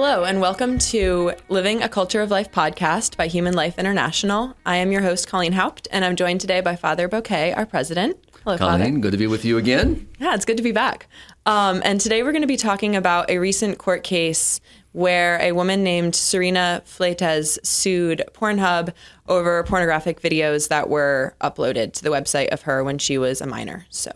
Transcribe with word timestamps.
Hello, 0.00 0.22
and 0.22 0.40
welcome 0.40 0.78
to 0.78 1.32
Living 1.48 1.82
a 1.82 1.88
Culture 1.88 2.22
of 2.22 2.30
Life 2.30 2.52
podcast 2.52 3.16
by 3.16 3.26
Human 3.26 3.54
Life 3.54 3.80
International. 3.80 4.54
I 4.64 4.76
am 4.76 4.92
your 4.92 5.02
host, 5.02 5.26
Colleen 5.26 5.54
Haupt, 5.54 5.88
and 5.90 6.04
I'm 6.04 6.14
joined 6.14 6.40
today 6.40 6.60
by 6.60 6.76
Father 6.76 7.08
Boquet, 7.08 7.56
our 7.56 7.66
president. 7.66 8.16
Hello, 8.44 8.56
Colleen, 8.56 8.78
Father. 8.78 8.98
good 9.00 9.10
to 9.10 9.18
be 9.18 9.26
with 9.26 9.44
you 9.44 9.58
again. 9.58 10.08
Yeah, 10.20 10.36
it's 10.36 10.44
good 10.44 10.56
to 10.56 10.62
be 10.62 10.70
back. 10.70 11.08
Um, 11.46 11.82
and 11.84 12.00
today 12.00 12.22
we're 12.22 12.30
going 12.30 12.42
to 12.42 12.46
be 12.46 12.56
talking 12.56 12.94
about 12.94 13.28
a 13.28 13.38
recent 13.38 13.78
court 13.78 14.04
case 14.04 14.60
where 14.92 15.40
a 15.40 15.50
woman 15.50 15.82
named 15.82 16.14
Serena 16.14 16.80
Fleites 16.86 17.58
sued 17.66 18.22
Pornhub 18.34 18.94
over 19.26 19.64
pornographic 19.64 20.22
videos 20.22 20.68
that 20.68 20.88
were 20.88 21.34
uploaded 21.40 21.92
to 21.94 22.04
the 22.04 22.10
website 22.10 22.50
of 22.50 22.62
her 22.62 22.84
when 22.84 22.98
she 22.98 23.18
was 23.18 23.40
a 23.40 23.48
minor. 23.48 23.84
So 23.90 24.12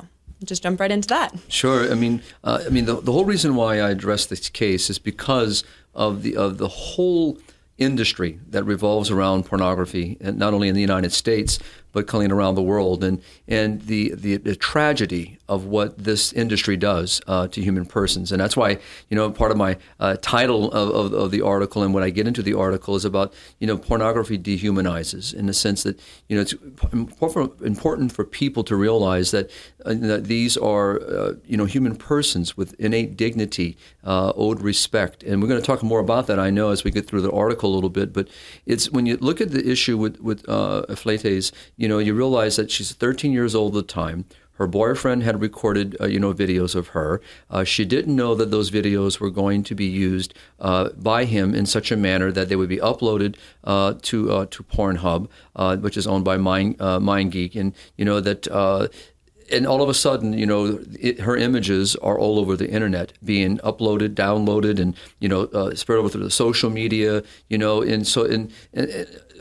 just 0.47 0.63
jump 0.63 0.81
right 0.81 0.91
into 0.91 1.09
that. 1.09 1.35
Sure. 1.49 1.91
I 1.91 1.95
mean, 1.95 2.23
uh, 2.45 2.65
I 2.67 2.69
mean, 2.69 2.87
the, 2.87 3.01
the 3.01 3.13
whole 3.13 3.25
reason 3.25 3.55
why 3.55 3.81
I 3.81 3.91
address 3.91 4.27
this 4.27 4.49
case 4.49 4.91
is 4.91 4.99
because 4.99 5.65
of 5.95 6.23
the 6.23 6.37
of 6.37 6.59
the 6.59 6.69
whole 6.69 7.39
industry 7.79 8.39
that 8.51 8.65
revolves 8.65 9.11
around 9.11 9.45
pornography, 9.45 10.17
and 10.21 10.39
not 10.39 10.55
only 10.55 10.69
in 10.69 10.75
the 10.75 10.81
United 10.81 11.13
States 11.13 11.59
but 11.93 12.07
Colleen 12.07 12.33
around 12.33 12.55
the 12.55 12.63
world, 12.63 13.05
and 13.05 13.23
and 13.47 13.83
the 13.83 14.15
the, 14.15 14.37
the 14.39 14.57
tragedy 14.57 15.39
of 15.49 15.67
what 15.67 15.99
this 15.99 16.33
industry 16.33 16.77
does 16.77 17.21
uh, 17.27 17.47
to 17.49 17.61
human 17.61 17.85
persons, 17.85 18.33
and 18.33 18.41
that's 18.41 18.57
why 18.57 18.79
you 19.11 19.17
know 19.17 19.31
part 19.31 19.51
of 19.51 19.57
my 19.57 19.77
uh, 20.01 20.17
title 20.23 20.73
of, 20.73 20.89
of, 20.91 21.13
of, 21.13 21.31
the 21.31 21.43
article 21.43 21.83
and 21.83 21.93
what 21.93 22.03
I 22.03 22.11
get 22.11 22.27
into 22.27 22.43
the 22.43 22.55
article 22.55 22.97
is 22.97 23.05
about 23.05 23.35
you 23.59 23.67
know 23.67 23.77
pornography 23.77 24.39
dehumanizes 24.39 25.35
in 25.35 25.47
the 25.47 25.53
sense 25.53 25.83
that 25.83 26.01
you 26.29 26.37
know 26.37 26.43
it's 26.43 26.55
important 26.93 28.13
for 28.13 28.25
people 28.25 28.65
to 28.65 28.77
realize 28.77 29.31
that, 29.31 29.51
uh, 29.85 29.95
that 29.95 30.25
these 30.25 30.57
are 30.57 31.01
uh, 31.03 31.35
you 31.45 31.57
know 31.57 31.67
human 31.67 31.97
persons 31.97 32.57
with 32.57 32.75
innate 32.81 33.17
dignity, 33.17 33.77
uh, 34.05 34.33
owed 34.35 34.63
respect, 34.63 35.23
and 35.23 35.43
we're 35.43 35.49
going 35.49 35.61
to 35.61 35.67
talk 35.67 35.83
more 35.83 36.01
about 36.01 36.27
that 36.29 36.39
I 36.39 36.49
know 36.49 36.71
as 36.71 36.83
we 36.85 36.91
get 36.91 37.07
through 37.07 37.21
the 37.21 37.33
article 37.33 37.73
a 37.73 37.75
little 37.75 37.91
bit, 37.91 38.13
but 38.13 38.29
it's 38.65 38.91
when 38.91 39.05
you 39.05 39.19
look 39.19 39.41
at 39.43 39.51
the 39.51 39.71
issue 39.71 39.99
with 39.99 40.19
with 40.21 40.49
uh, 40.49 40.87
Fleites 40.89 41.53
you 41.83 41.89
know, 41.89 41.99
you 41.99 42.15
realize 42.15 42.55
that 42.55 42.71
she's 42.71 42.93
13 42.93 43.33
years 43.33 43.57
old 43.57 43.77
at 43.77 43.89
the 43.89 43.93
time. 43.93 44.25
Her 44.53 44.69
boyfriend 44.69 45.25
had 45.25 45.41
recorded, 45.41 45.97
uh, 46.01 46.07
you 46.07 46.21
know, 46.21 46.33
videos 46.33 46.77
of 46.77 46.89
her. 46.89 47.21
Uh, 47.51 47.65
she 47.65 47.85
didn't 47.85 48.15
know 48.15 48.37
that 48.37 48.53
those 48.53 48.71
videos 48.71 49.19
were 49.19 49.31
going 49.31 49.65
to 49.65 49.75
be 49.75 49.87
used 49.87 50.33
uh, 50.61 50.91
by 50.91 51.25
him 51.25 51.57
in 51.57 51.67
such 51.67 51.91
a 51.91 51.97
manner 51.97 52.31
that 52.31 52.49
they 52.49 52.55
would 52.55 52.69
be 52.69 52.77
uploaded 52.77 53.35
uh, 53.65 53.95
to 54.03 54.31
uh, 54.31 54.47
to 54.51 54.63
Pornhub, 54.63 55.29
uh, 55.57 55.77
which 55.79 55.97
is 55.97 56.07
owned 56.07 56.25
by 56.25 56.37
Mind 56.37 56.79
MindGeek, 56.79 57.57
and 57.57 57.75
you 57.97 58.05
know 58.05 58.21
that 58.21 58.47
and 59.51 59.67
all 59.67 59.83
of 59.83 59.89
a 59.89 59.95
sudden, 59.95 60.33
you 60.33 60.47
know, 60.47 60.81
it, 60.99 61.21
her 61.21 61.37
images 61.37 61.95
are 61.97 62.19
all 62.19 62.39
over 62.39 62.57
the 62.57 62.71
internet, 62.71 63.13
being 63.25 63.59
uploaded, 63.59 64.15
downloaded, 64.15 64.79
and 64.81 64.97
you 65.21 65.29
know, 65.29 65.43
uh, 65.47 65.75
spread 65.75 65.99
over 65.99 66.09
through 66.09 66.25
the 66.25 66.31
social 66.31 66.71
media. 66.71 67.23
You 67.49 67.59
know, 67.59 67.83
and 67.83 68.07
so 68.07 68.25
and, 68.25 68.51
and, 68.73 68.89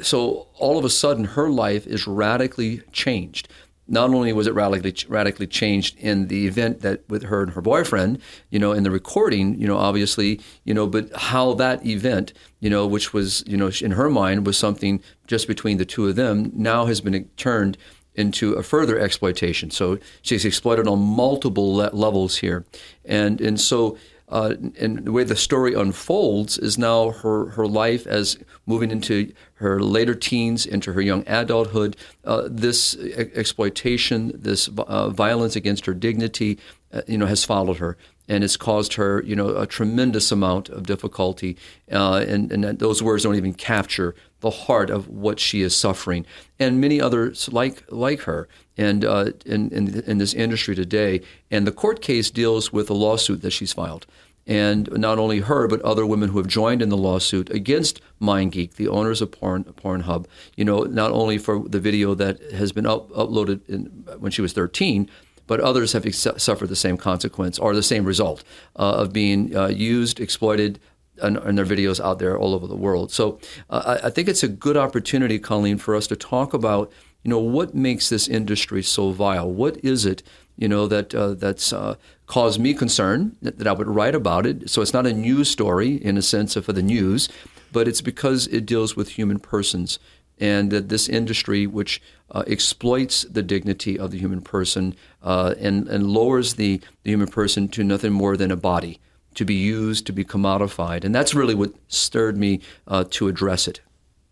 so 0.01 0.47
all 0.57 0.77
of 0.77 0.85
a 0.85 0.89
sudden, 0.89 1.25
her 1.25 1.49
life 1.49 1.87
is 1.87 2.07
radically 2.07 2.81
changed. 2.91 3.47
Not 3.87 4.09
only 4.11 4.31
was 4.31 4.47
it 4.47 4.53
radically 4.53 4.95
radically 5.09 5.47
changed 5.47 5.97
in 5.97 6.27
the 6.27 6.47
event 6.47 6.79
that 6.81 7.01
with 7.09 7.23
her 7.23 7.43
and 7.43 7.51
her 7.51 7.61
boyfriend, 7.61 8.19
you 8.49 8.57
know, 8.57 8.71
in 8.71 8.83
the 8.83 8.91
recording, 8.91 9.59
you 9.59 9.67
know, 9.67 9.77
obviously, 9.77 10.39
you 10.63 10.73
know, 10.73 10.87
but 10.87 11.13
how 11.13 11.53
that 11.55 11.85
event, 11.85 12.31
you 12.61 12.69
know, 12.69 12.87
which 12.87 13.11
was, 13.11 13.43
you 13.47 13.57
know, 13.57 13.69
in 13.81 13.91
her 13.91 14.09
mind 14.09 14.45
was 14.45 14.57
something 14.57 15.01
just 15.27 15.47
between 15.47 15.77
the 15.77 15.85
two 15.85 16.07
of 16.07 16.15
them, 16.15 16.51
now 16.53 16.85
has 16.85 17.01
been 17.01 17.27
turned 17.35 17.77
into 18.15 18.53
a 18.53 18.63
further 18.63 18.97
exploitation. 18.99 19.71
So 19.71 19.97
she's 20.21 20.45
exploited 20.45 20.87
on 20.87 20.99
multiple 20.99 21.75
le- 21.75 21.91
levels 21.93 22.37
here, 22.37 22.65
and 23.03 23.41
and 23.41 23.59
so. 23.59 23.97
Uh, 24.31 24.55
and 24.79 25.05
the 25.05 25.11
way 25.11 25.23
the 25.23 25.35
story 25.35 25.73
unfolds 25.73 26.57
is 26.57 26.77
now 26.77 27.11
her, 27.11 27.49
her 27.49 27.67
life 27.67 28.07
as 28.07 28.37
moving 28.65 28.89
into 28.89 29.31
her 29.55 29.81
later 29.81 30.15
teens, 30.15 30.65
into 30.65 30.93
her 30.93 31.01
young 31.01 31.23
adulthood. 31.27 31.97
Uh, 32.23 32.47
this 32.49 32.95
exploitation, 32.95 34.31
this 34.33 34.69
uh, 34.77 35.09
violence 35.09 35.55
against 35.55 35.85
her 35.85 35.93
dignity, 35.93 36.57
uh, 36.93 37.01
you 37.07 37.17
know, 37.17 37.25
has 37.25 37.43
followed 37.43 37.77
her 37.77 37.97
and 38.31 38.45
it's 38.45 38.55
caused 38.55 38.93
her, 38.93 39.21
you 39.25 39.35
know, 39.35 39.49
a 39.57 39.67
tremendous 39.67 40.31
amount 40.31 40.69
of 40.69 40.87
difficulty. 40.87 41.57
Uh, 41.91 42.23
and, 42.25 42.49
and 42.49 42.79
those 42.79 43.03
words 43.03 43.23
don't 43.23 43.35
even 43.35 43.53
capture 43.53 44.15
the 44.39 44.49
heart 44.49 44.89
of 44.89 45.09
what 45.09 45.37
she 45.37 45.61
is 45.61 45.75
suffering, 45.75 46.25
and 46.57 46.79
many 46.79 47.01
others 47.01 47.51
like 47.51 47.83
like 47.89 48.21
her, 48.21 48.47
and 48.77 49.03
uh, 49.03 49.31
in, 49.45 49.69
in, 49.71 49.99
in 50.07 50.17
this 50.17 50.33
industry 50.33 50.73
today. 50.75 51.21
And 51.51 51.67
the 51.67 51.73
court 51.73 52.01
case 52.01 52.31
deals 52.31 52.71
with 52.71 52.89
a 52.89 52.93
lawsuit 52.93 53.41
that 53.41 53.51
she's 53.51 53.73
filed, 53.73 54.07
and 54.47 54.89
not 54.93 55.19
only 55.19 55.41
her 55.41 55.67
but 55.67 55.81
other 55.81 56.05
women 56.05 56.29
who 56.29 56.37
have 56.37 56.47
joined 56.47 56.81
in 56.81 56.87
the 56.87 56.97
lawsuit 56.97 57.49
against 57.49 57.99
MindGeek, 58.21 58.75
the 58.75 58.87
owners 58.87 59.21
of 59.21 59.33
Porn 59.33 59.65
Pornhub. 59.65 60.25
You 60.55 60.63
know, 60.63 60.83
not 60.83 61.11
only 61.11 61.37
for 61.37 61.67
the 61.67 61.81
video 61.81 62.15
that 62.15 62.41
has 62.53 62.71
been 62.71 62.85
up, 62.85 63.09
uploaded 63.09 63.59
in, 63.67 63.87
when 64.19 64.31
she 64.31 64.41
was 64.41 64.53
13 64.53 65.09
but 65.51 65.59
others 65.59 65.91
have 65.91 66.05
ex- 66.05 66.25
suffered 66.37 66.69
the 66.69 66.77
same 66.77 66.95
consequence 66.95 67.59
or 67.59 67.75
the 67.75 67.83
same 67.83 68.05
result 68.05 68.41
uh, 68.77 69.01
of 69.01 69.11
being 69.11 69.53
uh, 69.53 69.67
used, 69.67 70.21
exploited, 70.21 70.79
and, 71.21 71.35
and, 71.35 71.57
their 71.57 71.65
videos 71.65 71.99
out 71.99 72.19
there 72.19 72.37
all 72.37 72.53
over 72.53 72.67
the 72.67 72.75
world. 72.77 73.11
So 73.11 73.37
uh, 73.69 73.97
I, 74.01 74.07
I, 74.07 74.09
think 74.11 74.29
it's 74.29 74.43
a 74.43 74.47
good 74.47 74.77
opportunity, 74.77 75.39
Colleen, 75.39 75.77
for 75.77 75.93
us 75.93 76.07
to 76.07 76.15
talk 76.15 76.53
about, 76.53 76.89
you 77.23 77.29
know, 77.29 77.37
what 77.37 77.75
makes 77.75 78.07
this 78.07 78.29
industry 78.29 78.81
so 78.81 79.11
vile? 79.11 79.51
What 79.51 79.75
is 79.83 80.05
it, 80.05 80.23
you 80.55 80.69
know, 80.69 80.87
that 80.87 81.13
uh, 81.13 81.33
that's 81.33 81.73
uh, 81.73 81.95
caused 82.27 82.57
me 82.61 82.73
concern 82.73 83.35
that, 83.41 83.57
that, 83.57 83.67
I 83.67 83.73
would 83.73 83.89
write 83.89 84.15
about 84.15 84.45
it? 84.45 84.69
So 84.69 84.81
it's 84.81 84.93
not 84.93 85.05
a 85.05 85.11
news 85.11 85.49
story 85.49 85.95
in 85.95 86.17
a 86.17 86.21
sense 86.21 86.55
of 86.55 86.63
for 86.63 86.71
the 86.71 86.81
news, 86.81 87.27
but 87.73 87.89
it's 87.89 87.99
because 87.99 88.47
it 88.47 88.65
deals 88.65 88.95
with 88.95 89.09
human 89.09 89.37
persons 89.37 89.99
and 90.41 90.71
that 90.71 90.89
this 90.89 91.07
industry, 91.07 91.67
which 91.67 92.01
uh, 92.31 92.43
exploits 92.47 93.21
the 93.23 93.43
dignity 93.43 93.97
of 93.97 94.11
the 94.11 94.17
human 94.17 94.41
person 94.41 94.95
uh, 95.21 95.53
and, 95.59 95.87
and 95.87 96.07
lowers 96.07 96.55
the, 96.55 96.81
the 97.03 97.11
human 97.11 97.27
person 97.27 97.67
to 97.69 97.83
nothing 97.83 98.11
more 98.11 98.35
than 98.35 98.51
a 98.51 98.57
body 98.57 98.99
to 99.35 99.45
be 99.45 99.53
used, 99.53 100.05
to 100.07 100.11
be 100.11 100.25
commodified. 100.25 101.05
And 101.05 101.15
that's 101.15 101.33
really 101.33 101.55
what 101.55 101.73
stirred 101.87 102.37
me 102.37 102.59
uh, 102.87 103.05
to 103.11 103.27
address 103.27 103.67
it. 103.67 103.79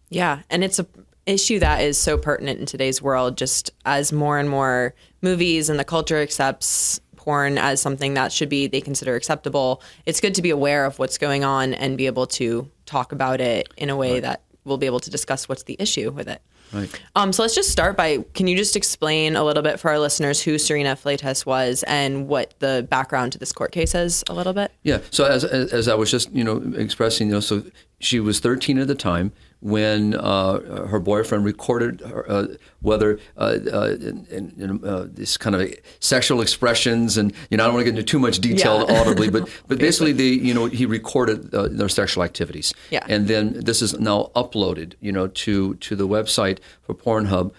Yeah, 0.09 0.41
and 0.49 0.63
it's 0.63 0.79
a 0.79 0.87
issue 1.25 1.59
that 1.59 1.83
is 1.83 1.95
so 1.95 2.17
pertinent 2.17 2.59
in 2.59 2.65
today's 2.65 3.03
world 3.03 3.37
just 3.37 3.69
as 3.85 4.11
more 4.11 4.39
and 4.39 4.49
more 4.49 4.95
movies 5.21 5.69
and 5.69 5.79
the 5.79 5.83
culture 5.83 6.17
accepts 6.17 6.99
porn 7.17 7.59
as 7.59 7.79
something 7.79 8.15
that 8.15 8.31
should 8.31 8.49
be 8.49 8.65
they 8.65 8.81
consider 8.81 9.15
acceptable. 9.15 9.83
It's 10.07 10.19
good 10.19 10.33
to 10.35 10.41
be 10.41 10.49
aware 10.49 10.85
of 10.85 10.97
what's 10.97 11.19
going 11.19 11.43
on 11.43 11.75
and 11.75 11.99
be 11.99 12.07
able 12.07 12.25
to 12.27 12.67
talk 12.87 13.11
about 13.11 13.41
it 13.41 13.69
in 13.77 13.91
a 13.91 13.95
way 13.95 14.13
right. 14.13 14.21
that 14.23 14.41
we'll 14.65 14.77
be 14.77 14.85
able 14.85 14.99
to 15.01 15.09
discuss 15.09 15.49
what's 15.49 15.63
the 15.63 15.75
issue 15.79 16.11
with 16.11 16.27
it. 16.27 16.41
Right. 16.71 17.01
Um, 17.15 17.33
so 17.33 17.41
let's 17.41 17.55
just 17.55 17.71
start 17.71 17.97
by 17.97 18.19
can 18.33 18.47
you 18.47 18.55
just 18.55 18.75
explain 18.75 19.35
a 19.35 19.43
little 19.43 19.63
bit 19.63 19.79
for 19.79 19.89
our 19.89 19.99
listeners 19.99 20.41
who 20.41 20.59
Serena 20.59 20.95
Fleites 20.95 21.45
was 21.45 21.83
and 21.87 22.27
what 22.27 22.53
the 22.59 22.85
background 22.89 23.31
to 23.33 23.39
this 23.39 23.51
court 23.51 23.71
case 23.71 23.95
is 23.95 24.23
a 24.29 24.33
little 24.33 24.53
bit? 24.53 24.71
Yeah. 24.83 24.99
So 25.09 25.25
as, 25.25 25.43
as, 25.43 25.73
as 25.73 25.87
I 25.87 25.95
was 25.95 26.11
just 26.11 26.31
you 26.31 26.43
know 26.43 26.57
expressing, 26.75 27.27
you 27.27 27.33
know, 27.33 27.39
so 27.39 27.63
she 27.99 28.19
was 28.19 28.39
13 28.39 28.77
at 28.77 28.87
the 28.87 28.95
time 28.95 29.31
when 29.61 30.15
uh, 30.15 30.85
her 30.87 30.99
boyfriend 30.99 31.43
recorded 31.43 32.01
her, 32.01 32.29
uh, 32.31 32.47
whether 32.81 33.19
uh, 33.37 33.57
uh 33.71 33.95
in, 33.99 34.53
in, 34.57 34.85
uh, 34.85 35.05
this 35.09 35.35
kind 35.37 35.55
of 35.55 35.73
sexual 35.99 36.41
expressions 36.41 37.17
and 37.17 37.33
you 37.49 37.57
know 37.57 37.63
I 37.63 37.67
don't 37.67 37.75
want 37.75 37.85
to 37.85 37.91
get 37.91 37.99
into 37.99 38.09
too 38.09 38.19
much 38.19 38.39
detail 38.39 38.85
yeah. 38.87 38.99
audibly, 38.99 39.29
but 39.29 39.49
but 39.67 39.77
basically 39.77 40.13
the 40.13 40.23
you 40.23 40.53
know 40.53 40.67
he 40.67 40.85
recorded 40.85 41.53
uh, 41.53 41.67
their 41.69 41.89
sexual 41.89 42.23
activities, 42.23 42.73
yeah. 42.89 43.05
and 43.09 43.27
then 43.27 43.53
this 43.53 43.81
is 43.81 43.99
now 43.99 44.31
uploaded 44.35 44.93
you 45.01 45.11
know 45.11 45.27
to 45.27 45.75
to 45.75 45.95
the 45.95 46.07
website 46.07 46.59
for 46.83 46.93
Pornhub, 46.93 47.51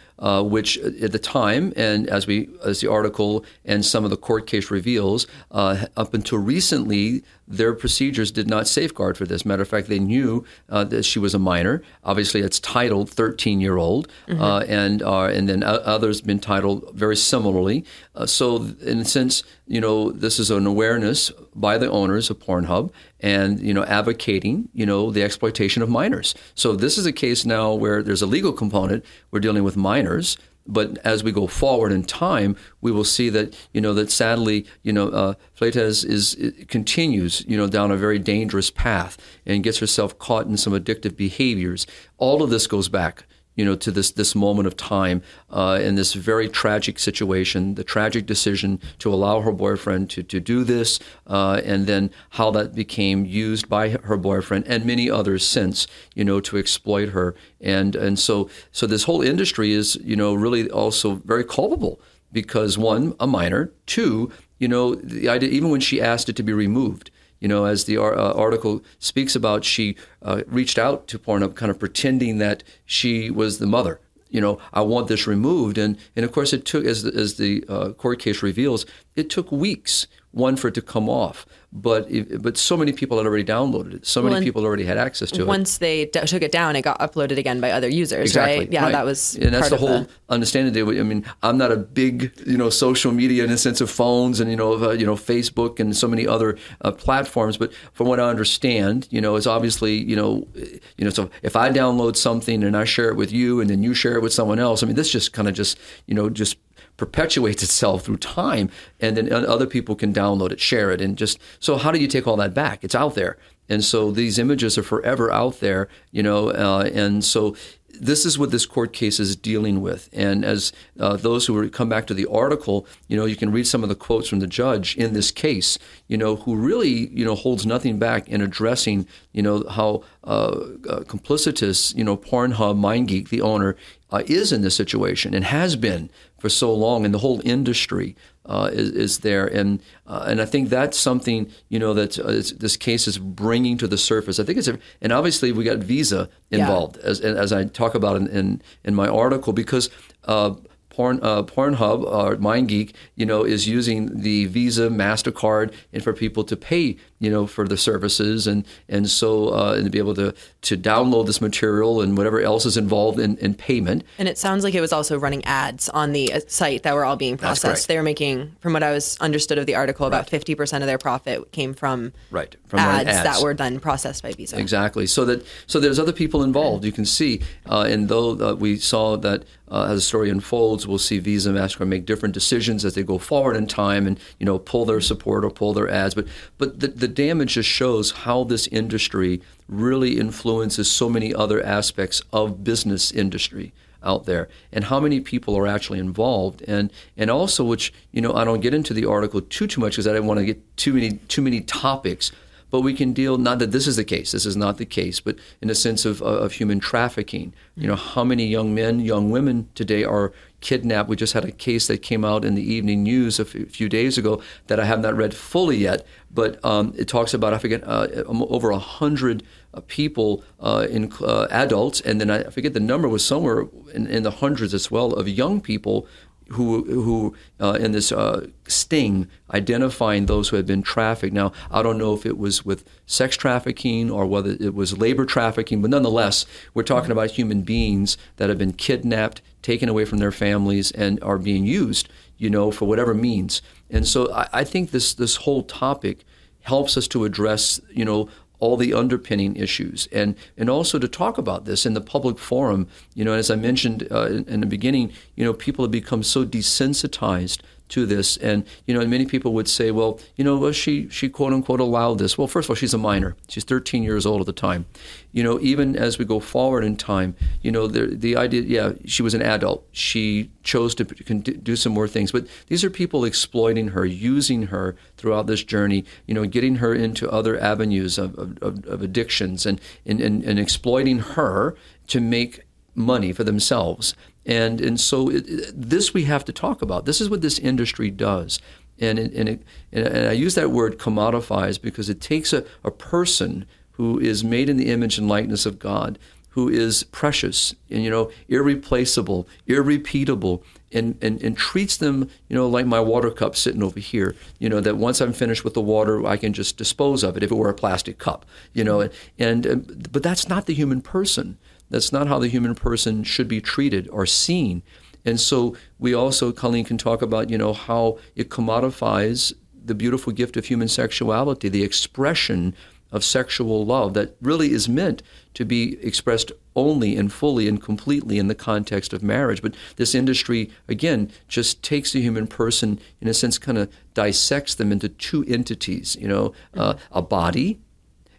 which 0.42 0.78
at 0.78 1.12
the 1.12 1.18
time 1.18 1.72
and 1.76 2.08
as 2.08 2.26
we 2.26 2.48
as 2.64 2.80
the 2.80 2.90
article 2.90 3.44
and 3.64 3.84
some 3.84 4.04
of 4.04 4.10
the 4.10 4.16
court 4.16 4.46
case 4.46 4.70
reveals, 4.70 5.26
up 5.50 6.14
until 6.14 6.38
recently 6.38 7.22
their 7.48 7.74
procedures 7.74 8.30
did 8.30 8.48
not 8.48 8.68
safeguard 8.68 9.16
for 9.18 9.24
this. 9.24 9.44
Matter 9.44 9.62
of 9.62 9.68
fact, 9.68 9.88
they 9.88 9.98
knew 9.98 10.44
that 10.68 11.04
she 11.04 11.18
was 11.18 11.34
a 11.34 11.38
minor. 11.38 11.82
Obviously, 12.04 12.40
it's 12.40 12.60
titled 12.60 13.10
13 13.10 13.60
year 13.60 13.76
old, 13.76 14.08
mm-hmm. 14.28 14.40
uh, 14.40 14.60
and 14.60 15.02
uh, 15.02 15.24
and 15.24 15.48
then 15.48 15.62
others 15.62 16.20
been 16.20 16.38
titled 16.38 16.90
very 16.94 17.16
similarly. 17.16 17.84
Uh, 18.14 18.26
so, 18.26 18.56
in 18.82 19.00
a 19.00 19.04
sense, 19.04 19.42
you 19.70 19.80
know, 19.80 20.10
this 20.10 20.40
is 20.40 20.50
an 20.50 20.66
awareness 20.66 21.30
by 21.54 21.78
the 21.78 21.88
owners 21.88 22.28
of 22.28 22.40
Pornhub 22.40 22.90
and 23.20 23.60
you 23.60 23.72
know 23.72 23.84
advocating 23.84 24.68
you 24.72 24.84
know 24.84 25.10
the 25.10 25.22
exploitation 25.22 25.80
of 25.80 25.88
minors. 25.88 26.34
So 26.54 26.74
this 26.74 26.98
is 26.98 27.06
a 27.06 27.12
case 27.12 27.44
now 27.44 27.72
where 27.74 28.02
there's 28.02 28.22
a 28.22 28.26
legal 28.26 28.52
component. 28.52 29.04
We're 29.30 29.40
dealing 29.40 29.62
with 29.62 29.76
minors 29.76 30.36
but 30.66 30.98
as 30.98 31.24
we 31.24 31.32
go 31.32 31.46
forward 31.46 31.90
in 31.90 32.04
time, 32.04 32.56
we 32.80 32.92
will 32.92 33.04
see 33.04 33.28
that 33.30 33.56
you 33.72 33.80
know 33.80 33.94
that 33.94 34.10
sadly, 34.10 34.66
you 34.82 34.92
know, 34.92 35.08
uh, 35.08 35.34
Fleites 35.58 36.04
is 36.04 36.36
continues 36.68 37.44
you 37.48 37.56
know 37.56 37.66
down 37.66 37.90
a 37.90 37.96
very 37.96 38.18
dangerous 38.18 38.70
path 38.70 39.16
and 39.44 39.64
gets 39.64 39.78
herself 39.78 40.18
caught 40.18 40.46
in 40.46 40.56
some 40.56 40.72
addictive 40.72 41.16
behaviors. 41.16 41.86
All 42.18 42.42
of 42.42 42.50
this 42.50 42.66
goes 42.66 42.88
back 42.88 43.24
you 43.54 43.64
know, 43.64 43.76
to 43.76 43.90
this 43.90 44.10
this 44.12 44.34
moment 44.34 44.66
of 44.66 44.76
time 44.76 45.22
uh, 45.50 45.78
in 45.82 45.94
this 45.94 46.14
very 46.14 46.48
tragic 46.48 46.98
situation, 46.98 47.74
the 47.74 47.84
tragic 47.84 48.26
decision 48.26 48.80
to 48.98 49.12
allow 49.12 49.40
her 49.40 49.52
boyfriend 49.52 50.08
to 50.10 50.22
to 50.22 50.40
do 50.40 50.64
this, 50.64 50.98
uh, 51.26 51.60
and 51.64 51.86
then 51.86 52.10
how 52.30 52.50
that 52.50 52.74
became 52.74 53.24
used 53.24 53.68
by 53.68 53.90
her 53.90 54.16
boyfriend 54.16 54.66
and 54.66 54.84
many 54.84 55.10
others 55.10 55.46
since, 55.46 55.86
you 56.14 56.24
know, 56.24 56.40
to 56.40 56.56
exploit 56.56 57.10
her, 57.10 57.34
and 57.60 57.96
and 57.96 58.18
so 58.18 58.48
so 58.72 58.86
this 58.86 59.04
whole 59.04 59.22
industry 59.22 59.72
is, 59.72 59.96
you 60.02 60.16
know, 60.16 60.34
really 60.34 60.70
also 60.70 61.16
very 61.24 61.44
culpable 61.44 62.00
because 62.32 62.78
one, 62.78 63.14
a 63.18 63.26
minor, 63.26 63.72
two, 63.86 64.30
you 64.58 64.68
know, 64.68 64.94
the 64.94 65.28
idea 65.28 65.48
even 65.48 65.70
when 65.70 65.80
she 65.80 66.00
asked 66.00 66.28
it 66.28 66.36
to 66.36 66.42
be 66.42 66.52
removed 66.52 67.10
you 67.40 67.48
know, 67.48 67.64
as 67.64 67.84
the 67.84 67.96
uh, 67.98 68.32
article 68.34 68.82
speaks 68.98 69.34
about, 69.34 69.64
she 69.64 69.96
uh, 70.22 70.42
reached 70.46 70.78
out 70.78 71.08
to 71.08 71.18
Pornhub, 71.18 71.54
kind 71.54 71.70
of 71.70 71.78
pretending 71.78 72.38
that 72.38 72.62
she 72.84 73.30
was 73.30 73.58
the 73.58 73.66
mother. 73.66 74.00
You 74.28 74.40
know, 74.40 74.58
I 74.72 74.82
want 74.82 75.08
this 75.08 75.26
removed, 75.26 75.76
and 75.76 75.98
and 76.14 76.24
of 76.24 76.30
course 76.30 76.52
it 76.52 76.64
took, 76.64 76.84
as 76.84 77.02
the, 77.02 77.12
as 77.12 77.36
the 77.36 77.64
uh, 77.68 77.90
court 77.92 78.20
case 78.20 78.42
reveals, 78.42 78.86
it 79.16 79.28
took 79.28 79.50
weeks 79.50 80.06
one 80.32 80.56
for 80.56 80.68
it 80.68 80.74
to 80.74 80.82
come 80.82 81.08
off. 81.08 81.46
But 81.72 82.08
but 82.42 82.56
so 82.56 82.76
many 82.76 82.92
people 82.92 83.18
had 83.18 83.26
already 83.26 83.44
downloaded 83.44 83.94
it. 83.94 84.06
So 84.06 84.22
many 84.22 84.44
people 84.44 84.64
already 84.64 84.84
had 84.84 84.98
access 84.98 85.30
to 85.30 85.44
once 85.44 85.46
it. 85.46 85.48
Once 85.48 85.78
they 85.78 86.04
d- 86.06 86.20
took 86.26 86.42
it 86.42 86.50
down, 86.50 86.74
it 86.74 86.82
got 86.82 86.98
uploaded 86.98 87.38
again 87.38 87.60
by 87.60 87.70
other 87.70 87.88
users. 87.88 88.30
Exactly. 88.30 88.58
Right? 88.58 88.72
Yeah, 88.72 88.82
right. 88.84 88.92
that 88.92 89.04
was 89.04 89.36
and 89.36 89.54
that's 89.54 89.70
the 89.70 89.76
whole 89.76 90.00
the... 90.00 90.08
understanding. 90.28 90.76
I 90.76 91.02
mean, 91.04 91.24
I'm 91.44 91.58
not 91.58 91.70
a 91.70 91.76
big 91.76 92.32
you 92.44 92.56
know 92.56 92.70
social 92.70 93.12
media 93.12 93.44
in 93.44 93.50
the 93.50 93.58
sense 93.58 93.80
of 93.80 93.88
phones 93.88 94.40
and 94.40 94.50
you 94.50 94.56
know 94.56 94.84
uh, 94.84 94.90
you 94.90 95.06
know 95.06 95.14
Facebook 95.14 95.78
and 95.78 95.96
so 95.96 96.08
many 96.08 96.26
other 96.26 96.58
uh, 96.80 96.90
platforms. 96.90 97.56
But 97.56 97.72
from 97.92 98.08
what 98.08 98.18
I 98.18 98.28
understand, 98.28 99.06
you 99.10 99.20
know, 99.20 99.36
it's 99.36 99.46
obviously 99.46 99.94
you 99.94 100.16
know 100.16 100.48
you 100.96 101.04
know 101.04 101.10
so 101.10 101.30
if 101.42 101.54
I 101.54 101.70
download 101.70 102.16
something 102.16 102.64
and 102.64 102.76
I 102.76 102.82
share 102.82 103.10
it 103.10 103.16
with 103.16 103.30
you 103.30 103.60
and 103.60 103.70
then 103.70 103.84
you 103.84 103.94
share 103.94 104.16
it 104.16 104.22
with 104.22 104.32
someone 104.32 104.58
else, 104.58 104.82
I 104.82 104.86
mean, 104.86 104.96
this 104.96 105.12
just 105.12 105.32
kind 105.32 105.46
of 105.46 105.54
just 105.54 105.78
you 106.06 106.14
know 106.16 106.28
just 106.28 106.56
perpetuates 107.00 107.62
itself 107.62 108.04
through 108.04 108.18
time, 108.18 108.68
and 109.00 109.16
then 109.16 109.32
other 109.32 109.66
people 109.66 109.96
can 109.96 110.12
download 110.12 110.52
it, 110.52 110.60
share 110.60 110.90
it, 110.90 111.00
and 111.00 111.16
just 111.16 111.38
so 111.58 111.78
how 111.78 111.90
do 111.90 111.98
you 111.98 112.06
take 112.06 112.26
all 112.26 112.36
that 112.36 112.52
back? 112.52 112.84
It's 112.84 112.94
out 112.94 113.14
there, 113.14 113.38
and 113.70 113.82
so 113.82 114.10
these 114.10 114.38
images 114.38 114.76
are 114.76 114.82
forever 114.82 115.32
out 115.32 115.60
there, 115.60 115.88
you 116.12 116.22
know, 116.22 116.50
uh, 116.50 116.90
and 116.92 117.24
so 117.24 117.56
this 118.00 118.24
is 118.24 118.38
what 118.38 118.50
this 118.50 118.66
court 118.66 118.92
case 118.92 119.18
is 119.18 119.34
dealing 119.36 119.80
with. 119.80 120.08
And 120.12 120.44
as 120.44 120.72
uh, 120.98 121.16
those 121.16 121.46
who 121.46 121.68
come 121.70 121.88
back 121.88 122.06
to 122.06 122.14
the 122.14 122.26
article, 122.26 122.86
you 123.08 123.16
know, 123.16 123.24
you 123.24 123.36
can 123.36 123.50
read 123.50 123.66
some 123.66 123.82
of 123.82 123.88
the 123.88 123.94
quotes 123.94 124.28
from 124.28 124.40
the 124.40 124.46
judge 124.46 124.96
in 124.96 125.12
this 125.12 125.30
case, 125.30 125.78
you 126.06 126.16
know, 126.16 126.36
who 126.36 126.54
really, 126.54 127.08
you 127.08 127.24
know, 127.24 127.34
holds 127.34 127.66
nothing 127.66 127.98
back 127.98 128.28
in 128.28 128.40
addressing, 128.40 129.06
you 129.32 129.42
know, 129.42 129.64
how 129.68 130.02
uh, 130.24 130.56
uh, 130.88 131.00
complicitous, 131.04 131.94
you 131.94 132.04
know, 132.04 132.16
Pornhub 132.16 132.78
MindGeek, 132.78 133.28
the 133.28 133.40
owner, 133.40 133.76
uh, 134.10 134.22
is 134.26 134.52
in 134.52 134.62
this 134.62 134.74
situation 134.74 135.34
and 135.34 135.44
has 135.44 135.76
been 135.76 136.10
for 136.40 136.48
so 136.48 136.74
long, 136.74 137.04
and 137.04 137.14
the 137.14 137.18
whole 137.18 137.40
industry 137.44 138.16
uh, 138.46 138.70
is, 138.72 138.90
is, 138.90 139.18
there. 139.18 139.46
And 139.46 139.80
uh, 140.06 140.24
and 140.26 140.40
I 140.40 140.46
think 140.46 140.70
that's 140.70 140.98
something 140.98 141.50
you 141.68 141.78
know 141.78 141.94
that 141.94 142.18
uh, 142.18 142.32
this 142.58 142.76
case 142.76 143.06
is 143.06 143.18
bringing 143.18 143.78
to 143.78 143.86
the 143.86 143.98
surface. 143.98 144.40
I 144.40 144.44
think 144.44 144.58
it's 144.58 144.68
a, 144.68 144.78
and 145.00 145.12
obviously 145.12 145.52
we 145.52 145.64
got 145.64 145.78
Visa 145.78 146.28
involved 146.50 146.96
yeah. 146.96 147.10
as 147.10 147.20
as 147.20 147.52
I 147.52 147.64
talk 147.64 147.94
about 147.94 148.16
in 148.16 148.26
in, 148.28 148.62
in 148.84 148.94
my 148.94 149.08
article 149.08 149.52
because 149.52 149.90
uh, 150.24 150.54
Porn, 150.90 151.20
uh, 151.22 151.42
Pornhub 151.44 152.04
or 152.04 152.36
MindGeek, 152.36 152.92
you 153.14 153.24
know, 153.24 153.44
is 153.44 153.66
using 153.66 154.20
the 154.20 154.46
Visa, 154.46 154.88
Mastercard, 154.88 155.72
and 155.92 156.02
for 156.02 156.12
people 156.12 156.44
to 156.44 156.56
pay, 156.56 156.96
you 157.18 157.30
know, 157.30 157.46
for 157.46 157.66
the 157.66 157.76
services, 157.76 158.46
and 158.46 158.66
and 158.88 159.08
so 159.08 159.54
uh, 159.54 159.74
and 159.74 159.84
to 159.84 159.90
be 159.90 159.98
able 159.98 160.14
to 160.14 160.34
to 160.62 160.76
download 160.76 161.26
this 161.26 161.40
material 161.40 162.00
and 162.00 162.18
whatever 162.18 162.40
else 162.40 162.66
is 162.66 162.76
involved 162.76 163.18
in, 163.18 163.36
in 163.38 163.54
payment. 163.54 164.04
And 164.18 164.28
it 164.28 164.36
sounds 164.36 164.64
like 164.64 164.74
it 164.74 164.80
was 164.80 164.92
also 164.92 165.18
running 165.18 165.44
ads 165.44 165.88
on 165.88 166.12
the 166.12 166.32
uh, 166.32 166.40
site 166.48 166.82
that 166.82 166.94
were 166.94 167.04
all 167.04 167.16
being 167.16 167.36
processed. 167.36 167.88
They 167.88 167.96
were 167.96 168.02
making, 168.02 168.56
from 168.60 168.72
what 168.72 168.82
I 168.82 168.90
was 168.90 169.16
understood 169.20 169.58
of 169.58 169.66
the 169.66 169.76
article, 169.76 170.06
about 170.06 170.28
fifty 170.28 170.52
right. 170.52 170.58
percent 170.58 170.82
of 170.82 170.88
their 170.88 170.98
profit 170.98 171.52
came 171.52 171.72
from 171.72 172.12
right 172.30 172.54
from 172.66 172.80
ads, 172.80 173.08
ads, 173.08 173.22
that 173.22 173.42
were 173.42 173.54
then 173.54 173.80
processed 173.80 174.22
by 174.22 174.32
Visa. 174.32 174.58
Exactly. 174.58 175.06
So 175.06 175.24
that 175.24 175.46
so 175.66 175.78
there's 175.78 175.98
other 175.98 176.12
people 176.12 176.42
involved. 176.42 176.84
You 176.84 176.92
can 176.92 177.06
see, 177.06 177.40
uh, 177.66 177.86
and 177.88 178.08
though 178.08 178.32
uh, 178.40 178.54
we 178.54 178.76
saw 178.76 179.16
that 179.18 179.44
uh, 179.70 179.84
as 179.84 179.98
the 179.98 180.00
story 180.00 180.30
unfolds, 180.30 180.86
we'll 180.86 180.98
see 180.98 181.18
Visa 181.18 181.50
and 181.50 181.58
Mastercard 181.58 181.88
make 181.88 182.04
different 182.04 182.34
decisions 182.34 182.84
as 182.84 182.94
they 182.94 183.02
go 183.02 183.18
forward 183.18 183.56
in 183.56 183.66
time, 183.66 184.06
and 184.06 184.18
you 184.38 184.46
know 184.46 184.58
pull 184.58 184.84
their 184.84 185.00
support 185.00 185.44
or 185.44 185.50
pull 185.50 185.72
their 185.72 185.88
ads. 185.88 186.14
But 186.14 186.26
but 186.58 186.80
the, 186.80 186.88
the 186.88 187.08
damage 187.08 187.54
just 187.54 187.68
shows 187.68 188.10
how 188.10 188.44
this 188.44 188.66
industry 188.68 189.40
really 189.68 190.18
influences 190.18 190.90
so 190.90 191.08
many 191.08 191.32
other 191.32 191.62
aspects 191.64 192.22
of 192.32 192.64
business 192.64 193.12
industry 193.12 193.72
out 194.02 194.24
there 194.24 194.48
and 194.72 194.84
how 194.84 194.98
many 194.98 195.20
people 195.20 195.56
are 195.56 195.66
actually 195.66 195.98
involved 195.98 196.62
and 196.62 196.90
and 197.18 197.30
also 197.30 197.62
which 197.62 197.92
you 198.12 198.20
know 198.20 198.32
I 198.32 198.44
don't 198.44 198.60
get 198.60 198.72
into 198.72 198.94
the 198.94 199.04
article 199.04 199.42
too 199.42 199.66
too 199.66 199.80
much 199.80 199.92
because 199.92 200.06
I 200.06 200.12
didn't 200.12 200.26
want 200.26 200.38
to 200.40 200.46
get 200.46 200.76
too 200.76 200.94
many 200.94 201.18
too 201.28 201.42
many 201.42 201.60
topics 201.60 202.32
but 202.70 202.80
we 202.80 202.94
can 202.94 203.12
deal 203.12 203.38
not 203.38 203.58
that 203.58 203.72
this 203.72 203.86
is 203.86 203.96
the 203.96 204.04
case 204.04 204.32
this 204.32 204.46
is 204.46 204.56
not 204.56 204.78
the 204.78 204.86
case 204.86 205.20
but 205.20 205.36
in 205.60 205.70
a 205.70 205.74
sense 205.74 206.04
of, 206.04 206.22
of 206.22 206.52
human 206.52 206.80
trafficking. 206.80 207.52
You 207.76 207.88
know 207.88 207.96
how 207.96 208.24
many 208.24 208.46
young 208.46 208.74
men 208.74 209.00
young 209.00 209.30
women 209.30 209.68
today 209.74 210.04
are 210.04 210.32
kidnapped? 210.60 211.08
We 211.08 211.16
just 211.16 211.32
had 211.32 211.44
a 211.44 211.52
case 211.52 211.86
that 211.86 212.02
came 212.02 212.24
out 212.24 212.44
in 212.44 212.54
the 212.54 212.62
evening 212.62 213.02
news 213.02 213.38
a 213.40 213.44
few 213.44 213.88
days 213.88 214.18
ago 214.18 214.42
that 214.66 214.80
i 214.80 214.84
have 214.84 215.00
not 215.00 215.16
read 215.16 215.34
fully 215.34 215.76
yet 215.76 216.06
but 216.32 216.62
um, 216.64 216.92
it 216.96 217.08
talks 217.08 217.34
about 217.34 217.52
i 217.52 217.58
forget 217.58 217.82
uh, 217.86 218.06
um, 218.28 218.42
over 218.48 218.70
a 218.70 218.78
hundred 218.78 219.42
uh, 219.74 219.80
people 219.86 220.44
uh, 220.60 220.86
in 220.90 221.12
uh, 221.20 221.46
adults 221.50 222.00
and 222.00 222.20
then 222.20 222.30
i 222.30 222.42
forget 222.44 222.72
the 222.74 222.80
number 222.80 223.08
was 223.08 223.24
somewhere 223.24 223.66
in, 223.94 224.06
in 224.06 224.22
the 224.22 224.30
hundreds 224.30 224.74
as 224.74 224.90
well 224.90 225.12
of 225.12 225.28
young 225.28 225.60
people 225.60 226.06
who 226.52 226.84
who 226.84 227.34
uh, 227.60 227.78
in 227.80 227.92
this 227.92 228.10
uh, 228.10 228.46
sting 228.66 229.28
identifying 229.52 230.26
those 230.26 230.48
who 230.48 230.56
had 230.56 230.66
been 230.66 230.82
trafficked. 230.82 231.32
Now, 231.32 231.52
I 231.70 231.82
don't 231.82 231.98
know 231.98 232.12
if 232.14 232.26
it 232.26 232.38
was 232.38 232.64
with 232.64 232.84
sex 233.06 233.36
trafficking 233.36 234.10
or 234.10 234.26
whether 234.26 234.56
it 234.60 234.74
was 234.74 234.98
labor 234.98 235.24
trafficking, 235.24 235.80
but 235.80 235.90
nonetheless, 235.90 236.46
we're 236.74 236.82
talking 236.82 237.12
about 237.12 237.32
human 237.32 237.62
beings 237.62 238.18
that 238.36 238.48
have 238.48 238.58
been 238.58 238.72
kidnapped, 238.72 239.42
taken 239.62 239.88
away 239.88 240.04
from 240.04 240.18
their 240.18 240.32
families, 240.32 240.90
and 240.92 241.22
are 241.22 241.38
being 241.38 241.64
used, 241.64 242.08
you 242.36 242.50
know, 242.50 242.70
for 242.70 242.86
whatever 242.86 243.14
means. 243.14 243.62
And 243.88 244.06
so, 244.06 244.32
I, 244.32 244.48
I 244.52 244.64
think 244.64 244.90
this 244.90 245.14
this 245.14 245.36
whole 245.36 245.62
topic 245.62 246.24
helps 246.62 246.96
us 246.96 247.08
to 247.08 247.24
address, 247.24 247.80
you 247.90 248.04
know, 248.04 248.28
all 248.60 248.76
the 248.76 248.94
underpinning 248.94 249.56
issues. 249.56 250.08
And 250.12 250.36
and 250.56 250.70
also 250.70 250.98
to 250.98 251.08
talk 251.08 251.38
about 251.38 251.64
this 251.64 251.84
in 251.84 251.94
the 251.94 252.00
public 252.00 252.38
forum 252.38 252.86
you 253.14 253.24
know 253.24 253.32
as 253.32 253.50
i 253.50 253.56
mentioned 253.56 254.06
uh, 254.10 254.26
in, 254.26 254.44
in, 254.44 254.60
the 254.60 254.66
beginning 254.66 255.12
you 255.36 255.44
know 255.44 255.52
people 255.52 255.84
have 255.84 255.90
become 255.90 256.22
so 256.22 256.44
desensitized 256.44 257.60
to 257.90 258.06
this. 258.06 258.36
And 258.38 258.64
you 258.86 258.94
know, 258.94 259.06
many 259.06 259.26
people 259.26 259.52
would 259.54 259.68
say, 259.68 259.90
well, 259.90 260.18
you 260.36 260.44
know, 260.44 260.56
well, 260.56 260.72
she 260.72 261.08
she 261.08 261.28
quote 261.28 261.52
unquote 261.52 261.80
allowed 261.80 262.18
this. 262.18 262.38
Well, 262.38 262.46
first 262.46 262.66
of 262.66 262.70
all, 262.70 262.76
she's 262.76 262.94
a 262.94 262.98
minor. 262.98 263.36
She's 263.48 263.64
13 263.64 264.02
years 264.02 264.26
old 264.26 264.40
at 264.40 264.46
the 264.46 264.52
time. 264.52 264.86
You 265.32 265.44
know, 265.44 265.60
even 265.60 265.96
as 265.96 266.18
we 266.18 266.24
go 266.24 266.40
forward 266.40 266.84
in 266.84 266.96
time, 266.96 267.36
you 267.62 267.70
know, 267.70 267.86
the 267.86 268.06
the 268.06 268.36
idea, 268.36 268.62
yeah, 268.62 268.92
she 269.04 269.22
was 269.22 269.34
an 269.34 269.42
adult. 269.42 269.86
She 269.92 270.50
chose 270.62 270.94
to 270.96 271.04
do 271.04 271.76
some 271.76 271.92
more 271.92 272.08
things, 272.08 272.32
but 272.32 272.46
these 272.68 272.84
are 272.84 272.90
people 272.90 273.24
exploiting 273.24 273.88
her, 273.88 274.04
using 274.04 274.64
her 274.64 274.96
throughout 275.16 275.46
this 275.46 275.62
journey. 275.62 276.04
You 276.26 276.34
know, 276.34 276.46
getting 276.46 276.76
her 276.76 276.94
into 276.94 277.30
other 277.30 277.60
avenues 277.60 278.18
of, 278.18 278.38
of, 278.38 278.84
of 278.86 279.02
addictions 279.02 279.66
and, 279.66 279.80
and, 280.06 280.20
and, 280.20 280.42
and 280.44 280.58
exploiting 280.58 281.18
her 281.20 281.76
to 282.08 282.20
make 282.20 282.60
money 282.94 283.32
for 283.32 283.44
themselves. 283.44 284.14
And, 284.46 284.80
and 284.80 284.98
so 284.98 285.30
it, 285.30 285.44
this 285.74 286.14
we 286.14 286.24
have 286.24 286.44
to 286.46 286.52
talk 286.52 286.82
about. 286.82 287.04
This 287.04 287.20
is 287.20 287.28
what 287.28 287.42
this 287.42 287.58
industry 287.58 288.10
does. 288.10 288.58
And, 288.98 289.18
it, 289.18 289.32
and, 289.34 289.48
it, 289.48 289.62
and 289.92 290.28
I 290.28 290.32
use 290.32 290.54
that 290.54 290.70
word 290.70 290.98
commodifies 290.98 291.80
because 291.80 292.08
it 292.08 292.20
takes 292.20 292.52
a, 292.52 292.64
a 292.84 292.90
person 292.90 293.66
who 293.92 294.18
is 294.18 294.42
made 294.42 294.68
in 294.68 294.76
the 294.76 294.90
image 294.90 295.18
and 295.18 295.28
likeness 295.28 295.66
of 295.66 295.78
God, 295.78 296.18
who 296.50 296.68
is 296.68 297.04
precious 297.04 297.74
and 297.90 298.02
you 298.02 298.10
know 298.10 298.30
irreplaceable, 298.48 299.46
irrepeatable, 299.66 300.64
and, 300.92 301.16
and, 301.22 301.42
and 301.42 301.56
treats 301.56 301.96
them 301.96 302.28
you 302.48 302.56
know 302.56 302.68
like 302.68 302.86
my 302.86 303.00
water 303.00 303.30
cup 303.30 303.56
sitting 303.56 303.82
over 303.82 304.00
here. 304.00 304.34
You 304.58 304.68
know 304.68 304.80
that 304.80 304.96
once 304.96 305.20
I'm 305.20 305.32
finished 305.32 305.64
with 305.64 305.74
the 305.74 305.80
water, 305.80 306.26
I 306.26 306.36
can 306.36 306.52
just 306.52 306.76
dispose 306.76 307.22
of 307.22 307.36
it 307.36 307.42
if 307.42 307.50
it 307.50 307.54
were 307.54 307.68
a 307.68 307.74
plastic 307.74 308.18
cup. 308.18 308.44
You 308.72 308.84
know, 308.84 309.08
and, 309.38 309.66
and 309.66 310.12
but 310.12 310.22
that's 310.22 310.48
not 310.48 310.66
the 310.66 310.74
human 310.74 311.02
person. 311.02 311.58
That's 311.90 312.12
not 312.12 312.28
how 312.28 312.38
the 312.38 312.48
human 312.48 312.74
person 312.74 313.24
should 313.24 313.48
be 313.48 313.60
treated 313.60 314.08
or 314.08 314.24
seen. 314.26 314.82
And 315.24 315.38
so 315.38 315.76
we 315.98 316.14
also, 316.14 316.52
Colleen, 316.52 316.84
can 316.84 316.96
talk 316.96 317.20
about, 317.20 317.50
you 317.50 317.58
know, 317.58 317.72
how 317.72 318.18
it 318.36 318.48
commodifies 318.48 319.52
the 319.84 319.94
beautiful 319.94 320.32
gift 320.32 320.56
of 320.56 320.66
human 320.66 320.88
sexuality, 320.88 321.68
the 321.68 321.82
expression 321.82 322.74
of 323.12 323.24
sexual 323.24 323.84
love 323.84 324.14
that 324.14 324.36
really 324.40 324.72
is 324.72 324.88
meant 324.88 325.22
to 325.54 325.64
be 325.64 325.98
expressed 326.04 326.52
only 326.76 327.16
and 327.16 327.32
fully 327.32 327.66
and 327.66 327.82
completely 327.82 328.38
in 328.38 328.46
the 328.46 328.54
context 328.54 329.12
of 329.12 329.22
marriage. 329.22 329.60
But 329.60 329.74
this 329.96 330.14
industry, 330.14 330.70
again, 330.88 331.30
just 331.48 331.82
takes 331.82 332.12
the 332.12 332.22
human 332.22 332.46
person, 332.46 333.00
in 333.20 333.26
a 333.26 333.34
sense, 333.34 333.58
kind 333.58 333.78
of 333.78 333.92
dissects 334.14 334.76
them 334.76 334.92
into 334.92 335.08
two 335.08 335.44
entities, 335.48 336.16
you 336.20 336.28
know, 336.28 336.54
uh, 336.74 336.94
a 337.10 337.20
body 337.20 337.80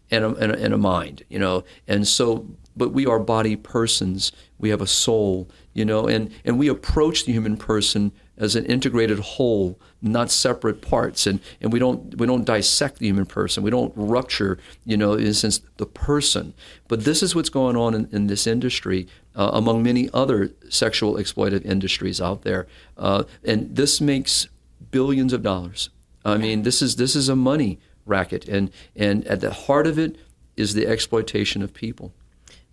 and 0.10 0.24
a, 0.24 0.29
and 0.36 0.51
a, 0.53 0.63
and 0.63 0.74
a 0.74 0.77
mind, 0.77 1.24
you 1.27 1.39
know. 1.39 1.65
And 1.88 2.08
so 2.08 2.48
but 2.81 2.93
we 2.93 3.05
are 3.05 3.19
body 3.19 3.55
persons. 3.55 4.31
We 4.57 4.69
have 4.69 4.81
a 4.81 4.88
soul, 4.88 5.47
you 5.71 5.85
know, 5.85 6.07
and, 6.07 6.31
and 6.43 6.57
we 6.57 6.67
approach 6.67 7.25
the 7.25 7.31
human 7.31 7.55
person 7.55 8.11
as 8.38 8.55
an 8.55 8.65
integrated 8.65 9.19
whole, 9.19 9.79
not 10.01 10.31
separate 10.31 10.81
parts. 10.81 11.27
And, 11.27 11.41
and 11.61 11.71
we 11.71 11.77
don't 11.77 12.17
we 12.17 12.25
don't 12.25 12.43
dissect 12.43 12.97
the 12.97 13.05
human 13.05 13.27
person. 13.27 13.61
We 13.61 13.69
don't 13.69 13.93
rupture, 13.95 14.57
you 14.83 14.97
know, 14.97 15.13
in 15.13 15.27
a 15.27 15.33
sense, 15.35 15.61
the 15.77 15.85
person. 15.85 16.55
But 16.88 17.03
this 17.03 17.21
is 17.21 17.35
what's 17.35 17.50
going 17.50 17.77
on 17.77 17.93
in, 17.93 18.09
in 18.11 18.25
this 18.25 18.47
industry, 18.47 19.07
uh, 19.35 19.51
among 19.53 19.83
many 19.83 20.09
other 20.11 20.50
sexual 20.69 21.17
exploitive 21.17 21.63
industries 21.63 22.19
out 22.19 22.41
there. 22.41 22.65
Uh, 22.97 23.25
and 23.43 23.75
this 23.75 24.01
makes 24.01 24.47
billions 24.89 25.33
of 25.33 25.43
dollars. 25.43 25.91
I 26.25 26.38
mean, 26.38 26.63
this 26.63 26.81
is 26.81 26.95
this 26.95 27.15
is 27.15 27.29
a 27.29 27.35
money 27.35 27.77
racket, 28.07 28.47
and 28.47 28.71
and 28.95 29.23
at 29.27 29.39
the 29.39 29.53
heart 29.53 29.85
of 29.85 30.00
it 30.00 30.15
is 30.57 30.73
the 30.73 30.88
exploitation 30.88 31.61
of 31.61 31.75
people. 31.75 32.15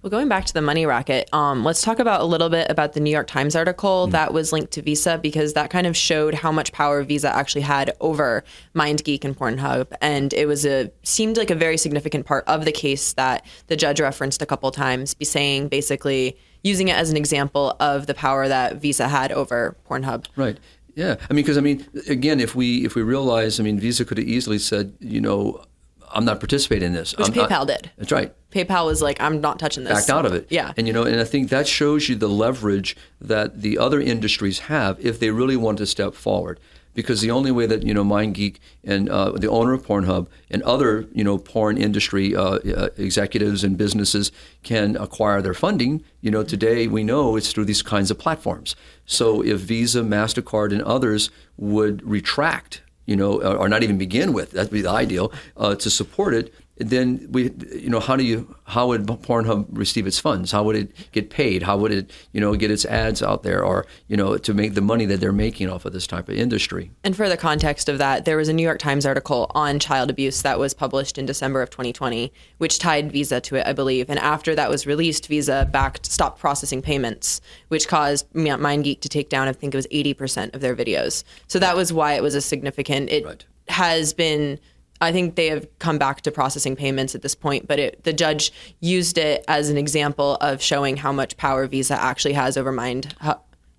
Well, 0.01 0.11
going 0.11 0.29
back 0.29 0.45
to 0.45 0.55
the 0.55 0.63
money 0.63 0.87
racket, 0.87 1.29
um, 1.33 1.65
let's 1.65 1.83
talk 1.83 1.99
about 1.99 2.21
a 2.21 2.25
little 2.25 2.49
bit 2.49 2.71
about 2.71 2.93
the 2.93 3.01
New 3.01 3.11
York 3.11 3.27
Times 3.27 3.57
article 3.57 4.07
mm. 4.07 4.13
that 4.13 4.33
was 4.33 4.53
linked 4.53 4.73
to 4.75 4.83
Visa 4.83 5.19
because 5.19 5.55
that 5.55 5.71
kind 5.71 5.89
of 5.89 5.97
showed 5.97 6.35
how 6.35 6.53
much 6.53 6.71
power 6.71 7.03
Visa 7.03 7.35
actually 7.35 7.63
had 7.63 7.91
over 8.01 8.45
MindGeek 8.77 9.25
and 9.25 9.37
Pornhub, 9.37 9.89
and 10.01 10.33
it 10.35 10.47
was 10.47 10.65
a 10.65 10.93
seemed 11.03 11.37
like 11.37 11.51
a 11.51 11.57
very 11.57 11.77
significant 11.77 12.27
part 12.27 12.45
of 12.47 12.65
the 12.65 12.71
case 12.71 13.13
that 13.15 13.45
the 13.67 13.75
judge 13.75 14.01
referenced 14.01 14.41
a 14.41 14.47
couple 14.47 14.71
times, 14.71 15.15
be 15.15 15.25
saying 15.25 15.67
basically 15.67 16.39
using 16.63 16.87
it 16.87 16.97
as 16.97 17.11
an 17.11 17.17
example 17.17 17.77
of 17.81 18.07
the 18.07 18.15
power 18.15 18.47
that 18.47 18.77
Visa 18.77 19.09
had 19.09 19.33
over 19.33 19.77
Pornhub. 19.91 20.27
Right. 20.37 20.59
Yeah. 20.95 21.17
I 21.29 21.33
mean, 21.33 21.45
because 21.45 21.59
I 21.59 21.61
mean, 21.61 21.85
again, 22.09 22.39
if 22.39 22.55
we 22.55 22.85
if 22.85 22.95
we 22.95 23.03
realize, 23.03 23.59
I 23.59 23.65
mean, 23.65 23.81
Visa 23.81 24.05
could 24.05 24.19
have 24.19 24.29
easily 24.29 24.61
said, 24.61 24.95
you 25.01 25.21
know, 25.21 25.65
I'm 26.13 26.25
not 26.25 26.41
participating 26.41 26.89
in 26.89 26.93
this. 26.93 27.17
Which 27.17 27.29
I'm 27.29 27.35
PayPal 27.35 27.51
not, 27.51 27.69
did. 27.69 27.91
That's 27.97 28.13
right. 28.13 28.35
PayPal 28.51 28.87
was 28.87 29.03
like, 29.03 29.21
I'm 29.21 29.41
not 29.41 29.59
touching 29.59 29.85
this. 29.85 29.93
Backed 29.93 30.11
out 30.11 30.27
of 30.27 30.33
it. 30.33 30.47
Yeah. 30.51 30.73
And 30.77 30.87
you 30.87 30.93
know, 30.93 31.03
and 31.03 31.21
I 31.21 31.25
think 31.25 31.51
that 31.51 31.69
shows 31.69 32.09
you 32.09 32.17
the 32.17 32.29
leverage 32.29 32.97
that 33.21 33.61
the 33.61 33.79
other 33.79 34.01
industries 34.01 34.61
have 34.61 34.99
if 35.05 35.21
they 35.21 35.31
really 35.31 35.57
want 35.57 35.79
to 35.79 35.87
step 35.87 36.15
forward. 36.15 36.59
Because 36.95 37.21
the 37.21 37.31
only 37.31 37.53
way 37.53 37.67
that 37.67 37.85
you 37.85 37.95
know 37.95 38.03
MindGeek 38.03 38.57
and 38.83 39.09
uh, 39.09 39.31
the 39.33 39.49
owner 39.49 39.73
of 39.73 39.87
Pornhub 39.87 40.27
and 40.51 40.63
other 40.65 41.07
you 41.13 41.23
know 41.23 41.39
porn 41.39 41.79
industry 41.79 42.35
uh, 42.35 42.59
uh, 42.59 42.89
executives 42.97 43.63
and 43.63 43.79
businesses 43.79 44.33
can 44.65 44.97
acquire 44.97 45.41
their 45.41 45.55
funding, 45.55 46.03
you 46.21 46.33
know 46.33 46.43
today 46.43 46.89
we 46.89 47.05
know 47.05 47.37
it's 47.37 47.53
through 47.53 47.67
these 47.67 47.83
kinds 47.83 48.11
of 48.11 48.19
platforms. 48.19 48.75
So 49.07 49.45
if 49.45 49.61
Visa, 49.61 50.01
Mastercard, 50.01 50.73
and 50.73 50.83
others 50.83 51.31
would 51.57 52.03
retract 52.09 52.83
you 53.09 53.17
know, 53.17 53.41
or 53.41 53.71
not 53.71 53.83
even 53.83 53.97
begin 53.97 54.35
with, 54.35 54.51
that'd 54.51 54.71
be 54.71 54.83
the 54.83 54.91
ideal, 54.91 55.33
uh, 55.57 55.75
to 55.75 55.89
support 55.89 56.35
it, 56.35 56.53
then 56.79 57.27
we, 57.31 57.51
you 57.75 57.91
know, 57.91 58.01
how 58.01 58.17
do 58.17 58.25
you, 58.25 58.55
how 58.65 58.89
would 58.89 59.07
Pornhub 59.07 59.67
receive 59.71 60.07
its 60.07 60.19
funds? 60.19 60.53
How 60.53 60.63
would 60.63 60.77
it 60.77 61.13
get 61.13 61.31
paid? 61.31 61.63
How 61.63 61.77
would 61.77 61.91
it, 61.91 62.11
you 62.33 62.41
know, 62.41 62.55
get 62.55 62.71
its 62.71 62.85
ads 62.85 63.23
out 63.23 63.43
there, 63.43 63.65
or 63.65 63.87
you 64.07 64.17
know, 64.17 64.39
to 64.39 64.55
make 64.55 64.75
the 64.75 64.81
money 64.81 65.05
that 65.07 65.21
they're 65.21 65.33
making 65.33 65.69
off 65.69 65.85
of 65.85 65.93
this 65.93 66.07
type 66.07 66.29
of 66.29 66.37
industry? 66.37 66.91
And 67.03 67.17
for 67.17 67.29
the 67.29 67.37
context 67.37 67.89
of 67.89 67.99
that, 67.99 68.25
there 68.25 68.37
was 68.37 68.49
a 68.49 68.53
New 68.53 68.63
York 68.63 68.79
Times 68.79 69.05
article 69.05 69.51
on 69.55 69.79
child 69.79 70.11
abuse 70.11 70.43
that 70.43 70.59
was 70.59 70.75
published 70.75 71.19
in 71.19 71.27
December 71.27 71.63
of 71.63 71.71
2020, 71.71 72.33
which 72.59 72.79
tied 72.79 73.11
Visa 73.11 73.41
to 73.41 73.57
it, 73.57 73.67
I 73.67 73.73
believe. 73.73 74.09
And 74.09 74.19
after 74.19 74.55
that 74.55 74.71
was 74.71 74.87
released, 74.87 75.27
Visa 75.27 75.69
backed 75.73 76.07
stopped 76.07 76.39
processing 76.39 76.83
payments, 76.83 77.41
which 77.69 77.89
caused 77.89 78.31
MindGeek 78.35 79.01
to 79.01 79.09
take 79.09 79.29
down, 79.29 79.49
I 79.49 79.53
think 79.53 79.75
it 79.75 79.77
was 79.77 79.87
80% 79.89 80.55
of 80.55 80.61
their 80.61 80.77
videos. 80.77 81.25
So 81.49 81.59
that 81.59 81.77
was 81.77 81.93
why 81.93 82.15
it 82.15 82.23
was 82.23 82.35
a 82.35 82.41
significant. 82.41 83.11
It 83.11 83.25
right. 83.25 83.45
has 83.69 84.13
been 84.13 84.59
I 85.01 85.13
think 85.13 85.37
they 85.37 85.47
have 85.47 85.67
come 85.79 85.99
back 85.99 86.23
to 86.23 86.31
processing 86.31 86.77
payments 86.77 87.15
at 87.15 87.23
this 87.23 87.35
point, 87.35 87.69
but 87.69 87.79
it, 87.79 88.05
the 88.05 88.13
judge 88.13 88.53
used 88.81 89.19
it 89.19 89.45
as 89.49 89.71
an 89.71 89.77
example 89.77 90.37
of 90.41 90.61
showing 90.61 90.97
how 90.97 91.13
much 91.13 91.37
power 91.37 91.67
Visa 91.67 92.01
actually 92.01 92.35
has 92.35 92.57
over 92.57 92.73
Mind 92.73 93.15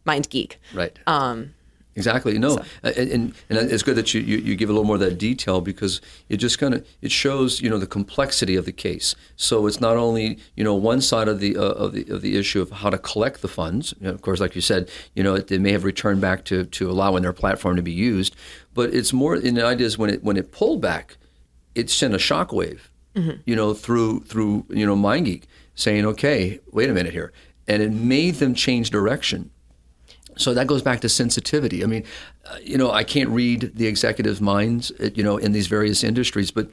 MindGeek. 0.05 0.55
Right. 0.73 0.97
Um, 1.07 1.53
exactly. 1.95 2.37
No, 2.37 2.57
so. 2.57 2.63
and, 2.83 3.33
and 3.49 3.71
it's 3.71 3.83
good 3.83 3.95
that 3.95 4.13
you, 4.13 4.21
you, 4.21 4.37
you, 4.37 4.55
give 4.55 4.69
a 4.69 4.73
little 4.73 4.85
more 4.85 4.95
of 4.95 5.01
that 5.01 5.17
detail 5.17 5.61
because 5.61 6.01
it 6.29 6.37
just 6.37 6.59
kind 6.59 6.73
of 6.73 6.87
it 7.01 7.11
shows 7.11 7.61
you 7.61 7.69
know 7.69 7.77
the 7.77 7.87
complexity 7.87 8.55
of 8.55 8.65
the 8.65 8.71
case. 8.71 9.15
So 9.35 9.67
it's 9.67 9.81
not 9.81 9.97
only 9.97 10.39
you 10.55 10.63
know 10.63 10.75
one 10.75 11.01
side 11.01 11.27
of 11.27 11.39
the 11.39 11.57
uh, 11.57 11.61
of 11.61 11.93
the 11.93 12.05
of 12.09 12.21
the 12.21 12.37
issue 12.37 12.61
of 12.61 12.71
how 12.71 12.89
to 12.89 12.97
collect 12.97 13.41
the 13.41 13.47
funds. 13.47 13.93
You 13.99 14.07
know, 14.07 14.13
of 14.13 14.21
course, 14.21 14.39
like 14.39 14.55
you 14.55 14.61
said, 14.61 14.89
you 15.15 15.23
know 15.23 15.37
they 15.37 15.57
may 15.57 15.71
have 15.71 15.83
returned 15.83 16.21
back 16.21 16.45
to 16.45 16.65
to 16.65 16.89
allowing 16.89 17.23
their 17.23 17.33
platform 17.33 17.75
to 17.75 17.81
be 17.81 17.91
used, 17.91 18.35
but 18.73 18.93
it's 18.93 19.13
more 19.13 19.35
in 19.35 19.55
the 19.55 19.65
idea 19.65 19.87
is 19.87 19.97
when 19.97 20.09
it 20.09 20.23
when 20.23 20.37
it 20.37 20.51
pulled 20.51 20.81
back, 20.81 21.17
it 21.75 21.89
sent 21.89 22.13
a 22.13 22.17
shockwave, 22.17 22.79
mm-hmm. 23.15 23.41
you 23.45 23.55
know, 23.55 23.73
through 23.73 24.21
through 24.21 24.65
you 24.69 24.85
know 24.85 24.95
MindGeek 24.95 25.43
saying, 25.75 26.05
okay, 26.05 26.59
wait 26.71 26.89
a 26.89 26.93
minute 26.93 27.13
here, 27.13 27.31
and 27.67 27.81
it 27.81 27.91
made 27.91 28.35
them 28.35 28.53
change 28.53 28.89
direction. 28.89 29.49
So 30.39 30.53
that 30.53 30.67
goes 30.67 30.81
back 30.81 31.01
to 31.01 31.09
sensitivity. 31.09 31.83
I 31.83 31.87
mean, 31.87 32.05
uh, 32.45 32.57
you 32.63 32.77
know, 32.77 32.91
I 32.91 33.03
can't 33.03 33.29
read 33.29 33.71
the 33.75 33.87
executive 33.87 34.39
minds, 34.41 34.91
uh, 34.99 35.09
you 35.13 35.23
know, 35.23 35.37
in 35.37 35.51
these 35.51 35.67
various 35.67 36.03
industries, 36.03 36.49
but 36.49 36.69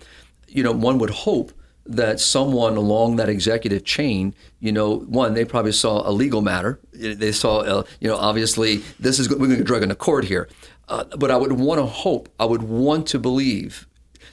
you 0.47 0.63
know, 0.63 0.73
one 0.73 0.99
would 0.99 1.11
hope 1.11 1.53
that 1.85 2.19
someone 2.21 2.77
along 2.77 3.17
that 3.17 3.29
executive 3.29 3.85
chain, 3.85 4.35
you 4.61 4.73
know, 4.73 4.99
one, 5.01 5.35
they 5.35 5.45
probably 5.45 5.73
saw 5.73 6.09
a 6.09 6.11
legal 6.11 6.43
matter. 6.43 6.81
They 6.93 7.33
saw, 7.33 7.59
uh, 7.59 7.83
you 8.01 8.09
know, 8.09 8.17
obviously 8.17 8.79
this 8.99 9.19
is 9.19 9.29
we're 9.29 9.47
going 9.47 9.59
to 9.59 9.65
drag 9.65 9.83
in 9.83 9.91
a 9.91 9.97
court 9.97 10.25
here. 10.25 10.49
Uh, 10.89 11.05
but 11.17 11.31
I 11.31 11.37
would 11.37 11.53
want 11.53 11.81
to 11.81 11.87
hope, 11.87 12.29
I 12.39 12.45
would 12.45 12.63
want 12.63 13.07
to 13.09 13.19
believe 13.19 13.87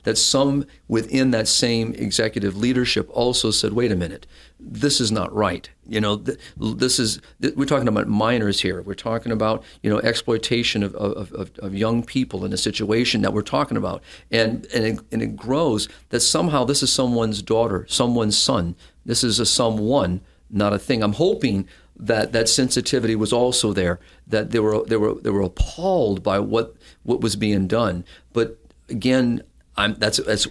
that 0.03 0.17
some 0.17 0.65
within 0.87 1.31
that 1.31 1.47
same 1.47 1.93
executive 1.93 2.55
leadership 2.55 3.09
also 3.11 3.51
said, 3.51 3.73
wait 3.73 3.91
a 3.91 3.95
minute, 3.95 4.27
this 4.65 5.01
is 5.01 5.11
not 5.11 5.33
right. 5.33 5.69
You 5.87 5.99
know, 5.99 6.15
this 6.15 6.99
is, 6.99 7.19
we're 7.55 7.65
talking 7.65 7.87
about 7.87 8.07
minors 8.07 8.61
here. 8.61 8.81
We're 8.81 8.93
talking 8.93 9.31
about, 9.31 9.63
you 9.81 9.89
know, 9.89 9.99
exploitation 9.99 10.83
of, 10.83 10.95
of, 10.95 11.31
of, 11.33 11.51
of 11.59 11.75
young 11.75 12.03
people 12.03 12.45
in 12.45 12.53
a 12.53 12.57
situation 12.57 13.21
that 13.21 13.33
we're 13.33 13.41
talking 13.41 13.75
about. 13.75 14.01
And, 14.31 14.65
and, 14.73 14.85
it, 14.85 14.99
and 15.11 15.21
it 15.21 15.35
grows 15.35 15.89
that 16.09 16.21
somehow 16.21 16.63
this 16.63 16.81
is 16.81 16.91
someone's 16.91 17.41
daughter, 17.41 17.85
someone's 17.89 18.37
son. 18.37 18.75
This 19.05 19.23
is 19.23 19.39
a 19.39 19.45
someone, 19.45 20.21
not 20.49 20.71
a 20.71 20.79
thing. 20.79 21.03
I'm 21.03 21.13
hoping 21.13 21.67
that 21.97 22.31
that 22.31 22.49
sensitivity 22.49 23.15
was 23.15 23.33
also 23.33 23.73
there. 23.73 23.99
That 24.27 24.51
they 24.51 24.59
were 24.59 24.83
they 24.85 24.97
were 24.97 25.15
they 25.15 25.29
were 25.29 25.41
appalled 25.41 26.23
by 26.23 26.39
what 26.39 26.75
what 27.03 27.21
was 27.21 27.35
being 27.35 27.67
done. 27.67 28.05
But 28.31 28.57
again, 28.89 29.43
I'm, 29.75 29.95
that's 29.95 30.17
that's 30.17 30.47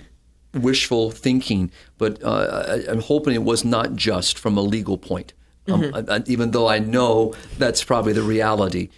wishful 0.54 1.10
thinking. 1.10 1.70
But 1.98 2.22
uh, 2.22 2.82
I, 2.88 2.90
am 2.90 3.00
hoping 3.00 3.34
it 3.34 3.44
was 3.44 3.64
not 3.64 3.94
just 3.94 4.38
from 4.38 4.56
a 4.56 4.62
legal 4.62 4.98
point, 4.98 5.32
um, 5.68 5.82
mm-hmm. 5.82 6.10
I, 6.10 6.16
I, 6.16 6.22
even 6.26 6.50
though 6.50 6.68
I 6.68 6.78
know 6.78 7.34
that's 7.58 7.84
probably 7.84 8.12
the 8.12 8.22
reality. 8.22 8.88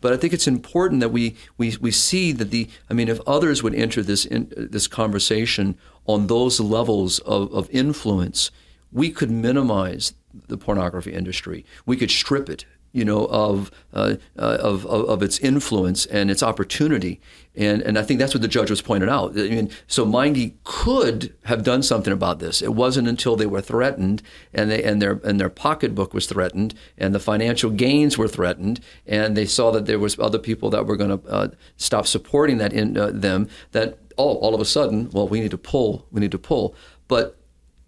But 0.00 0.12
I 0.12 0.18
think 0.18 0.34
it's 0.34 0.46
important 0.46 1.00
that 1.00 1.08
we, 1.08 1.34
we, 1.56 1.78
we 1.80 1.90
see 1.90 2.32
that 2.32 2.50
the 2.50 2.68
I 2.90 2.94
mean, 2.94 3.08
if 3.08 3.20
others 3.26 3.62
would 3.62 3.74
enter 3.74 4.02
this 4.02 4.26
in, 4.26 4.52
this 4.54 4.86
conversation 4.86 5.78
on 6.04 6.26
those 6.26 6.60
levels 6.60 7.20
of, 7.20 7.50
of 7.54 7.70
influence, 7.70 8.50
we 8.92 9.10
could 9.10 9.30
minimize 9.30 10.12
the 10.48 10.58
pornography 10.58 11.12
industry. 11.12 11.64
We 11.86 11.96
could 11.96 12.10
strip 12.10 12.50
it, 12.50 12.66
you 12.92 13.04
know, 13.04 13.26
of, 13.26 13.70
uh, 13.92 14.16
uh, 14.38 14.58
of, 14.60 14.84
of, 14.86 15.08
of 15.08 15.22
its 15.22 15.38
influence 15.38 16.06
and 16.06 16.30
its 16.30 16.42
opportunity. 16.42 17.20
And 17.56 17.82
and 17.82 17.96
I 17.96 18.02
think 18.02 18.18
that's 18.18 18.34
what 18.34 18.42
the 18.42 18.48
judge 18.48 18.68
was 18.68 18.82
pointing 18.82 19.08
out. 19.08 19.38
I 19.38 19.48
mean, 19.48 19.70
so 19.86 20.04
MindGeek 20.04 20.54
could 20.64 21.34
have 21.44 21.62
done 21.62 21.82
something 21.82 22.12
about 22.12 22.40
this. 22.40 22.60
It 22.60 22.74
wasn't 22.74 23.06
until 23.06 23.36
they 23.36 23.46
were 23.46 23.60
threatened 23.60 24.22
and 24.52 24.70
they 24.70 24.82
and 24.82 25.00
their 25.00 25.20
and 25.22 25.38
their 25.38 25.48
pocketbook 25.48 26.12
was 26.12 26.26
threatened 26.26 26.74
and 26.98 27.14
the 27.14 27.20
financial 27.20 27.70
gains 27.70 28.18
were 28.18 28.26
threatened 28.26 28.80
and 29.06 29.36
they 29.36 29.46
saw 29.46 29.70
that 29.70 29.86
there 29.86 30.00
was 30.00 30.18
other 30.18 30.38
people 30.38 30.68
that 30.70 30.86
were 30.86 30.96
going 30.96 31.18
to 31.18 31.28
uh, 31.28 31.48
stop 31.76 32.08
supporting 32.08 32.58
that 32.58 32.72
in 32.72 32.96
uh, 32.96 33.10
them 33.12 33.48
that 33.70 33.98
oh 34.18 34.34
all 34.38 34.54
of 34.54 34.60
a 34.60 34.64
sudden 34.64 35.08
well 35.12 35.28
we 35.28 35.40
need 35.40 35.50
to 35.50 35.58
pull 35.58 36.06
we 36.10 36.20
need 36.20 36.32
to 36.32 36.38
pull 36.38 36.74
but 37.06 37.38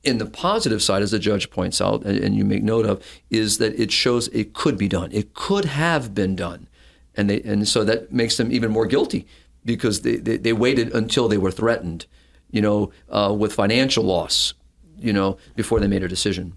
in 0.06 0.18
the 0.18 0.26
positive 0.26 0.80
side, 0.80 1.02
as 1.02 1.10
the 1.10 1.18
judge 1.18 1.50
points 1.50 1.80
out, 1.80 2.04
and 2.04 2.36
you 2.36 2.44
make 2.44 2.62
note 2.62 2.86
of, 2.86 3.04
is 3.28 3.58
that 3.58 3.78
it 3.78 3.90
shows 3.90 4.28
it 4.28 4.54
could 4.54 4.78
be 4.78 4.86
done. 4.86 5.10
It 5.10 5.34
could 5.34 5.64
have 5.64 6.14
been 6.14 6.36
done. 6.36 6.68
And, 7.16 7.28
they, 7.28 7.42
and 7.42 7.66
so 7.66 7.82
that 7.82 8.12
makes 8.12 8.36
them 8.36 8.52
even 8.52 8.70
more 8.70 8.86
guilty 8.86 9.26
because 9.66 10.00
they, 10.00 10.16
they, 10.16 10.38
they 10.38 10.52
waited 10.54 10.94
until 10.94 11.28
they 11.28 11.36
were 11.36 11.50
threatened, 11.50 12.06
you 12.50 12.62
know, 12.62 12.90
uh, 13.10 13.34
with 13.38 13.52
financial 13.52 14.04
loss, 14.04 14.54
you 14.96 15.12
know, 15.12 15.36
before 15.56 15.80
they 15.80 15.88
made 15.88 16.02
a 16.02 16.08
decision. 16.08 16.56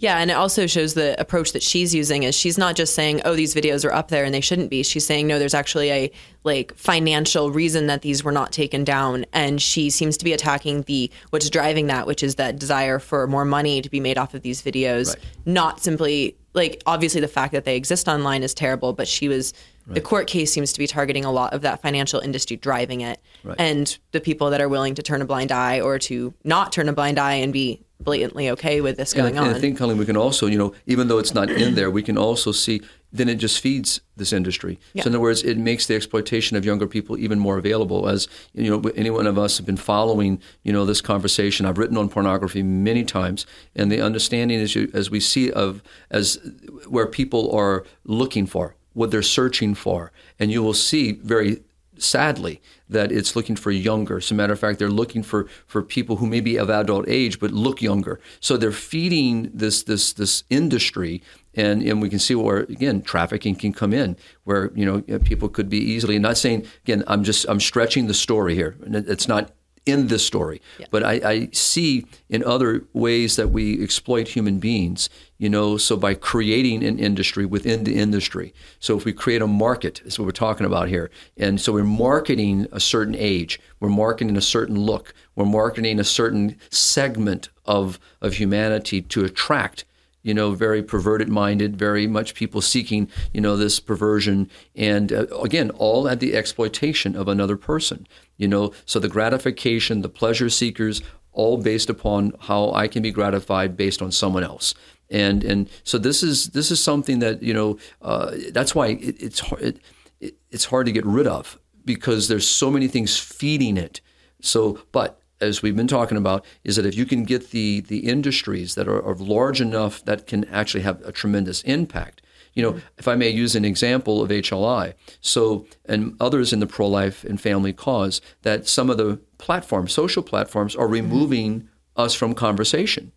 Yeah, 0.00 0.18
and 0.18 0.30
it 0.30 0.34
also 0.34 0.68
shows 0.68 0.94
the 0.94 1.20
approach 1.20 1.52
that 1.52 1.62
she's 1.62 1.92
using 1.92 2.22
is 2.22 2.32
she's 2.32 2.56
not 2.56 2.76
just 2.76 2.94
saying, 2.94 3.20
"Oh, 3.24 3.34
these 3.34 3.52
videos 3.52 3.84
are 3.84 3.92
up 3.92 4.08
there 4.08 4.24
and 4.24 4.32
they 4.32 4.40
shouldn't 4.40 4.70
be." 4.70 4.84
She's 4.84 5.04
saying, 5.04 5.26
"No, 5.26 5.40
there's 5.40 5.54
actually 5.54 5.90
a 5.90 6.10
like 6.44 6.72
financial 6.74 7.50
reason 7.50 7.88
that 7.88 8.02
these 8.02 8.22
were 8.22 8.30
not 8.30 8.52
taken 8.52 8.84
down." 8.84 9.26
And 9.32 9.60
she 9.60 9.90
seems 9.90 10.16
to 10.18 10.24
be 10.24 10.32
attacking 10.32 10.82
the 10.82 11.10
what's 11.30 11.50
driving 11.50 11.88
that, 11.88 12.06
which 12.06 12.22
is 12.22 12.36
that 12.36 12.60
desire 12.60 13.00
for 13.00 13.26
more 13.26 13.44
money 13.44 13.82
to 13.82 13.90
be 13.90 13.98
made 13.98 14.18
off 14.18 14.34
of 14.34 14.42
these 14.42 14.62
videos, 14.62 15.08
right. 15.08 15.24
not 15.46 15.80
simply 15.80 16.36
like 16.54 16.80
obviously 16.86 17.20
the 17.20 17.26
fact 17.26 17.52
that 17.52 17.64
they 17.64 17.74
exist 17.74 18.06
online 18.06 18.44
is 18.44 18.54
terrible, 18.54 18.92
but 18.92 19.08
she 19.08 19.26
was 19.26 19.52
right. 19.88 19.94
the 19.94 20.00
court 20.00 20.26
case 20.26 20.52
seems 20.52 20.72
to 20.72 20.78
be 20.78 20.86
targeting 20.86 21.24
a 21.24 21.32
lot 21.32 21.52
of 21.52 21.62
that 21.62 21.82
financial 21.82 22.20
industry 22.20 22.56
driving 22.56 23.00
it. 23.00 23.20
Right. 23.42 23.56
And 23.58 23.98
the 24.12 24.20
people 24.20 24.50
that 24.50 24.60
are 24.60 24.68
willing 24.68 24.94
to 24.94 25.02
turn 25.02 25.22
a 25.22 25.24
blind 25.24 25.50
eye 25.50 25.80
or 25.80 25.98
to 26.00 26.34
not 26.44 26.72
turn 26.72 26.88
a 26.88 26.92
blind 26.92 27.18
eye 27.18 27.34
and 27.34 27.52
be 27.52 27.82
blatantly 28.00 28.48
okay 28.50 28.80
with 28.80 28.96
this 28.96 29.12
And 29.12 29.22
going 29.22 29.38
and 29.38 29.48
on. 29.48 29.54
I 29.54 29.58
think, 29.58 29.76
Colleen, 29.76 29.98
we 29.98 30.06
can 30.06 30.16
also, 30.16 30.46
you 30.46 30.56
know, 30.56 30.72
even 30.86 31.08
though 31.08 31.18
it's 31.18 31.34
not 31.34 31.50
in 31.50 31.74
there, 31.74 31.90
we 31.90 32.02
can 32.02 32.16
also 32.16 32.52
see 32.52 32.80
then 33.10 33.28
it 33.28 33.36
just 33.36 33.60
feeds 33.60 34.00
this 34.16 34.32
industry. 34.32 34.78
Yeah. 34.92 35.02
So 35.02 35.08
in 35.08 35.14
other 35.14 35.20
words, 35.20 35.42
it 35.42 35.56
makes 35.56 35.86
the 35.86 35.94
exploitation 35.94 36.56
of 36.56 36.64
younger 36.64 36.86
people 36.86 37.16
even 37.16 37.38
more 37.38 37.56
available. 37.56 38.08
As 38.08 38.28
you 38.52 38.70
know, 38.70 38.90
any 38.90 39.10
one 39.10 39.26
of 39.26 39.38
us 39.38 39.56
have 39.56 39.66
been 39.66 39.78
following, 39.78 40.42
you 40.62 40.72
know, 40.72 40.84
this 40.84 41.00
conversation. 41.00 41.64
I've 41.64 41.78
written 41.78 41.96
on 41.96 42.08
pornography 42.08 42.62
many 42.62 43.04
times, 43.04 43.46
and 43.74 43.90
the 43.90 44.02
understanding 44.02 44.60
is, 44.60 44.74
you, 44.74 44.90
as 44.92 45.10
we 45.10 45.20
see 45.20 45.50
of 45.50 45.82
as 46.10 46.38
where 46.86 47.06
people 47.06 47.50
are 47.52 47.84
looking 48.04 48.46
for 48.46 48.74
what 48.98 49.12
they're 49.12 49.22
searching 49.22 49.74
for, 49.74 50.10
and 50.40 50.50
you 50.50 50.60
will 50.60 50.74
see 50.74 51.12
very 51.12 51.62
sadly 51.98 52.60
that 52.88 53.12
it's 53.12 53.36
looking 53.36 53.54
for 53.54 53.70
younger. 53.70 54.16
As 54.16 54.30
a 54.30 54.34
matter 54.34 54.52
of 54.52 54.58
fact, 54.58 54.78
they're 54.80 54.90
looking 54.90 55.22
for, 55.22 55.46
for 55.66 55.82
people 55.82 56.16
who 56.16 56.26
may 56.26 56.40
be 56.40 56.56
of 56.56 56.68
adult 56.68 57.08
age 57.08 57.38
but 57.38 57.52
look 57.52 57.80
younger. 57.80 58.18
So 58.40 58.56
they're 58.56 58.72
feeding 58.72 59.50
this 59.54 59.84
this 59.84 60.12
this 60.12 60.42
industry, 60.50 61.22
and, 61.54 61.80
and 61.82 62.02
we 62.02 62.10
can 62.10 62.18
see 62.18 62.34
where 62.34 62.58
again 62.58 63.02
trafficking 63.02 63.54
can 63.54 63.72
come 63.72 63.92
in, 63.92 64.16
where 64.42 64.72
you 64.74 64.84
know 64.84 65.18
people 65.20 65.48
could 65.48 65.68
be 65.68 65.78
easily. 65.78 66.18
Not 66.18 66.36
saying 66.36 66.66
again, 66.84 67.04
I'm 67.06 67.22
just 67.22 67.46
I'm 67.48 67.60
stretching 67.60 68.08
the 68.08 68.14
story 68.14 68.56
here, 68.56 68.76
it's 68.82 69.28
not 69.28 69.52
in 69.88 70.08
this 70.08 70.24
story. 70.24 70.60
But 70.90 71.02
I, 71.02 71.12
I 71.24 71.48
see 71.52 72.04
in 72.28 72.44
other 72.44 72.84
ways 72.92 73.36
that 73.36 73.48
we 73.48 73.82
exploit 73.82 74.28
human 74.28 74.58
beings, 74.58 75.08
you 75.38 75.48
know, 75.48 75.76
so 75.78 75.96
by 75.96 76.14
creating 76.14 76.84
an 76.84 76.98
industry 76.98 77.46
within 77.46 77.84
the 77.84 77.96
industry. 77.96 78.52
So 78.78 78.96
if 78.96 79.04
we 79.04 79.12
create 79.12 79.40
a 79.40 79.46
market, 79.46 80.02
is 80.04 80.18
what 80.18 80.26
we're 80.26 80.32
talking 80.32 80.66
about 80.66 80.88
here. 80.88 81.10
And 81.36 81.60
so 81.60 81.72
we're 81.72 81.84
marketing 81.84 82.66
a 82.72 82.80
certain 82.80 83.14
age, 83.16 83.58
we're 83.80 83.88
marketing 83.88 84.36
a 84.36 84.42
certain 84.42 84.78
look, 84.78 85.14
we're 85.34 85.46
marketing 85.46 85.98
a 85.98 86.04
certain 86.04 86.56
segment 86.70 87.48
of, 87.64 87.98
of 88.20 88.34
humanity 88.34 89.00
to 89.02 89.24
attract 89.24 89.84
you 90.22 90.34
know, 90.34 90.52
very 90.52 90.82
perverted 90.82 91.28
minded, 91.28 91.76
very 91.76 92.06
much 92.06 92.34
people 92.34 92.60
seeking, 92.60 93.08
you 93.32 93.40
know, 93.40 93.56
this 93.56 93.80
perversion. 93.80 94.50
And 94.74 95.12
uh, 95.12 95.26
again, 95.42 95.70
all 95.70 96.08
at 96.08 96.20
the 96.20 96.34
exploitation 96.34 97.16
of 97.16 97.28
another 97.28 97.56
person, 97.56 98.06
you 98.36 98.48
know. 98.48 98.72
So 98.84 98.98
the 98.98 99.08
gratification, 99.08 100.02
the 100.02 100.08
pleasure 100.08 100.50
seekers, 100.50 101.02
all 101.32 101.56
based 101.56 101.88
upon 101.88 102.32
how 102.40 102.72
I 102.72 102.88
can 102.88 103.02
be 103.02 103.12
gratified 103.12 103.76
based 103.76 104.02
on 104.02 104.12
someone 104.12 104.44
else. 104.44 104.74
And 105.10 105.44
and 105.44 105.70
so 105.84 105.96
this 105.96 106.22
is 106.22 106.48
this 106.48 106.70
is 106.70 106.82
something 106.82 107.20
that 107.20 107.42
you 107.42 107.54
know 107.54 107.78
uh, 108.02 108.32
that's 108.50 108.74
why 108.74 108.88
it, 108.88 109.22
it's 109.22 109.40
hard, 109.40 109.62
it, 109.62 109.80
it, 110.20 110.34
it's 110.50 110.66
hard 110.66 110.86
to 110.86 110.92
get 110.92 111.06
rid 111.06 111.26
of 111.26 111.58
because 111.84 112.28
there's 112.28 112.46
so 112.46 112.70
many 112.70 112.88
things 112.88 113.18
feeding 113.18 113.78
it. 113.78 114.00
So, 114.42 114.80
but 114.92 115.20
as 115.40 115.62
we've 115.62 115.76
been 115.76 115.86
talking 115.86 116.16
about, 116.16 116.44
is 116.64 116.76
that 116.76 116.86
if 116.86 116.94
you 116.94 117.06
can 117.06 117.24
get 117.24 117.50
the 117.50 117.80
the 117.80 118.00
industries 118.00 118.74
that 118.74 118.88
are, 118.88 119.02
are 119.04 119.14
large 119.14 119.60
enough 119.60 120.04
that 120.04 120.26
can 120.26 120.44
actually 120.46 120.82
have 120.82 121.00
a 121.02 121.12
tremendous 121.12 121.62
impact. 121.62 122.22
You 122.54 122.62
know, 122.62 122.80
if 122.96 123.06
I 123.06 123.14
may 123.14 123.28
use 123.28 123.54
an 123.54 123.64
example 123.64 124.20
of 124.20 124.30
HLI, 124.30 124.94
so 125.20 125.66
and 125.84 126.16
others 126.18 126.52
in 126.52 126.60
the 126.60 126.66
pro 126.66 126.88
life 126.88 127.24
and 127.24 127.40
family 127.40 127.72
cause, 127.72 128.20
that 128.42 128.66
some 128.66 128.90
of 128.90 128.96
the 128.96 129.20
platforms, 129.38 129.92
social 129.92 130.22
platforms, 130.22 130.74
are 130.74 130.88
removing 130.88 131.68
us 131.96 132.14
from 132.14 132.34
conversation. 132.34 133.12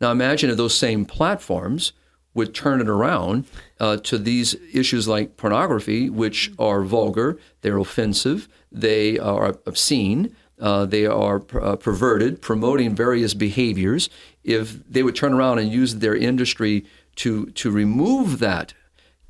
Now 0.00 0.10
imagine 0.10 0.50
if 0.50 0.56
those 0.56 0.76
same 0.76 1.06
platforms 1.06 1.92
would 2.34 2.54
turn 2.54 2.80
it 2.80 2.88
around 2.88 3.46
uh, 3.80 3.96
to 3.98 4.18
these 4.18 4.54
issues 4.72 5.06
like 5.06 5.36
pornography, 5.36 6.10
which 6.10 6.52
are 6.58 6.82
vulgar, 6.82 7.38
they're 7.62 7.78
offensive, 7.78 8.48
they 8.72 9.18
are 9.18 9.56
obscene, 9.66 10.34
uh, 10.64 10.86
they 10.86 11.04
are 11.04 11.42
uh, 11.60 11.76
perverted, 11.76 12.40
promoting 12.40 12.94
various 12.96 13.34
behaviors. 13.34 14.08
If 14.42 14.64
they 14.88 15.02
would 15.02 15.14
turn 15.14 15.34
around 15.34 15.58
and 15.58 15.70
use 15.70 15.96
their 15.96 16.16
industry 16.16 16.86
to 17.16 17.46
to 17.60 17.70
remove 17.70 18.38
that, 18.38 18.72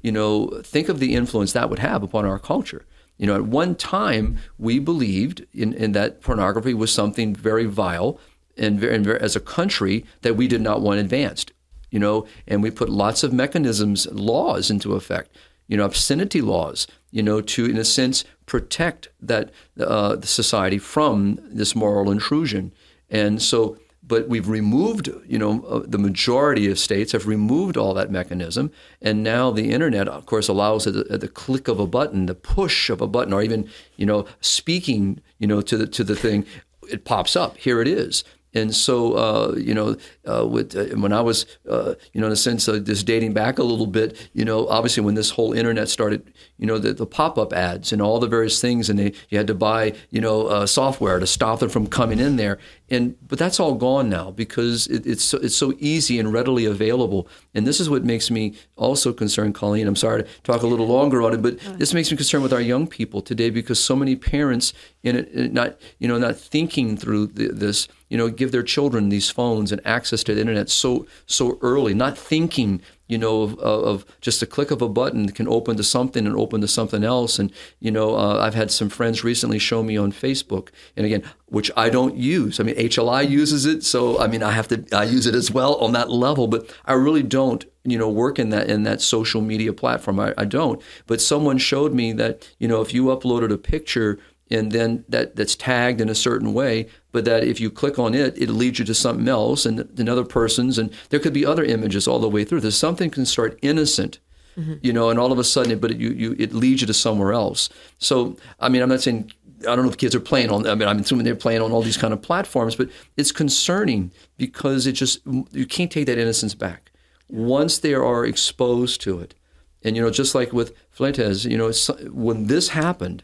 you 0.00 0.12
know, 0.12 0.62
think 0.62 0.88
of 0.88 1.00
the 1.00 1.14
influence 1.14 1.52
that 1.52 1.68
would 1.68 1.80
have 1.80 2.04
upon 2.04 2.24
our 2.24 2.38
culture. 2.38 2.84
You 3.18 3.26
know, 3.26 3.34
at 3.34 3.46
one 3.46 3.74
time 3.74 4.38
we 4.58 4.78
believed 4.78 5.44
in, 5.52 5.72
in 5.72 5.92
that 5.92 6.20
pornography 6.20 6.74
was 6.74 6.92
something 6.92 7.34
very 7.34 7.66
vile, 7.66 8.18
and, 8.56 8.78
very, 8.78 8.94
and 8.94 9.04
very, 9.04 9.20
as 9.20 9.34
a 9.36 9.40
country 9.40 10.04
that 10.22 10.36
we 10.36 10.46
did 10.46 10.60
not 10.60 10.82
want 10.82 11.00
advanced. 11.00 11.52
You 11.90 11.98
know, 11.98 12.26
and 12.46 12.62
we 12.62 12.70
put 12.70 12.88
lots 12.88 13.24
of 13.24 13.32
mechanisms, 13.32 14.06
laws 14.12 14.70
into 14.70 14.94
effect. 14.94 15.30
You 15.66 15.76
know, 15.78 15.84
obscenity 15.84 16.40
laws. 16.40 16.86
You 17.14 17.22
know, 17.22 17.40
to 17.40 17.64
in 17.64 17.78
a 17.78 17.84
sense 17.84 18.24
protect 18.44 19.08
that 19.28 19.50
uh, 19.78 20.16
the 20.16 20.26
society 20.26 20.78
from 20.78 21.38
this 21.58 21.74
moral 21.74 22.10
intrusion. 22.10 22.72
And 23.08 23.40
so, 23.40 23.78
but 24.02 24.28
we've 24.28 24.48
removed, 24.48 25.08
you 25.24 25.38
know, 25.38 25.62
uh, 25.64 25.82
the 25.86 25.98
majority 26.08 26.70
of 26.70 26.78
states 26.78 27.12
have 27.12 27.28
removed 27.28 27.76
all 27.76 27.94
that 27.94 28.10
mechanism, 28.10 28.70
and 29.00 29.22
now 29.22 29.52
the 29.52 29.70
internet, 29.70 30.08
of 30.08 30.26
course, 30.26 30.48
allows 30.48 30.86
at 30.88 30.94
the, 30.94 31.06
at 31.14 31.20
the 31.20 31.28
click 31.28 31.68
of 31.68 31.78
a 31.78 31.86
button, 31.86 32.26
the 32.26 32.34
push 32.56 32.90
of 32.90 33.00
a 33.00 33.06
button, 33.06 33.32
or 33.32 33.42
even, 33.42 33.70
you 33.96 34.06
know, 34.06 34.26
speaking, 34.40 35.20
you 35.38 35.46
know, 35.46 35.62
to 35.62 35.76
the 35.76 35.86
to 35.86 36.04
the 36.04 36.16
thing, 36.16 36.44
it 36.90 37.04
pops 37.04 37.36
up. 37.36 37.56
Here 37.56 37.80
it 37.80 37.88
is. 37.88 38.24
And 38.54 38.74
so, 38.74 39.14
uh, 39.14 39.54
you 39.56 39.74
know, 39.74 39.96
uh, 40.26 40.46
with, 40.46 40.76
uh, 40.76 40.96
when 40.96 41.12
I 41.12 41.20
was, 41.20 41.44
uh, 41.68 41.94
you 42.12 42.20
know, 42.20 42.28
in 42.28 42.32
a 42.32 42.36
sense, 42.36 42.68
uh, 42.68 42.78
just 42.78 43.06
dating 43.06 43.34
back 43.34 43.58
a 43.58 43.64
little 43.64 43.86
bit, 43.86 44.30
you 44.32 44.44
know, 44.44 44.68
obviously 44.68 45.02
when 45.02 45.14
this 45.14 45.30
whole 45.30 45.52
internet 45.52 45.88
started, 45.88 46.32
you 46.58 46.66
know, 46.66 46.78
the, 46.78 46.92
the 46.92 47.06
pop-up 47.06 47.52
ads 47.52 47.92
and 47.92 48.00
all 48.00 48.20
the 48.20 48.28
various 48.28 48.60
things, 48.60 48.88
and 48.88 48.98
they, 48.98 49.12
you 49.28 49.38
had 49.38 49.48
to 49.48 49.54
buy, 49.54 49.92
you 50.10 50.20
know, 50.20 50.46
uh, 50.46 50.66
software 50.66 51.18
to 51.18 51.26
stop 51.26 51.58
them 51.58 51.68
from 51.68 51.86
coming 51.86 52.20
in 52.20 52.36
there. 52.36 52.58
And 52.90 53.16
but 53.26 53.38
that's 53.38 53.58
all 53.58 53.74
gone 53.74 54.08
now 54.10 54.30
because 54.30 54.86
it, 54.88 55.06
it's 55.06 55.24
so, 55.24 55.38
it's 55.38 55.56
so 55.56 55.72
easy 55.78 56.18
and 56.18 56.32
readily 56.32 56.66
available. 56.66 57.26
And 57.54 57.66
this 57.66 57.80
is 57.80 57.88
what 57.88 58.04
makes 58.04 58.30
me 58.30 58.54
also 58.76 59.12
concerned, 59.12 59.54
Colleen. 59.54 59.86
I'm 59.86 59.96
sorry 59.96 60.22
to 60.22 60.28
talk 60.42 60.62
a 60.62 60.66
little 60.66 60.86
longer 60.86 61.22
on 61.22 61.32
it, 61.34 61.42
but 61.42 61.58
this 61.78 61.94
makes 61.94 62.10
me 62.10 62.16
concerned 62.16 62.42
with 62.42 62.52
our 62.52 62.60
young 62.60 62.86
people 62.86 63.22
today 63.22 63.50
because 63.50 63.82
so 63.82 63.96
many 63.96 64.16
parents 64.16 64.74
in 65.02 65.16
it, 65.16 65.28
in 65.30 65.46
it 65.46 65.52
not, 65.52 65.80
you 65.98 66.06
know, 66.06 66.18
not 66.18 66.36
thinking 66.36 66.96
through 66.96 67.28
the, 67.28 67.48
this 67.48 67.88
you 68.14 68.18
know, 68.18 68.28
give 68.28 68.52
their 68.52 68.62
children 68.62 69.08
these 69.08 69.28
phones 69.28 69.72
and 69.72 69.84
access 69.84 70.22
to 70.22 70.32
the 70.32 70.40
internet 70.40 70.70
so 70.70 71.04
so 71.26 71.58
early, 71.62 71.94
not 71.94 72.16
thinking, 72.16 72.80
you 73.08 73.18
know, 73.18 73.42
of, 73.42 73.58
of 73.58 74.06
just 74.20 74.40
a 74.40 74.46
click 74.46 74.70
of 74.70 74.80
a 74.80 74.88
button 74.88 75.30
can 75.30 75.48
open 75.48 75.76
to 75.76 75.82
something 75.82 76.24
and 76.24 76.36
open 76.36 76.60
to 76.60 76.68
something 76.68 77.02
else. 77.02 77.40
And 77.40 77.52
you 77.80 77.90
know, 77.90 78.14
uh, 78.14 78.38
I've 78.38 78.54
had 78.54 78.70
some 78.70 78.88
friends 78.88 79.24
recently 79.24 79.58
show 79.58 79.82
me 79.82 79.96
on 79.96 80.12
Facebook, 80.12 80.68
and 80.96 81.04
again, 81.04 81.24
which 81.46 81.72
I 81.76 81.90
don't 81.90 82.14
use. 82.14 82.60
I 82.60 82.62
mean, 82.62 82.76
HLI 82.76 83.28
uses 83.28 83.66
it, 83.66 83.82
so 83.82 84.20
I 84.20 84.28
mean, 84.28 84.44
I 84.44 84.52
have 84.52 84.68
to 84.68 84.84
I 84.92 85.02
use 85.02 85.26
it 85.26 85.34
as 85.34 85.50
well 85.50 85.74
on 85.78 85.90
that 85.94 86.08
level, 86.08 86.46
but 86.46 86.72
I 86.84 86.92
really 86.92 87.24
don't 87.24 87.64
you 87.82 87.98
know 87.98 88.08
work 88.08 88.38
in 88.38 88.50
that 88.50 88.70
in 88.70 88.84
that 88.84 89.00
social 89.00 89.42
media 89.42 89.72
platform 89.72 90.18
I, 90.18 90.32
I 90.38 90.46
don't 90.46 90.80
but 91.06 91.20
someone 91.20 91.58
showed 91.58 91.92
me 91.92 92.14
that 92.14 92.48
you 92.58 92.66
know 92.66 92.80
if 92.80 92.94
you 92.94 93.04
uploaded 93.06 93.52
a 93.52 93.58
picture 93.58 94.18
and 94.54 94.72
then 94.72 95.04
that 95.08 95.36
that's 95.36 95.56
tagged 95.56 96.00
in 96.00 96.08
a 96.08 96.14
certain 96.14 96.52
way 96.52 96.86
but 97.12 97.24
that 97.24 97.44
if 97.44 97.60
you 97.60 97.70
click 97.70 97.98
on 97.98 98.14
it 98.14 98.36
it 98.38 98.48
leads 98.48 98.78
you 98.78 98.84
to 98.84 98.94
something 98.94 99.28
else 99.28 99.66
and 99.66 99.80
another 99.98 100.24
person's 100.24 100.78
and 100.78 100.92
there 101.10 101.20
could 101.20 101.32
be 101.32 101.44
other 101.44 101.64
images 101.64 102.06
all 102.08 102.18
the 102.18 102.28
way 102.28 102.44
through 102.44 102.60
there's 102.60 102.76
something 102.76 103.10
can 103.10 103.26
start 103.26 103.58
innocent 103.62 104.18
mm-hmm. 104.56 104.74
you 104.82 104.92
know 104.92 105.10
and 105.10 105.18
all 105.18 105.32
of 105.32 105.38
a 105.38 105.44
sudden 105.44 105.72
it, 105.72 105.80
but 105.80 105.90
it, 105.90 105.98
you, 105.98 106.10
you 106.10 106.36
it 106.38 106.52
leads 106.52 106.80
you 106.80 106.86
to 106.86 106.94
somewhere 106.94 107.32
else 107.32 107.68
so 107.98 108.36
i 108.60 108.68
mean 108.68 108.82
i'm 108.82 108.88
not 108.88 109.02
saying 109.02 109.30
I 109.66 109.74
don't 109.74 109.84
know 109.84 109.90
if 109.90 109.96
kids 109.96 110.14
are 110.14 110.20
playing 110.20 110.50
on. 110.50 110.66
I 110.66 110.74
mean, 110.74 110.88
I'm 110.88 110.98
assuming 110.98 111.24
they're 111.24 111.34
playing 111.34 111.62
on 111.62 111.72
all 111.72 111.80
these 111.80 111.96
kind 111.96 112.12
of 112.12 112.20
platforms, 112.20 112.76
but 112.76 112.90
it's 113.16 113.32
concerning 113.32 114.10
because 114.36 114.86
it 114.86 114.92
just 114.92 115.20
you 115.52 115.64
can't 115.64 115.90
take 115.90 116.04
that 116.06 116.18
innocence 116.18 116.54
back 116.54 116.90
once 117.28 117.78
they 117.78 117.94
are 117.94 118.26
exposed 118.26 119.00
to 119.02 119.20
it. 119.20 119.34
And 119.82 119.96
you 119.96 120.02
know, 120.02 120.10
just 120.10 120.34
like 120.34 120.52
with 120.52 120.74
Fuentes, 120.90 121.44
you 121.44 121.58
know, 121.58 121.72
when 122.10 122.46
this 122.46 122.70
happened, 122.70 123.22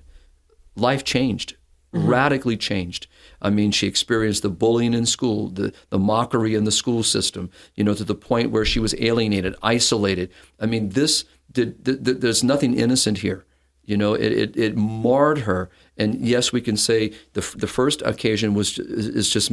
life 0.81 1.05
changed, 1.05 1.57
mm-hmm. 1.95 2.09
radically 2.09 2.57
changed. 2.57 3.07
I 3.43 3.51
mean, 3.51 3.71
she 3.71 3.87
experienced 3.87 4.43
the 4.43 4.51
bullying 4.51 4.95
in 4.95 5.07
school, 5.07 5.49
the, 5.49 5.73
the 5.91 5.99
mockery 5.99 6.55
in 6.55 6.65
the 6.65 6.73
school 6.73 7.03
system, 7.03 7.51
you 7.75 7.85
know, 7.85 7.95
to 7.95 8.05
the 8.05 8.15
point 8.15 8.51
where 8.51 8.65
she 8.65 8.81
was 8.81 8.95
alienated, 8.99 9.55
isolated. 9.63 10.31
I 10.59 10.67
mean, 10.67 10.91
this 10.91 11.25
did, 11.51 11.85
th- 11.85 12.05
th- 12.05 12.19
there's 12.19 12.45
nothing 12.45 12.75
innocent 12.75 13.19
here. 13.19 13.45
You 13.85 13.97
know, 13.97 14.15
it, 14.15 14.33
it, 14.33 14.57
it, 14.57 14.77
marred 14.77 15.39
her. 15.39 15.71
And 15.97 16.15
yes, 16.25 16.53
we 16.53 16.61
can 16.61 16.77
say 16.77 17.13
the, 17.33 17.41
the 17.57 17.67
first 17.67 18.03
occasion 18.03 18.55
was 18.55 18.79
is 18.79 19.31
just 19.31 19.51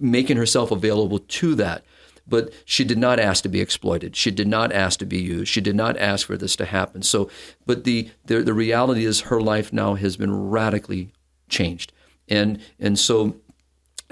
making 0.00 0.36
herself 0.36 0.70
available 0.70 1.18
to 1.18 1.54
that. 1.56 1.84
But 2.28 2.52
she 2.64 2.84
did 2.84 2.98
not 2.98 3.18
ask 3.18 3.42
to 3.44 3.48
be 3.48 3.60
exploited. 3.60 4.14
She 4.14 4.30
did 4.30 4.48
not 4.48 4.70
ask 4.72 4.98
to 4.98 5.06
be 5.06 5.18
used. 5.18 5.50
She 5.50 5.60
did 5.60 5.74
not 5.74 5.96
ask 5.96 6.26
for 6.26 6.36
this 6.36 6.56
to 6.56 6.66
happen. 6.66 7.02
So, 7.02 7.30
but 7.64 7.84
the, 7.84 8.10
the, 8.26 8.42
the 8.42 8.52
reality 8.52 9.04
is 9.04 9.22
her 9.22 9.40
life 9.40 9.72
now 9.72 9.94
has 9.94 10.16
been 10.16 10.50
radically 10.50 11.12
changed. 11.48 11.92
And, 12.28 12.60
and 12.78 12.98
so, 12.98 13.36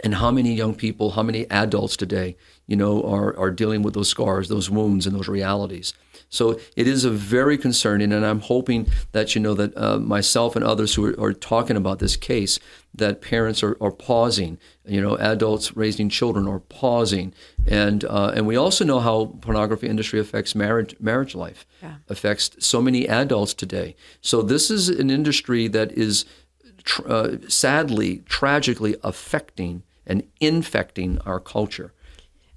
and 0.02 0.14
how 0.14 0.30
many 0.30 0.54
young 0.54 0.74
people, 0.74 1.10
how 1.10 1.22
many 1.22 1.48
adults 1.50 1.96
today, 1.96 2.36
you 2.66 2.76
know, 2.76 3.02
are, 3.02 3.36
are 3.38 3.50
dealing 3.50 3.82
with 3.82 3.94
those 3.94 4.08
scars, 4.08 4.48
those 4.48 4.70
wounds, 4.70 5.06
and 5.06 5.14
those 5.14 5.28
realities. 5.28 5.92
So 6.28 6.58
it 6.74 6.86
is 6.86 7.04
a 7.04 7.10
very 7.10 7.56
concerning, 7.56 8.12
and 8.12 8.24
I'm 8.24 8.40
hoping 8.40 8.88
that 9.12 9.34
you 9.34 9.40
know 9.40 9.54
that 9.54 9.76
uh, 9.76 9.98
myself 9.98 10.56
and 10.56 10.64
others 10.64 10.94
who 10.94 11.06
are, 11.06 11.20
are, 11.20 11.32
talking 11.32 11.76
about 11.76 11.98
this 11.98 12.16
case, 12.16 12.58
that 12.94 13.20
parents 13.20 13.62
are, 13.62 13.76
are, 13.80 13.92
pausing. 13.92 14.58
You 14.84 15.00
know, 15.00 15.16
adults 15.18 15.76
raising 15.76 16.08
children 16.08 16.48
are 16.48 16.60
pausing, 16.60 17.32
and 17.66 18.04
uh, 18.04 18.32
and 18.34 18.46
we 18.46 18.56
also 18.56 18.84
know 18.84 19.00
how 19.00 19.36
pornography 19.40 19.86
industry 19.86 20.18
affects 20.18 20.54
marriage 20.54 20.96
marriage 20.98 21.34
life, 21.34 21.66
yeah. 21.82 21.96
affects 22.08 22.50
so 22.58 22.82
many 22.82 23.08
adults 23.08 23.54
today. 23.54 23.94
So 24.20 24.42
this 24.42 24.70
is 24.70 24.88
an 24.88 25.10
industry 25.10 25.68
that 25.68 25.92
is 25.92 26.24
tr- 26.82 27.08
uh, 27.08 27.36
sadly, 27.48 28.18
tragically 28.26 28.96
affecting 29.02 29.82
and 30.06 30.22
infecting 30.40 31.18
our 31.26 31.40
culture. 31.40 31.92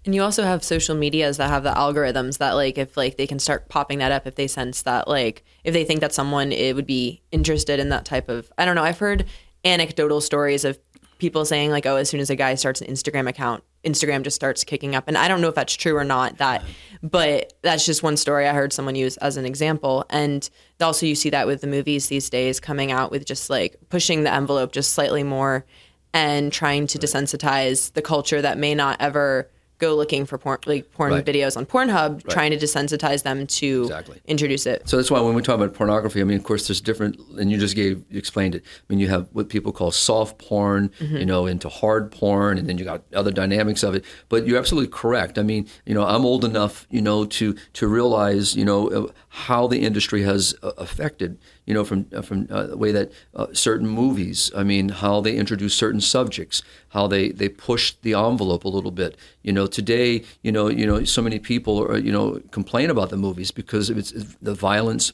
And 0.05 0.15
you 0.15 0.23
also 0.23 0.43
have 0.43 0.63
social 0.63 0.95
medias 0.95 1.37
that 1.37 1.49
have 1.49 1.63
the 1.63 1.71
algorithms 1.71 2.37
that 2.37 2.53
like 2.53 2.77
if 2.77 2.95
like 2.95 3.17
they 3.17 3.27
can 3.27 3.39
start 3.39 3.69
popping 3.69 3.99
that 3.99 4.11
up 4.11 4.25
if 4.25 4.35
they 4.35 4.47
sense 4.47 4.81
that 4.83 5.07
like 5.07 5.43
if 5.63 5.73
they 5.73 5.83
think 5.83 5.99
that 6.01 6.13
someone 6.13 6.51
it 6.51 6.75
would 6.75 6.87
be 6.87 7.21
interested 7.31 7.79
in 7.79 7.89
that 7.89 8.05
type 8.05 8.29
of 8.29 8.51
I 8.57 8.65
don't 8.65 8.75
know. 8.75 8.83
I've 8.83 8.99
heard 8.99 9.25
anecdotal 9.65 10.21
stories 10.21 10.63
of 10.63 10.79
people 11.19 11.43
saying 11.43 11.69
like 11.69 11.85
oh 11.85 11.97
as 11.97 12.09
soon 12.09 12.21
as 12.21 12.29
a 12.29 12.35
guy 12.35 12.55
starts 12.55 12.81
an 12.81 12.87
Instagram 12.87 13.27
account 13.27 13.61
Instagram 13.83 14.23
just 14.23 14.35
starts 14.35 14.63
kicking 14.63 14.95
up 14.95 15.07
and 15.07 15.17
I 15.17 15.27
don't 15.27 15.41
know 15.41 15.49
if 15.49 15.55
that's 15.55 15.73
true 15.73 15.95
or 15.97 16.05
not 16.05 16.37
that 16.37 16.63
but 17.03 17.53
that's 17.61 17.85
just 17.85 18.01
one 18.01 18.15
story 18.15 18.47
I 18.47 18.53
heard 18.53 18.71
someone 18.71 18.95
use 18.95 19.17
as 19.17 19.35
an 19.35 19.45
example 19.45 20.05
and 20.09 20.49
also 20.79 21.05
you 21.05 21.15
see 21.15 21.29
that 21.31 21.45
with 21.45 21.59
the 21.59 21.67
movies 21.67 22.07
these 22.07 22.29
days 22.29 22.61
coming 22.61 22.91
out 22.91 23.11
with 23.11 23.25
just 23.25 23.49
like 23.49 23.75
pushing 23.89 24.23
the 24.23 24.33
envelope 24.33 24.71
just 24.71 24.93
slightly 24.93 25.23
more 25.23 25.65
and 26.13 26.53
trying 26.53 26.87
to 26.87 26.97
desensitize 26.97 27.91
the 27.93 28.01
culture 28.01 28.41
that 28.41 28.57
may 28.57 28.73
not 28.73 28.95
ever 29.01 29.49
go 29.79 29.95
looking 29.95 30.25
for 30.25 30.37
porn, 30.37 30.59
like 30.65 30.91
porn 30.91 31.11
right. 31.11 31.25
videos 31.25 31.57
on 31.57 31.65
Pornhub, 31.65 32.15
right. 32.15 32.29
trying 32.29 32.51
to 32.51 32.57
desensitize 32.57 33.23
them 33.23 33.47
to 33.47 33.83
exactly. 33.83 34.21
introduce 34.27 34.65
it. 34.65 34.87
So 34.87 34.97
that's 34.97 35.09
why 35.09 35.19
when 35.21 35.33
we 35.33 35.41
talk 35.41 35.55
about 35.55 35.73
pornography, 35.73 36.21
I 36.21 36.25
mean, 36.25 36.37
of 36.37 36.43
course, 36.43 36.67
there's 36.67 36.81
different, 36.81 37.17
and 37.39 37.51
you 37.51 37.57
just 37.57 37.75
gave, 37.75 38.03
you 38.09 38.19
explained 38.19 38.55
it. 38.55 38.63
I 38.63 38.83
mean, 38.89 38.99
you 38.99 39.07
have 39.07 39.27
what 39.31 39.49
people 39.49 39.71
call 39.71 39.91
soft 39.91 40.37
porn, 40.37 40.89
mm-hmm. 40.99 41.17
you 41.17 41.25
know, 41.25 41.45
into 41.45 41.69
hard 41.69 42.11
porn, 42.11 42.57
and 42.57 42.67
then 42.67 42.77
you 42.77 42.85
got 42.85 43.01
other 43.13 43.31
dynamics 43.31 43.81
of 43.83 43.95
it. 43.95 44.05
But 44.27 44.45
you're 44.45 44.59
absolutely 44.59 44.89
correct. 44.89 45.39
I 45.39 45.43
mean, 45.43 45.67
you 45.85 45.93
know, 45.93 46.05
I'm 46.05 46.25
old 46.25 46.45
enough, 46.45 46.85
you 46.89 47.01
know, 47.01 47.25
to 47.25 47.55
to 47.73 47.87
realize, 47.87 48.55
you 48.55 48.65
know, 48.65 49.11
how 49.29 49.67
the 49.67 49.79
industry 49.79 50.23
has 50.23 50.55
uh, 50.61 50.71
affected 50.77 51.39
you 51.69 51.75
know, 51.75 51.85
from 51.85 52.07
uh, 52.15 52.23
from 52.23 52.47
uh, 52.49 52.65
the 52.65 52.77
way 52.77 52.91
that 52.91 53.11
uh, 53.35 53.45
certain 53.53 53.85
movies, 53.87 54.51
I 54.55 54.63
mean, 54.63 54.89
how 54.89 55.21
they 55.21 55.35
introduce 55.35 55.75
certain 55.75 56.01
subjects, 56.01 56.63
how 56.89 57.05
they, 57.05 57.29
they 57.29 57.47
push 57.47 57.93
the 58.01 58.15
envelope 58.15 58.63
a 58.63 58.67
little 58.67 58.89
bit. 58.89 59.15
You 59.43 59.53
know, 59.53 59.67
today, 59.67 60.23
you 60.41 60.51
know, 60.51 60.67
you 60.67 60.87
know, 60.87 61.03
so 61.03 61.21
many 61.21 61.37
people, 61.37 61.79
are, 61.83 61.99
you 61.99 62.11
know, 62.11 62.41
complain 62.49 62.89
about 62.89 63.11
the 63.11 63.17
movies 63.17 63.51
because 63.51 63.91
it's, 63.91 64.11
it's 64.11 64.35
the 64.41 64.55
violence 64.55 65.13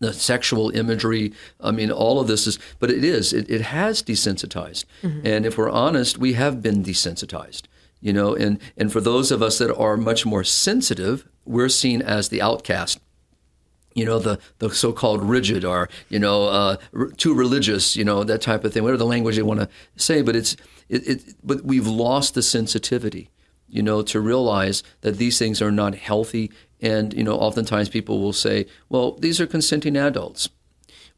the 0.00 0.12
sexual 0.12 0.68
imagery. 0.70 1.32
I 1.60 1.70
mean, 1.70 1.90
all 1.90 2.20
of 2.20 2.26
this 2.26 2.46
is, 2.46 2.58
but 2.78 2.90
it 2.90 3.04
is, 3.04 3.32
it, 3.32 3.48
it 3.48 3.62
has 3.62 4.02
desensitized. 4.02 4.84
Mm-hmm. 5.02 5.26
And 5.26 5.46
if 5.46 5.56
we're 5.56 5.70
honest, 5.70 6.18
we 6.18 6.32
have 6.32 6.60
been 6.60 6.84
desensitized. 6.84 7.62
You 8.00 8.12
know, 8.12 8.34
and, 8.34 8.58
and 8.76 8.92
for 8.92 9.00
those 9.00 9.30
of 9.30 9.42
us 9.42 9.58
that 9.58 9.72
are 9.74 9.96
much 9.96 10.26
more 10.26 10.42
sensitive, 10.42 11.26
we're 11.44 11.68
seen 11.68 12.02
as 12.02 12.28
the 12.30 12.42
outcast 12.42 12.98
you 13.94 14.04
know 14.04 14.18
the 14.18 14.38
the 14.58 14.70
so-called 14.70 15.22
rigid 15.22 15.64
or 15.64 15.88
you 16.08 16.18
know 16.18 16.48
uh, 16.48 16.76
too 17.16 17.34
religious 17.34 17.96
you 17.96 18.04
know 18.04 18.24
that 18.24 18.40
type 18.40 18.64
of 18.64 18.72
thing 18.72 18.82
whatever 18.82 18.98
the 18.98 19.06
language 19.06 19.36
they 19.36 19.42
want 19.42 19.60
to 19.60 19.68
say 19.96 20.22
but 20.22 20.36
it's 20.36 20.56
it, 20.88 21.08
it, 21.08 21.34
but 21.42 21.64
we've 21.64 21.86
lost 21.86 22.34
the 22.34 22.42
sensitivity 22.42 23.30
you 23.68 23.82
know 23.82 24.02
to 24.02 24.20
realize 24.20 24.82
that 25.00 25.16
these 25.16 25.38
things 25.38 25.60
are 25.60 25.72
not 25.72 25.94
healthy 25.94 26.50
and 26.80 27.14
you 27.14 27.24
know 27.24 27.34
oftentimes 27.34 27.88
people 27.88 28.20
will 28.20 28.32
say 28.32 28.66
well 28.88 29.12
these 29.12 29.40
are 29.40 29.46
consenting 29.46 29.96
adults. 29.96 30.48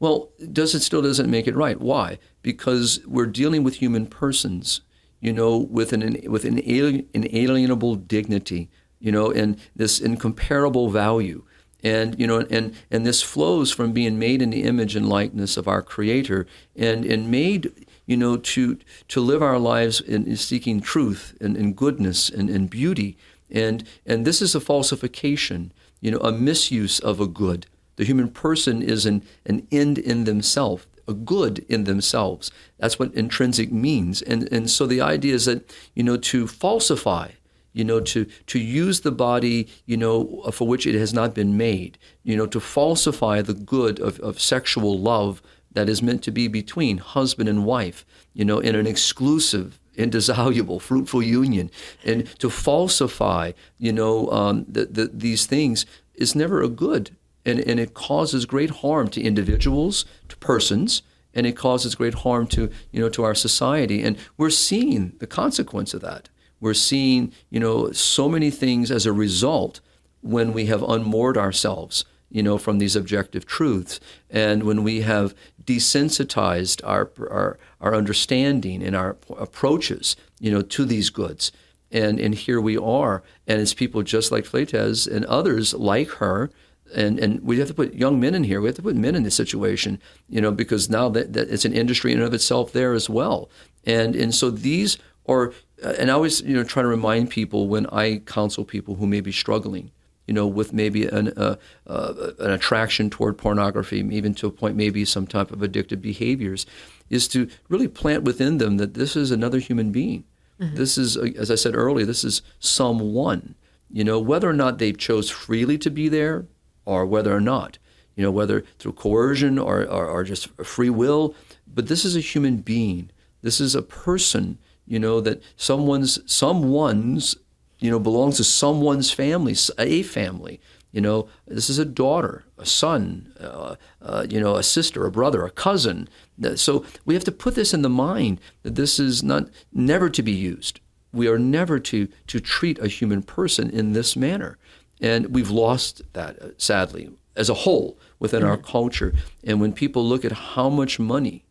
Well 0.00 0.32
does 0.52 0.74
it 0.74 0.80
still 0.80 1.02
doesn't 1.02 1.30
make 1.30 1.46
it 1.46 1.56
right. 1.56 1.80
Why? 1.80 2.18
Because 2.42 3.00
we're 3.06 3.26
dealing 3.26 3.64
with 3.64 3.76
human 3.76 4.06
persons 4.06 4.80
you 5.20 5.32
know 5.32 5.56
with 5.56 5.92
an 5.92 6.18
with 6.26 6.44
an 6.44 6.58
inalienable 6.58 7.96
dignity 7.96 8.70
you 9.00 9.10
know 9.10 9.30
and 9.30 9.58
this 9.74 9.98
incomparable 10.00 10.90
value 10.90 11.44
and 11.84 12.18
you 12.18 12.26
know 12.26 12.40
and 12.50 12.74
and 12.90 13.06
this 13.06 13.22
flows 13.22 13.70
from 13.70 13.92
being 13.92 14.18
made 14.18 14.42
in 14.42 14.50
the 14.50 14.64
image 14.64 14.96
and 14.96 15.08
likeness 15.08 15.56
of 15.56 15.68
our 15.68 15.82
creator 15.82 16.46
and 16.74 17.04
and 17.04 17.30
made 17.30 17.86
you 18.06 18.16
know 18.16 18.36
to 18.36 18.78
to 19.06 19.20
live 19.20 19.42
our 19.42 19.58
lives 19.58 20.00
in, 20.00 20.26
in 20.26 20.36
seeking 20.36 20.80
truth 20.80 21.36
and, 21.40 21.56
and 21.56 21.76
goodness 21.76 22.28
and, 22.30 22.50
and 22.50 22.70
beauty. 22.70 23.16
And 23.50 23.84
and 24.06 24.24
this 24.24 24.40
is 24.42 24.54
a 24.54 24.60
falsification 24.60 25.72
you 26.00 26.10
know 26.10 26.18
a 26.18 26.32
misuse 26.32 26.98
of 26.98 27.20
a 27.20 27.26
good. 27.26 27.66
The 27.96 28.04
human 28.04 28.30
person 28.30 28.82
is 28.82 29.06
an, 29.06 29.22
an 29.46 29.68
end 29.70 29.98
in 29.98 30.24
themselves 30.24 30.86
a 31.06 31.12
good 31.12 31.64
in 31.68 31.84
themselves. 31.84 32.50
That's 32.78 32.98
what 32.98 33.14
intrinsic 33.14 33.70
means. 33.70 34.22
And 34.22 34.50
and 34.50 34.70
so 34.70 34.86
the 34.86 35.02
idea 35.02 35.34
is 35.34 35.44
that 35.44 35.70
you 35.94 36.02
know 36.02 36.16
to 36.16 36.46
falsify 36.46 37.32
you 37.74 37.84
know, 37.84 38.00
to, 38.00 38.24
to 38.46 38.58
use 38.58 39.00
the 39.00 39.12
body, 39.12 39.68
you 39.84 39.98
know, 39.98 40.42
for 40.52 40.66
which 40.66 40.86
it 40.86 40.94
has 40.94 41.12
not 41.12 41.34
been 41.34 41.58
made, 41.58 41.98
you 42.22 42.36
know, 42.36 42.46
to 42.46 42.60
falsify 42.60 43.42
the 43.42 43.52
good 43.52 44.00
of, 44.00 44.18
of 44.20 44.40
sexual 44.40 44.98
love 44.98 45.42
that 45.72 45.88
is 45.88 46.00
meant 46.00 46.22
to 46.22 46.30
be 46.30 46.48
between 46.48 46.98
husband 46.98 47.48
and 47.48 47.66
wife, 47.66 48.06
you 48.32 48.44
know, 48.44 48.60
in 48.60 48.76
an 48.76 48.86
exclusive, 48.86 49.80
indissoluble, 49.96 50.78
fruitful 50.78 51.22
union. 51.22 51.70
And 52.04 52.26
to 52.38 52.48
falsify, 52.48 53.52
you 53.76 53.92
know, 53.92 54.30
um, 54.30 54.64
the, 54.68 54.86
the, 54.86 55.10
these 55.12 55.44
things 55.44 55.84
is 56.14 56.34
never 56.34 56.62
a 56.62 56.68
good. 56.68 57.10
And, 57.44 57.58
and 57.58 57.78
it 57.78 57.92
causes 57.92 58.46
great 58.46 58.70
harm 58.70 59.08
to 59.08 59.20
individuals, 59.20 60.04
to 60.28 60.36
persons, 60.36 61.02
and 61.34 61.44
it 61.44 61.56
causes 61.56 61.96
great 61.96 62.14
harm 62.14 62.46
to, 62.46 62.70
you 62.92 63.00
know, 63.00 63.08
to 63.08 63.24
our 63.24 63.34
society. 63.34 64.02
And 64.02 64.16
we're 64.38 64.50
seeing 64.50 65.14
the 65.18 65.26
consequence 65.26 65.92
of 65.92 66.00
that. 66.02 66.28
We're 66.64 66.72
seeing, 66.72 67.30
you 67.50 67.60
know, 67.60 67.92
so 67.92 68.26
many 68.26 68.50
things 68.50 68.90
as 68.90 69.04
a 69.04 69.12
result 69.12 69.82
when 70.22 70.54
we 70.54 70.64
have 70.64 70.82
unmoored 70.82 71.36
ourselves, 71.36 72.06
you 72.30 72.42
know, 72.42 72.56
from 72.56 72.78
these 72.78 72.96
objective 72.96 73.44
truths, 73.44 74.00
and 74.30 74.62
when 74.62 74.82
we 74.82 75.02
have 75.02 75.34
desensitized 75.62 76.80
our 76.82 77.10
our, 77.18 77.58
our 77.82 77.94
understanding 77.94 78.82
and 78.82 78.96
our 78.96 79.18
approaches, 79.36 80.16
you 80.40 80.50
know, 80.50 80.62
to 80.62 80.86
these 80.86 81.10
goods. 81.10 81.52
And 81.92 82.18
and 82.18 82.34
here 82.34 82.62
we 82.62 82.78
are, 82.78 83.22
and 83.46 83.60
it's 83.60 83.74
people 83.74 84.02
just 84.02 84.32
like 84.32 84.46
Fleites 84.46 85.06
and 85.06 85.26
others 85.26 85.74
like 85.74 86.12
her 86.12 86.50
and 86.94 87.18
and 87.18 87.40
we 87.40 87.58
have 87.58 87.68
to 87.68 87.74
put 87.74 87.92
young 87.92 88.18
men 88.18 88.34
in 88.34 88.44
here. 88.44 88.62
We 88.62 88.68
have 88.68 88.76
to 88.76 88.82
put 88.82 88.96
men 88.96 89.14
in 89.14 89.22
this 89.22 89.34
situation, 89.34 90.00
you 90.30 90.40
know, 90.40 90.50
because 90.50 90.88
now 90.88 91.10
that, 91.10 91.34
that 91.34 91.50
it's 91.50 91.66
an 91.66 91.74
industry 91.74 92.12
in 92.12 92.18
and 92.18 92.26
of 92.26 92.32
itself 92.32 92.72
there 92.72 92.94
as 92.94 93.10
well. 93.10 93.50
And 93.84 94.16
and 94.16 94.34
so 94.34 94.50
these 94.50 94.96
are 95.26 95.52
uh, 95.82 95.94
and 95.98 96.10
I 96.10 96.14
always, 96.14 96.40
you 96.40 96.54
know, 96.54 96.64
try 96.64 96.82
to 96.82 96.88
remind 96.88 97.30
people 97.30 97.68
when 97.68 97.86
I 97.86 98.18
counsel 98.18 98.64
people 98.64 98.96
who 98.96 99.06
may 99.06 99.20
be 99.20 99.32
struggling, 99.32 99.90
you 100.26 100.34
know, 100.34 100.46
with 100.46 100.72
maybe 100.72 101.06
an, 101.06 101.28
uh, 101.36 101.56
uh, 101.86 102.30
an 102.38 102.50
attraction 102.52 103.10
toward 103.10 103.36
pornography, 103.36 103.98
even 103.98 104.34
to 104.34 104.46
a 104.46 104.50
point 104.50 104.76
maybe 104.76 105.04
some 105.04 105.26
type 105.26 105.50
of 105.50 105.58
addictive 105.60 106.00
behaviors, 106.00 106.64
is 107.10 107.28
to 107.28 107.48
really 107.68 107.88
plant 107.88 108.24
within 108.24 108.58
them 108.58 108.76
that 108.78 108.94
this 108.94 109.16
is 109.16 109.30
another 109.30 109.58
human 109.58 109.92
being. 109.92 110.24
Mm-hmm. 110.60 110.76
This 110.76 110.96
is, 110.96 111.16
uh, 111.16 111.28
as 111.36 111.50
I 111.50 111.56
said 111.56 111.74
earlier, 111.74 112.06
this 112.06 112.24
is 112.24 112.42
someone. 112.58 113.54
You 113.90 114.04
know, 114.04 114.18
whether 114.18 114.48
or 114.48 114.54
not 114.54 114.78
they 114.78 114.92
chose 114.92 115.28
freely 115.30 115.78
to 115.78 115.90
be 115.90 116.08
there, 116.08 116.46
or 116.84 117.06
whether 117.06 117.34
or 117.34 117.40
not, 117.40 117.78
you 118.16 118.22
know, 118.22 118.30
whether 118.30 118.64
through 118.78 118.92
coercion 118.92 119.58
or, 119.58 119.82
or, 119.82 120.06
or 120.06 120.24
just 120.24 120.48
free 120.62 120.90
will, 120.90 121.34
but 121.66 121.88
this 121.88 122.04
is 122.04 122.16
a 122.16 122.20
human 122.20 122.58
being. 122.58 123.10
This 123.42 123.60
is 123.60 123.74
a 123.74 123.82
person 123.82 124.58
you 124.86 124.98
know 124.98 125.20
that 125.20 125.42
someone's 125.56 126.18
someone's 126.30 127.36
you 127.78 127.90
know 127.90 127.98
belongs 127.98 128.36
to 128.36 128.44
someone's 128.44 129.10
family 129.10 129.54
a 129.78 130.02
family. 130.02 130.60
You 130.92 131.00
know 131.00 131.28
this 131.46 131.68
is 131.68 131.78
a 131.78 131.84
daughter 131.84 132.44
a 132.56 132.64
son 132.64 133.32
uh, 133.40 133.74
uh, 134.00 134.26
you 134.28 134.40
know 134.40 134.56
a 134.56 134.62
sister 134.62 135.04
a 135.06 135.10
brother 135.10 135.44
a 135.44 135.50
cousin. 135.50 136.08
So 136.56 136.84
we 137.04 137.14
have 137.14 137.24
to 137.24 137.32
put 137.32 137.54
this 137.54 137.74
in 137.74 137.82
the 137.82 137.88
mind 137.88 138.40
that 138.62 138.74
this 138.74 138.98
is 138.98 139.22
not 139.22 139.48
never 139.72 140.08
to 140.10 140.22
be 140.22 140.32
used. 140.32 140.80
We 141.12 141.28
are 141.28 141.38
never 141.38 141.78
to 141.78 142.08
to 142.26 142.40
treat 142.40 142.78
a 142.78 142.88
human 142.88 143.22
person 143.22 143.70
in 143.70 143.92
this 143.92 144.16
manner. 144.16 144.58
And 145.00 145.34
we've 145.34 145.50
lost 145.50 146.02
that 146.12 146.40
uh, 146.40 146.48
sadly 146.56 147.10
as 147.36 147.50
a 147.50 147.54
whole 147.54 147.98
within 148.18 148.42
mm-hmm. 148.42 148.50
our 148.50 148.56
culture. 148.56 149.14
And 149.42 149.60
when 149.60 149.72
people 149.72 150.04
look 150.04 150.24
at 150.24 150.32
how 150.32 150.68
much 150.68 151.00
money 151.00 151.43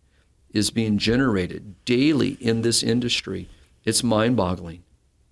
is 0.54 0.70
being 0.70 0.98
generated 0.98 1.76
daily 1.86 2.38
in 2.40 2.62
this 2.62 2.84
industry, 2.84 3.50
it's 3.84 4.04
mind 4.04 4.38
boggling, 4.38 4.84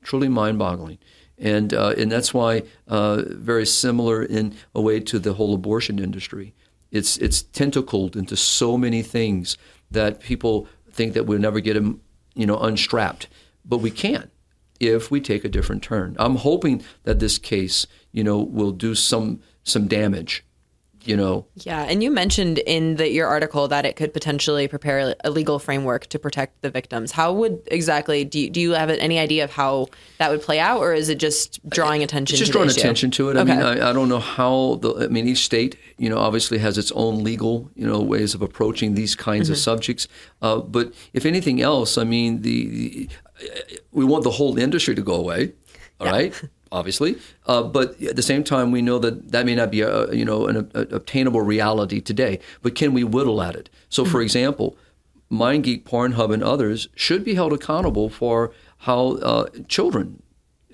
truly 0.03 0.27
mind 0.27 0.59
boggling. 0.59 0.97
And, 1.37 1.73
uh, 1.73 1.93
and 1.97 2.11
that's 2.11 2.33
why, 2.33 2.63
uh, 2.87 3.23
very 3.27 3.65
similar 3.65 4.21
in 4.21 4.55
a 4.75 4.81
way 4.81 4.99
to 4.99 5.19
the 5.19 5.33
whole 5.33 5.53
abortion 5.53 5.97
industry. 5.99 6.53
It's, 6.91 7.17
it's 7.17 7.41
tentacled 7.41 8.15
into 8.15 8.35
so 8.35 8.77
many 8.77 9.01
things 9.01 9.57
that 9.89 10.19
people 10.19 10.67
think 10.91 11.13
that 11.13 11.25
we'll 11.25 11.39
never 11.39 11.59
get 11.59 11.75
them 11.75 12.01
you 12.35 12.45
know, 12.45 12.57
unstrapped. 12.57 13.27
But 13.65 13.79
we 13.79 13.91
can 13.91 14.29
if 14.79 15.11
we 15.11 15.21
take 15.21 15.45
a 15.45 15.49
different 15.49 15.83
turn. 15.83 16.15
I'm 16.17 16.37
hoping 16.37 16.83
that 17.03 17.19
this 17.19 17.37
case, 17.37 17.85
you 18.11 18.23
know, 18.23 18.39
will 18.39 18.71
do 18.71 18.95
some 18.95 19.41
some 19.63 19.87
damage. 19.87 20.43
You 21.03 21.17
know, 21.17 21.47
Yeah, 21.55 21.81
and 21.89 22.03
you 22.03 22.11
mentioned 22.11 22.59
in 22.59 22.95
the, 22.97 23.09
your 23.09 23.27
article 23.27 23.67
that 23.69 23.85
it 23.85 23.95
could 23.95 24.13
potentially 24.13 24.67
prepare 24.67 25.15
a 25.23 25.29
legal 25.31 25.57
framework 25.57 26.05
to 26.07 26.19
protect 26.19 26.61
the 26.61 26.69
victims. 26.69 27.11
How 27.11 27.33
would 27.33 27.59
exactly 27.71 28.23
do 28.23 28.39
you, 28.39 28.49
do 28.51 28.61
you 28.61 28.71
have 28.73 28.91
any 28.91 29.17
idea 29.17 29.43
of 29.43 29.49
how 29.51 29.87
that 30.19 30.29
would 30.29 30.43
play 30.43 30.59
out, 30.59 30.77
or 30.79 30.93
is 30.93 31.09
it 31.09 31.17
just 31.17 31.59
drawing 31.67 32.03
attention? 32.03 32.33
It's 32.35 32.39
just 32.39 32.51
to 32.51 32.57
drawing 32.57 32.69
attention 32.69 33.09
to 33.11 33.29
it. 33.29 33.37
I 33.37 33.41
Okay. 33.41 33.51
mean, 33.55 33.63
I, 33.65 33.89
I 33.89 33.93
don't 33.93 34.09
know 34.09 34.19
how 34.19 34.77
the. 34.81 35.05
I 35.05 35.07
mean, 35.07 35.27
each 35.27 35.43
state, 35.43 35.75
you 35.97 36.07
know, 36.09 36.19
obviously 36.19 36.59
has 36.59 36.77
its 36.77 36.91
own 36.91 37.23
legal, 37.23 37.71
you 37.75 37.87
know, 37.87 37.99
ways 37.99 38.35
of 38.35 38.41
approaching 38.43 38.93
these 38.93 39.15
kinds 39.15 39.45
Mm-hmm. 39.47 39.53
of 39.53 39.57
subjects. 39.57 40.07
Uh, 40.43 40.57
but 40.57 40.93
if 41.13 41.25
anything 41.25 41.61
else, 41.61 41.97
I 41.97 42.03
mean, 42.03 42.41
the, 42.43 42.67
the 42.69 43.09
we 43.91 44.05
want 44.05 44.23
the 44.23 44.31
whole 44.31 44.57
industry 44.59 44.93
to 44.93 45.01
go 45.01 45.15
away. 45.15 45.53
All 45.99 46.07
right, 46.07 46.31
obviously, 46.71 47.17
uh, 47.47 47.63
but 47.63 48.01
at 48.01 48.15
the 48.15 48.21
same 48.21 48.43
time, 48.43 48.71
we 48.71 48.81
know 48.81 48.99
that 48.99 49.31
that 49.31 49.45
may 49.45 49.55
not 49.55 49.71
be 49.71 49.81
a 49.81 50.11
you 50.13 50.25
know 50.25 50.47
an, 50.47 50.69
a, 50.73 50.81
obtainable 50.81 51.41
reality 51.41 52.01
today. 52.01 52.39
But 52.61 52.75
can 52.75 52.93
we 52.93 53.03
whittle 53.03 53.41
at 53.41 53.55
it? 53.55 53.69
So, 53.89 54.05
for 54.05 54.21
example. 54.21 54.77
MindGeek, 55.31 55.83
Pornhub, 55.83 56.33
and 56.33 56.43
others 56.43 56.89
should 56.93 57.23
be 57.23 57.35
held 57.35 57.53
accountable 57.53 58.09
for 58.09 58.51
how 58.79 59.13
uh, 59.17 59.47
children 59.69 60.21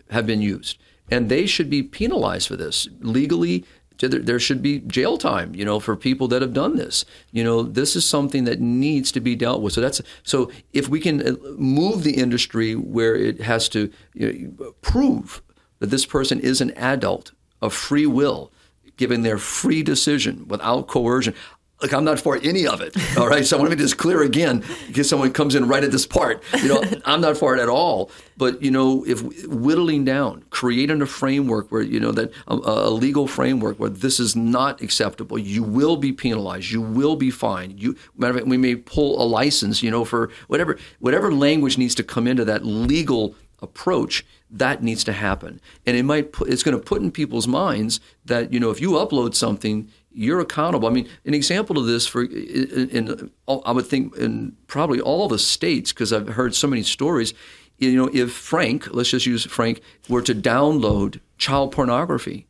have 0.10 0.26
been 0.26 0.42
used, 0.42 0.78
and 1.12 1.30
they 1.30 1.46
should 1.46 1.70
be 1.70 1.84
penalized 1.84 2.48
for 2.48 2.56
this 2.56 2.88
legally. 3.00 3.64
There 4.00 4.10
there 4.10 4.40
should 4.40 4.62
be 4.62 4.80
jail 4.80 5.18
time, 5.18 5.56
you 5.56 5.66
know, 5.66 5.80
for 5.80 5.96
people 5.96 6.28
that 6.30 6.42
have 6.42 6.54
done 6.54 6.76
this. 6.76 7.06
You 7.32 7.44
know, 7.44 7.64
this 7.64 7.96
is 7.96 8.06
something 8.06 8.46
that 8.46 8.60
needs 8.60 9.12
to 9.12 9.20
be 9.20 9.36
dealt 9.36 9.62
with. 9.62 9.74
So 9.74 9.82
that's 9.82 10.02
so 10.24 10.52
if 10.74 10.88
we 10.88 11.00
can 11.00 11.28
uh, 11.28 11.36
move 11.58 12.04
the 12.04 12.18
industry 12.18 12.76
where 12.76 13.16
it 13.16 13.42
has 13.42 13.70
to 13.70 13.92
you 14.14 14.56
know, 14.60 14.72
prove 14.82 15.42
that 15.80 15.88
this 15.88 16.06
person 16.06 16.40
is 16.40 16.62
an 16.62 16.72
adult 16.72 17.32
of 17.62 17.74
free 17.74 18.06
will, 18.06 18.52
given 18.98 19.22
their 19.22 19.38
free 19.38 19.84
decision 19.84 20.48
without 20.48 20.88
coercion. 20.88 21.34
Look, 21.82 21.94
I'm 21.94 22.04
not 22.04 22.20
for 22.20 22.40
any 22.42 22.66
of 22.66 22.82
it. 22.82 22.96
All 23.18 23.28
right. 23.28 23.46
So 23.46 23.56
I 23.56 23.60
want 23.60 23.70
to 23.70 23.76
make 23.76 23.82
this 23.82 23.94
clear 23.94 24.24
again, 24.24 24.64
in 24.88 24.94
case 24.94 25.10
someone 25.10 25.32
comes 25.32 25.54
in 25.54 25.68
right 25.68 25.84
at 25.84 25.92
this 25.92 26.08
part. 26.08 26.44
You 26.60 26.70
know, 26.70 26.84
I'm 27.06 27.22
not 27.22 27.38
for 27.38 27.56
it 27.56 27.62
at 27.62 27.70
all. 27.70 28.10
But 28.36 28.64
you 28.64 28.72
know, 28.72 29.06
if 29.06 29.22
whittling 29.46 30.04
down, 30.04 30.44
creating 30.50 31.04
a 31.04 31.06
framework 31.06 31.72
where 31.72 31.84
you 31.84 32.00
know 32.00 32.12
that 32.14 32.32
a, 32.48 32.56
a 32.56 32.90
legal 32.90 33.28
framework 33.28 33.80
where 33.80 33.92
this 33.92 34.20
is 34.20 34.36
not 34.36 34.82
acceptable, 34.82 35.38
you 35.38 35.62
will 35.62 35.98
be 35.98 36.12
penalized. 36.12 36.72
You 36.72 36.82
will 36.82 37.16
be 37.16 37.30
fined. 37.30 37.80
You, 37.80 37.96
matter 38.18 38.32
of 38.32 38.38
fact, 38.38 38.48
we 38.48 38.58
may 38.58 38.76
pull 38.76 39.22
a 39.22 39.26
license. 39.26 39.84
You 39.84 39.92
know, 39.92 40.04
for 40.04 40.32
whatever 40.48 40.80
whatever 41.00 41.32
language 41.32 41.78
needs 41.78 41.94
to 41.96 42.04
come 42.04 42.26
into 42.26 42.44
that 42.46 42.66
legal 42.66 43.36
approach 43.62 44.26
that 44.50 44.82
needs 44.82 45.04
to 45.06 45.14
happen. 45.14 45.60
And 45.86 45.98
it 45.98 46.04
might 46.04 46.32
put, 46.32 46.50
it's 46.50 46.64
going 46.64 46.78
to 46.78 46.84
put 46.84 47.02
in 47.02 47.12
people's 47.12 47.48
minds 47.48 48.00
that 48.26 48.54
you 48.54 48.60
know 48.60 48.70
if 48.70 48.80
you 48.82 48.92
upload 48.92 49.36
something 49.36 49.90
you're 50.18 50.40
accountable. 50.40 50.88
I 50.88 50.92
mean 50.92 51.08
an 51.26 51.34
example 51.34 51.78
of 51.78 51.86
this 51.86 52.08
for 52.08 52.24
in, 52.24 52.90
in 52.90 53.32
i 53.48 53.72
would 53.72 53.86
think 53.86 54.16
in 54.18 54.56
probably 54.68 55.00
all 55.00 55.28
the 55.28 55.40
states 55.40 55.94
because 55.94 56.12
i've 56.12 56.30
heard 56.30 56.56
so 56.56 56.68
many 56.68 56.84
stories 56.84 57.34
you 57.78 57.96
know 57.96 58.10
if 58.14 58.32
frank 58.32 58.88
let's 58.94 59.10
just 59.12 59.26
use 59.26 59.46
frank 59.46 59.82
were 60.10 60.22
to 60.22 60.34
download 60.34 61.20
child 61.38 61.72
pornography 61.72 62.48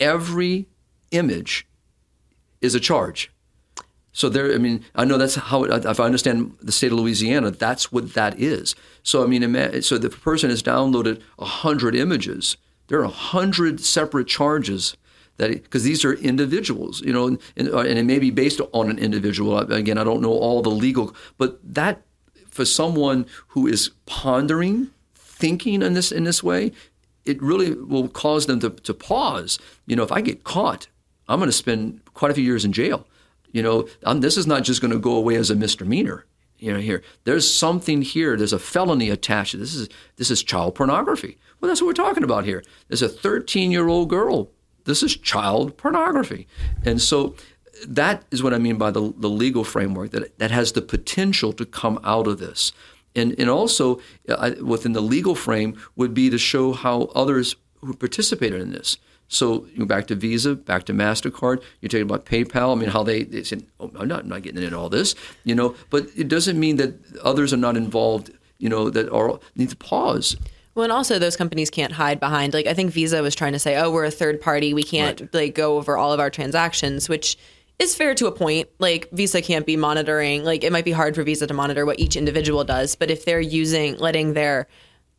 every 0.00 0.66
image 1.12 1.66
is 2.60 2.74
a 2.74 2.80
charge 2.80 3.30
so 4.14 4.28
there, 4.28 4.54
I 4.54 4.58
mean, 4.58 4.84
I 4.94 5.04
know 5.04 5.18
that's 5.18 5.34
how. 5.34 5.64
If 5.64 5.98
I 5.98 6.04
understand 6.04 6.56
the 6.62 6.70
state 6.70 6.92
of 6.92 6.98
Louisiana, 6.98 7.50
that's 7.50 7.90
what 7.90 8.14
that 8.14 8.38
is. 8.38 8.76
So 9.02 9.24
I 9.24 9.26
mean, 9.26 9.42
so 9.82 9.98
the 9.98 10.08
person 10.08 10.50
has 10.50 10.62
downloaded 10.62 11.20
hundred 11.38 11.96
images. 11.96 12.56
There 12.86 13.00
are 13.00 13.10
hundred 13.10 13.80
separate 13.80 14.28
charges 14.28 14.96
that 15.38 15.50
because 15.50 15.82
these 15.82 16.04
are 16.04 16.12
individuals, 16.12 17.00
you 17.00 17.12
know, 17.12 17.26
and, 17.26 17.40
and, 17.56 17.68
uh, 17.68 17.78
and 17.78 17.98
it 17.98 18.04
may 18.04 18.20
be 18.20 18.30
based 18.30 18.60
on 18.72 18.88
an 18.88 19.00
individual. 19.00 19.58
Again, 19.58 19.98
I 19.98 20.04
don't 20.04 20.22
know 20.22 20.32
all 20.32 20.62
the 20.62 20.70
legal, 20.70 21.14
but 21.36 21.58
that 21.74 22.02
for 22.48 22.64
someone 22.64 23.26
who 23.48 23.66
is 23.66 23.90
pondering, 24.06 24.90
thinking 25.16 25.82
in 25.82 25.94
this 25.94 26.12
in 26.12 26.22
this 26.22 26.40
way, 26.40 26.70
it 27.24 27.42
really 27.42 27.74
will 27.74 28.06
cause 28.06 28.46
them 28.46 28.60
to, 28.60 28.70
to 28.70 28.94
pause. 28.94 29.58
You 29.86 29.96
know, 29.96 30.04
if 30.04 30.12
I 30.12 30.20
get 30.20 30.44
caught, 30.44 30.86
I'm 31.26 31.40
going 31.40 31.48
to 31.48 31.52
spend 31.52 32.00
quite 32.14 32.30
a 32.30 32.34
few 32.34 32.44
years 32.44 32.64
in 32.64 32.72
jail. 32.72 33.08
You 33.54 33.62
know, 33.62 33.88
this 34.16 34.36
is 34.36 34.48
not 34.48 34.64
just 34.64 34.80
going 34.80 34.90
to 34.90 34.98
go 34.98 35.14
away 35.14 35.36
as 35.36 35.48
a 35.48 35.54
misdemeanor. 35.54 36.26
You 36.58 36.72
know, 36.72 36.80
here 36.80 37.02
there's 37.22 37.50
something 37.50 38.02
here. 38.02 38.36
There's 38.36 38.52
a 38.52 38.58
felony 38.58 39.10
attached. 39.10 39.56
This 39.56 39.74
is 39.74 39.88
this 40.16 40.30
is 40.30 40.42
child 40.42 40.74
pornography. 40.74 41.38
Well, 41.60 41.68
that's 41.68 41.80
what 41.80 41.86
we're 41.86 42.04
talking 42.04 42.24
about 42.24 42.44
here. 42.44 42.64
There's 42.88 43.00
a 43.00 43.08
13 43.08 43.70
year 43.70 43.86
old 43.86 44.10
girl. 44.10 44.50
This 44.86 45.04
is 45.04 45.16
child 45.16 45.76
pornography, 45.76 46.48
and 46.84 47.00
so 47.00 47.36
that 47.86 48.24
is 48.32 48.42
what 48.42 48.52
I 48.52 48.58
mean 48.58 48.76
by 48.76 48.90
the, 48.90 49.14
the 49.16 49.30
legal 49.30 49.62
framework 49.62 50.10
that 50.10 50.36
that 50.38 50.50
has 50.50 50.72
the 50.72 50.82
potential 50.82 51.52
to 51.52 51.64
come 51.64 52.00
out 52.02 52.26
of 52.26 52.38
this, 52.38 52.72
and 53.14 53.38
and 53.38 53.48
also 53.48 54.00
uh, 54.28 54.52
within 54.62 54.94
the 54.94 55.00
legal 55.00 55.36
frame 55.36 55.80
would 55.94 56.12
be 56.12 56.28
to 56.28 56.38
show 56.38 56.72
how 56.72 57.02
others 57.14 57.54
who 57.82 57.94
participated 57.94 58.60
in 58.60 58.72
this. 58.72 58.98
So 59.28 59.66
you 59.72 59.80
go 59.80 59.84
back 59.86 60.06
to 60.08 60.14
Visa, 60.14 60.54
back 60.54 60.84
to 60.84 60.92
Mastercard. 60.92 61.62
You're 61.80 61.88
talking 61.88 62.02
about 62.02 62.24
PayPal. 62.26 62.76
I 62.76 62.80
mean, 62.80 62.90
how 62.90 63.02
they, 63.02 63.24
they 63.24 63.42
said, 63.42 63.64
"Oh, 63.80 63.90
I'm 63.98 64.06
not, 64.08 64.20
I'm 64.20 64.28
not 64.28 64.42
getting 64.42 64.62
into 64.62 64.78
all 64.78 64.88
this," 64.88 65.14
you 65.44 65.54
know. 65.54 65.74
But 65.90 66.08
it 66.16 66.28
doesn't 66.28 66.58
mean 66.58 66.76
that 66.76 66.94
others 67.22 67.52
are 67.52 67.56
not 67.58 67.76
involved. 67.76 68.30
You 68.58 68.68
know, 68.68 68.90
that 68.90 69.10
are 69.10 69.40
need 69.56 69.70
to 69.70 69.76
pause. 69.76 70.36
Well, 70.74 70.84
and 70.84 70.92
also 70.92 71.18
those 71.18 71.36
companies 71.36 71.70
can't 71.70 71.92
hide 71.92 72.18
behind 72.20 72.54
like 72.54 72.66
I 72.66 72.74
think 72.74 72.92
Visa 72.92 73.22
was 73.22 73.34
trying 73.34 73.52
to 73.52 73.58
say, 73.58 73.76
"Oh, 73.76 73.90
we're 73.90 74.04
a 74.04 74.10
third 74.10 74.40
party. 74.40 74.72
We 74.74 74.82
can't 74.84 75.20
Right. 75.20 75.34
like 75.34 75.54
go 75.54 75.76
over 75.78 75.96
all 75.96 76.12
of 76.12 76.20
our 76.20 76.30
transactions," 76.30 77.08
which 77.08 77.36
is 77.78 77.94
fair 77.96 78.14
to 78.14 78.26
a 78.26 78.32
point. 78.32 78.68
Like 78.78 79.08
Visa 79.10 79.42
can't 79.42 79.66
be 79.66 79.76
monitoring. 79.76 80.44
Like 80.44 80.62
it 80.64 80.70
might 80.72 80.84
be 80.84 80.92
hard 80.92 81.14
for 81.14 81.24
Visa 81.24 81.46
to 81.46 81.54
monitor 81.54 81.84
what 81.84 81.98
each 81.98 82.14
individual 82.16 82.62
does, 82.64 82.94
but 82.94 83.10
if 83.10 83.24
they're 83.24 83.40
using 83.40 83.96
letting 83.98 84.34
their 84.34 84.68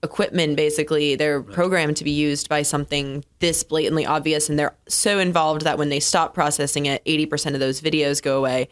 equipment 0.03 0.55
basically 0.55 1.15
their 1.15 1.41
programmed 1.41 1.97
to 1.97 2.03
be 2.03 2.11
used 2.11 2.47
by 2.47 2.61
something 2.61 3.25
this 3.39 3.63
blatantly 3.63 4.05
obvious 4.05 4.49
and 4.49 4.59
they're 4.59 4.75
so 4.87 5.17
involved 5.17 5.63
that 5.63 5.77
when 5.77 5.89
they 5.89 5.99
stop 5.99 6.33
processing 6.33 6.85
it 6.85 7.03
80% 7.05 7.55
of 7.55 7.59
those 7.59 7.81
videos 7.81 8.21
go 8.21 8.37
away 8.37 8.67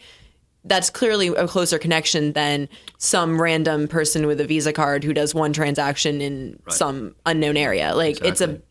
that's 0.66 0.90
clearly 0.90 1.28
a 1.28 1.48
closer 1.48 1.78
connection 1.78 2.34
than 2.34 2.70
some 2.98 3.42
random 3.42 3.88
person 3.88 4.28
with 4.28 4.40
a 4.40 4.46
Visa 4.46 4.72
card 4.72 5.04
who 5.04 5.14
does 5.14 5.36
one 5.36 5.54
transaction 5.54 6.22
in 6.22 6.60
some 6.70 7.16
unknown 7.26 7.58
area. 7.58 7.94
Like 7.94 8.22
it's 8.24 8.42
a 8.42 8.62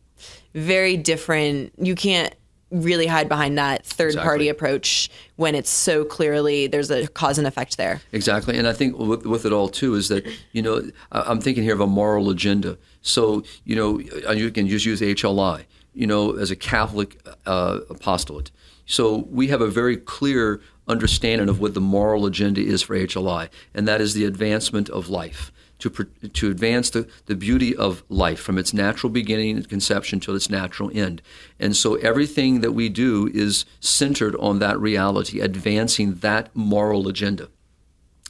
very 0.54 0.96
different. 0.96 1.72
You 1.78 1.94
can't 1.94 2.34
really 2.72 3.06
hide 3.06 3.28
behind 3.28 3.58
that 3.58 3.84
third 3.84 4.16
party 4.16 4.48
approach 4.48 5.10
when 5.36 5.54
it's 5.54 5.70
so 5.70 6.04
clearly 6.04 6.66
there's 6.66 6.90
a 6.90 7.06
cause 7.08 7.38
and 7.38 7.46
effect 7.46 7.76
there. 7.76 8.00
Exactly, 8.12 8.58
and 8.58 8.66
I 8.66 8.72
think 8.72 8.98
with, 8.98 9.26
with 9.26 9.44
it 9.44 9.52
all 9.52 9.68
too 9.68 9.94
is 9.94 10.08
that 10.08 10.26
you 10.52 10.62
know 10.62 10.82
I'm 11.12 11.40
thinking 11.40 11.62
here 11.62 11.74
of 11.74 11.80
a 11.80 11.86
moral 11.86 12.30
agenda. 12.30 12.78
So 13.02 13.44
you 13.64 13.76
know 13.76 13.98
you 14.32 14.50
can 14.50 14.66
just 14.66 14.86
use 14.86 15.00
HLI, 15.00 15.64
you 15.94 16.06
know, 16.06 16.36
as 16.36 16.50
a 16.50 16.56
Catholic 16.56 17.20
uh, 17.46 17.80
apostolate. 17.90 18.50
So 18.86 19.28
we 19.30 19.48
have 19.48 19.60
a 19.60 19.68
very 19.68 19.96
clear 19.96 20.60
understanding 20.88 21.48
of 21.48 21.60
what 21.60 21.74
the 21.74 21.80
moral 21.80 22.26
agenda 22.26 22.60
is 22.60 22.82
for 22.82 22.96
HLI, 22.96 23.48
and 23.74 23.86
that 23.86 24.00
is 24.00 24.14
the 24.14 24.24
advancement 24.24 24.88
of 24.88 25.08
life. 25.08 25.52
To, 25.82 25.90
to 25.90 26.50
advance 26.50 26.90
the, 26.90 27.08
the 27.26 27.34
beauty 27.34 27.74
of 27.74 28.04
life 28.08 28.38
from 28.38 28.56
its 28.56 28.72
natural 28.72 29.10
beginning 29.10 29.56
and 29.56 29.68
conception 29.68 30.20
to 30.20 30.34
its 30.34 30.48
natural 30.48 30.90
end. 30.94 31.22
And 31.58 31.74
so 31.74 31.96
everything 31.96 32.60
that 32.60 32.70
we 32.70 32.88
do 32.88 33.28
is 33.34 33.64
centered 33.80 34.36
on 34.36 34.60
that 34.60 34.78
reality, 34.78 35.40
advancing 35.40 36.14
that 36.16 36.54
moral 36.54 37.08
agenda. 37.08 37.48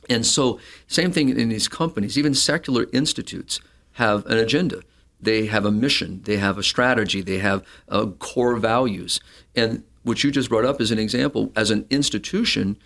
And 0.08 0.26
so, 0.26 0.58
same 0.86 1.12
thing 1.12 1.28
in 1.28 1.48
these 1.50 1.68
companies, 1.68 2.18
even 2.18 2.34
secular 2.34 2.86
institutes 2.92 3.60
have 3.92 4.24
an 4.26 4.38
agenda. 4.38 4.82
They 5.20 5.46
have 5.46 5.64
a 5.64 5.70
mission, 5.70 6.22
they 6.24 6.38
have 6.38 6.58
a 6.58 6.62
strategy, 6.62 7.20
they 7.20 7.38
have 7.38 7.64
uh, 7.88 8.06
core 8.18 8.56
values. 8.56 9.20
And 9.54 9.84
what 10.02 10.24
you 10.24 10.32
just 10.32 10.48
brought 10.48 10.64
up 10.64 10.80
is 10.80 10.90
an 10.90 10.98
example. 10.98 11.52
As 11.54 11.70
an 11.70 11.86
institution, 11.90 12.76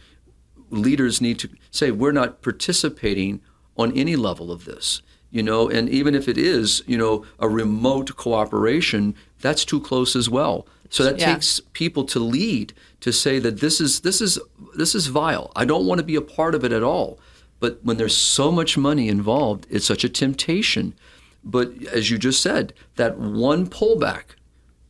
leaders 0.70 1.20
need 1.20 1.38
to 1.38 1.48
say, 1.70 1.90
we're 1.90 2.12
not 2.12 2.42
participating 2.42 3.40
on 3.76 3.92
any 3.96 4.16
level 4.16 4.50
of 4.50 4.64
this. 4.64 5.02
You 5.30 5.42
know, 5.42 5.68
and 5.68 5.88
even 5.88 6.14
if 6.14 6.28
it 6.28 6.38
is, 6.38 6.82
you 6.86 6.96
know, 6.96 7.24
a 7.40 7.48
remote 7.48 8.16
cooperation, 8.16 9.14
that's 9.40 9.64
too 9.64 9.80
close 9.80 10.14
as 10.16 10.30
well. 10.30 10.66
So 10.88 11.02
that 11.02 11.18
Yeah. 11.18 11.34
takes 11.34 11.60
people 11.72 12.04
to 12.04 12.20
lead 12.20 12.72
to 13.00 13.12
say 13.12 13.38
that 13.40 13.60
this 13.60 13.80
is 13.80 14.00
this 14.00 14.20
is 14.20 14.38
this 14.76 14.94
is 14.94 15.08
vile. 15.08 15.50
I 15.56 15.64
don't 15.64 15.84
want 15.84 15.98
to 15.98 16.04
be 16.04 16.14
a 16.14 16.20
part 16.20 16.54
of 16.54 16.64
it 16.64 16.72
at 16.72 16.82
all. 16.82 17.18
But 17.58 17.80
when 17.82 17.96
there's 17.96 18.16
so 18.16 18.52
much 18.52 18.78
money 18.78 19.08
involved, 19.08 19.66
it's 19.68 19.86
such 19.86 20.04
a 20.04 20.08
temptation. 20.08 20.94
But 21.42 21.72
as 21.92 22.10
you 22.10 22.18
just 22.18 22.40
said, 22.42 22.72
that 22.96 23.18
one 23.18 23.66
pullback 23.66 24.36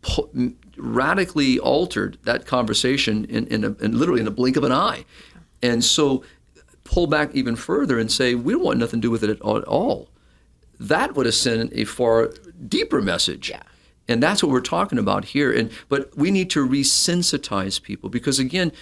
pu- 0.03 0.55
radically 0.77 1.59
altered 1.59 2.19
that 2.25 2.45
conversation 2.47 3.25
in, 3.27 3.47
in, 3.47 3.65
a, 3.65 3.73
in 3.85 3.99
literally 3.99 4.21
in 4.21 4.27
a 4.27 4.33
blink 4.33 4.57
of 4.57 4.65
an 4.65 4.73
eye. 4.73 5.05
And 5.63 5.85
so 5.85 6.23
pull 6.87 7.07
back 7.07 7.35
even 7.35 7.57
further 7.57 7.99
and 7.99 8.11
say, 8.11 8.35
we 8.35 8.53
don't 8.53 8.65
want 8.65 8.79
nothing 8.79 9.01
to 9.01 9.07
do 9.07 9.11
with 9.11 9.25
it 9.25 9.31
at 9.31 9.41
all. 9.41 10.09
That 10.79 11.15
would 11.15 11.27
have 11.27 11.35
sent 11.35 11.73
a 11.73 11.85
far 11.85 12.33
deeper 12.69 13.01
message. 13.01 13.51
Yeah. 13.51 13.63
And 14.09 14.23
that's 14.23 14.43
what 14.43 14.53
we're 14.53 14.61
talking 14.61 14.99
about 14.99 15.27
here. 15.27 15.53
And 15.53 15.71
but 15.89 16.17
we 16.17 16.31
need 16.31 16.51
to 16.51 16.67
resensitize 16.67 17.83
people 17.83 18.09
because 18.09 18.39
again, 18.39 18.73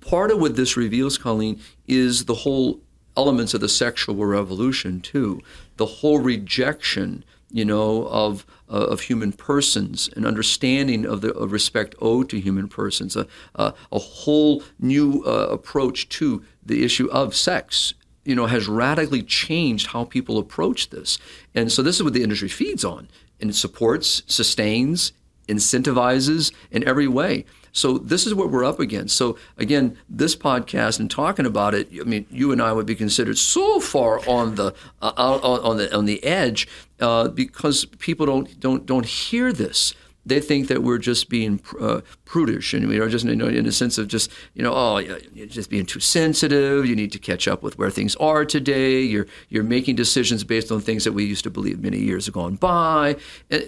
part 0.00 0.30
of 0.30 0.38
what 0.40 0.56
this 0.56 0.76
reveals, 0.76 1.18
Colleen, 1.18 1.60
is 1.88 2.26
the 2.26 2.34
whole 2.34 2.80
elements 3.16 3.54
of 3.54 3.60
the 3.60 3.68
sexual 3.68 4.14
revolution 4.24 5.00
too. 5.00 5.40
The 5.76 5.86
whole 5.86 6.20
rejection, 6.20 7.24
you 7.50 7.64
know, 7.64 8.06
of 8.06 8.46
uh, 8.68 8.86
of 8.86 9.02
human 9.02 9.32
persons, 9.32 10.08
an 10.14 10.24
understanding 10.24 11.04
of 11.04 11.20
the 11.20 11.32
of 11.34 11.50
respect 11.50 11.94
owed 12.00 12.28
to 12.30 12.38
human 12.38 12.68
persons, 12.68 13.16
a 13.16 13.26
a, 13.56 13.74
a 13.90 13.98
whole 13.98 14.62
new 14.78 15.24
uh, 15.24 15.48
approach 15.50 16.08
to 16.10 16.44
the 16.70 16.84
issue 16.84 17.08
of 17.10 17.34
sex. 17.34 17.94
You 18.24 18.34
know, 18.34 18.46
has 18.46 18.68
radically 18.68 19.22
changed 19.22 19.88
how 19.88 20.04
people 20.04 20.38
approach 20.38 20.90
this, 20.90 21.18
and 21.54 21.72
so 21.72 21.82
this 21.82 21.96
is 21.96 22.02
what 22.02 22.12
the 22.12 22.22
industry 22.22 22.48
feeds 22.48 22.84
on 22.84 23.08
and 23.40 23.56
supports, 23.56 24.22
sustains, 24.26 25.12
incentivizes 25.48 26.52
in 26.70 26.86
every 26.86 27.08
way. 27.08 27.44
So 27.72 27.98
this 27.98 28.26
is 28.26 28.34
what 28.34 28.50
we're 28.50 28.64
up 28.64 28.80
against. 28.80 29.16
So 29.16 29.36
again, 29.56 29.96
this 30.08 30.34
podcast 30.34 30.98
and 30.98 31.10
talking 31.10 31.46
about 31.46 31.74
it, 31.74 31.88
I 32.00 32.04
mean, 32.04 32.26
you 32.30 32.52
and 32.52 32.60
I 32.60 32.72
would 32.72 32.86
be 32.86 32.94
considered 32.94 33.38
so 33.38 33.80
far 33.80 34.20
on 34.28 34.56
the 34.56 34.74
uh, 35.00 35.12
on, 35.16 35.76
the 35.76 35.96
on 35.96 36.04
the 36.04 36.22
edge 36.24 36.68
uh, 37.00 37.28
because 37.28 37.84
people 37.84 38.26
don't 38.26 38.58
don't 38.58 38.86
don't 38.86 39.06
hear 39.06 39.52
this. 39.52 39.94
They 40.26 40.40
think 40.40 40.68
that 40.68 40.82
we're 40.82 40.98
just 40.98 41.28
being 41.28 41.60
uh, 41.80 42.02
prudish, 42.24 42.74
and 42.74 42.88
we 42.88 42.98
are 42.98 43.08
just 43.08 43.24
you 43.24 43.34
know, 43.34 43.46
in 43.46 43.66
a 43.66 43.72
sense 43.72 43.98
of 43.98 44.08
just 44.08 44.30
you 44.54 44.62
know, 44.62 44.72
oh, 44.74 44.98
you're 44.98 45.46
just 45.46 45.70
being 45.70 45.86
too 45.86 46.00
sensitive. 46.00 46.86
You 46.86 46.94
need 46.94 47.12
to 47.12 47.18
catch 47.18 47.48
up 47.48 47.62
with 47.62 47.78
where 47.78 47.90
things 47.90 48.16
are 48.16 48.44
today. 48.44 49.00
You're 49.00 49.26
you're 49.48 49.64
making 49.64 49.96
decisions 49.96 50.44
based 50.44 50.70
on 50.70 50.80
things 50.80 51.04
that 51.04 51.12
we 51.12 51.24
used 51.24 51.44
to 51.44 51.50
believe 51.50 51.80
many 51.80 51.98
years 51.98 52.26
have 52.26 52.34
gone 52.34 52.56
by. 52.56 53.16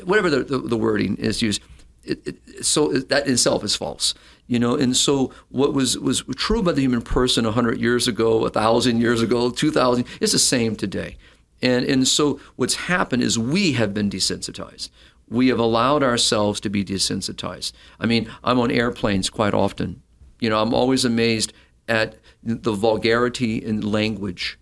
Whatever 0.04 0.30
the, 0.30 0.44
the, 0.44 0.58
the 0.58 0.76
wording 0.76 1.16
is 1.16 1.40
used 1.42 1.62
it, 2.04 2.26
it, 2.26 2.64
so 2.64 2.92
that 2.92 3.26
in 3.26 3.34
itself 3.34 3.62
is 3.62 3.76
false 3.76 4.14
you 4.46 4.58
know 4.58 4.74
and 4.74 4.96
so 4.96 5.32
what 5.50 5.72
was 5.72 5.96
was 5.98 6.22
true 6.34 6.60
about 6.60 6.74
the 6.74 6.80
human 6.80 7.02
person 7.02 7.44
100 7.44 7.80
years 7.80 8.08
ago 8.08 8.38
1000 8.38 9.00
years 9.00 9.22
ago 9.22 9.50
2000 9.50 10.04
is 10.20 10.32
the 10.32 10.38
same 10.38 10.74
today 10.74 11.16
and 11.60 11.84
and 11.84 12.08
so 12.08 12.40
what's 12.56 12.74
happened 12.74 13.22
is 13.22 13.38
we 13.38 13.72
have 13.72 13.94
been 13.94 14.10
desensitized 14.10 14.90
we 15.32 15.48
have 15.48 15.58
allowed 15.58 16.02
ourselves 16.02 16.60
to 16.60 16.70
be 16.70 16.84
desensitized 16.84 17.72
i 18.00 18.06
mean 18.06 18.30
i'm 18.44 18.60
on 18.60 18.70
airplanes 18.70 19.30
quite 19.30 19.54
often 19.54 20.02
you 20.40 20.48
know 20.48 20.60
i'm 20.60 20.74
always 20.74 21.04
amazed 21.04 21.52
at 21.88 22.16
the 22.42 22.72
vulgarity 22.72 23.56
in 23.56 23.80
language 23.80 24.58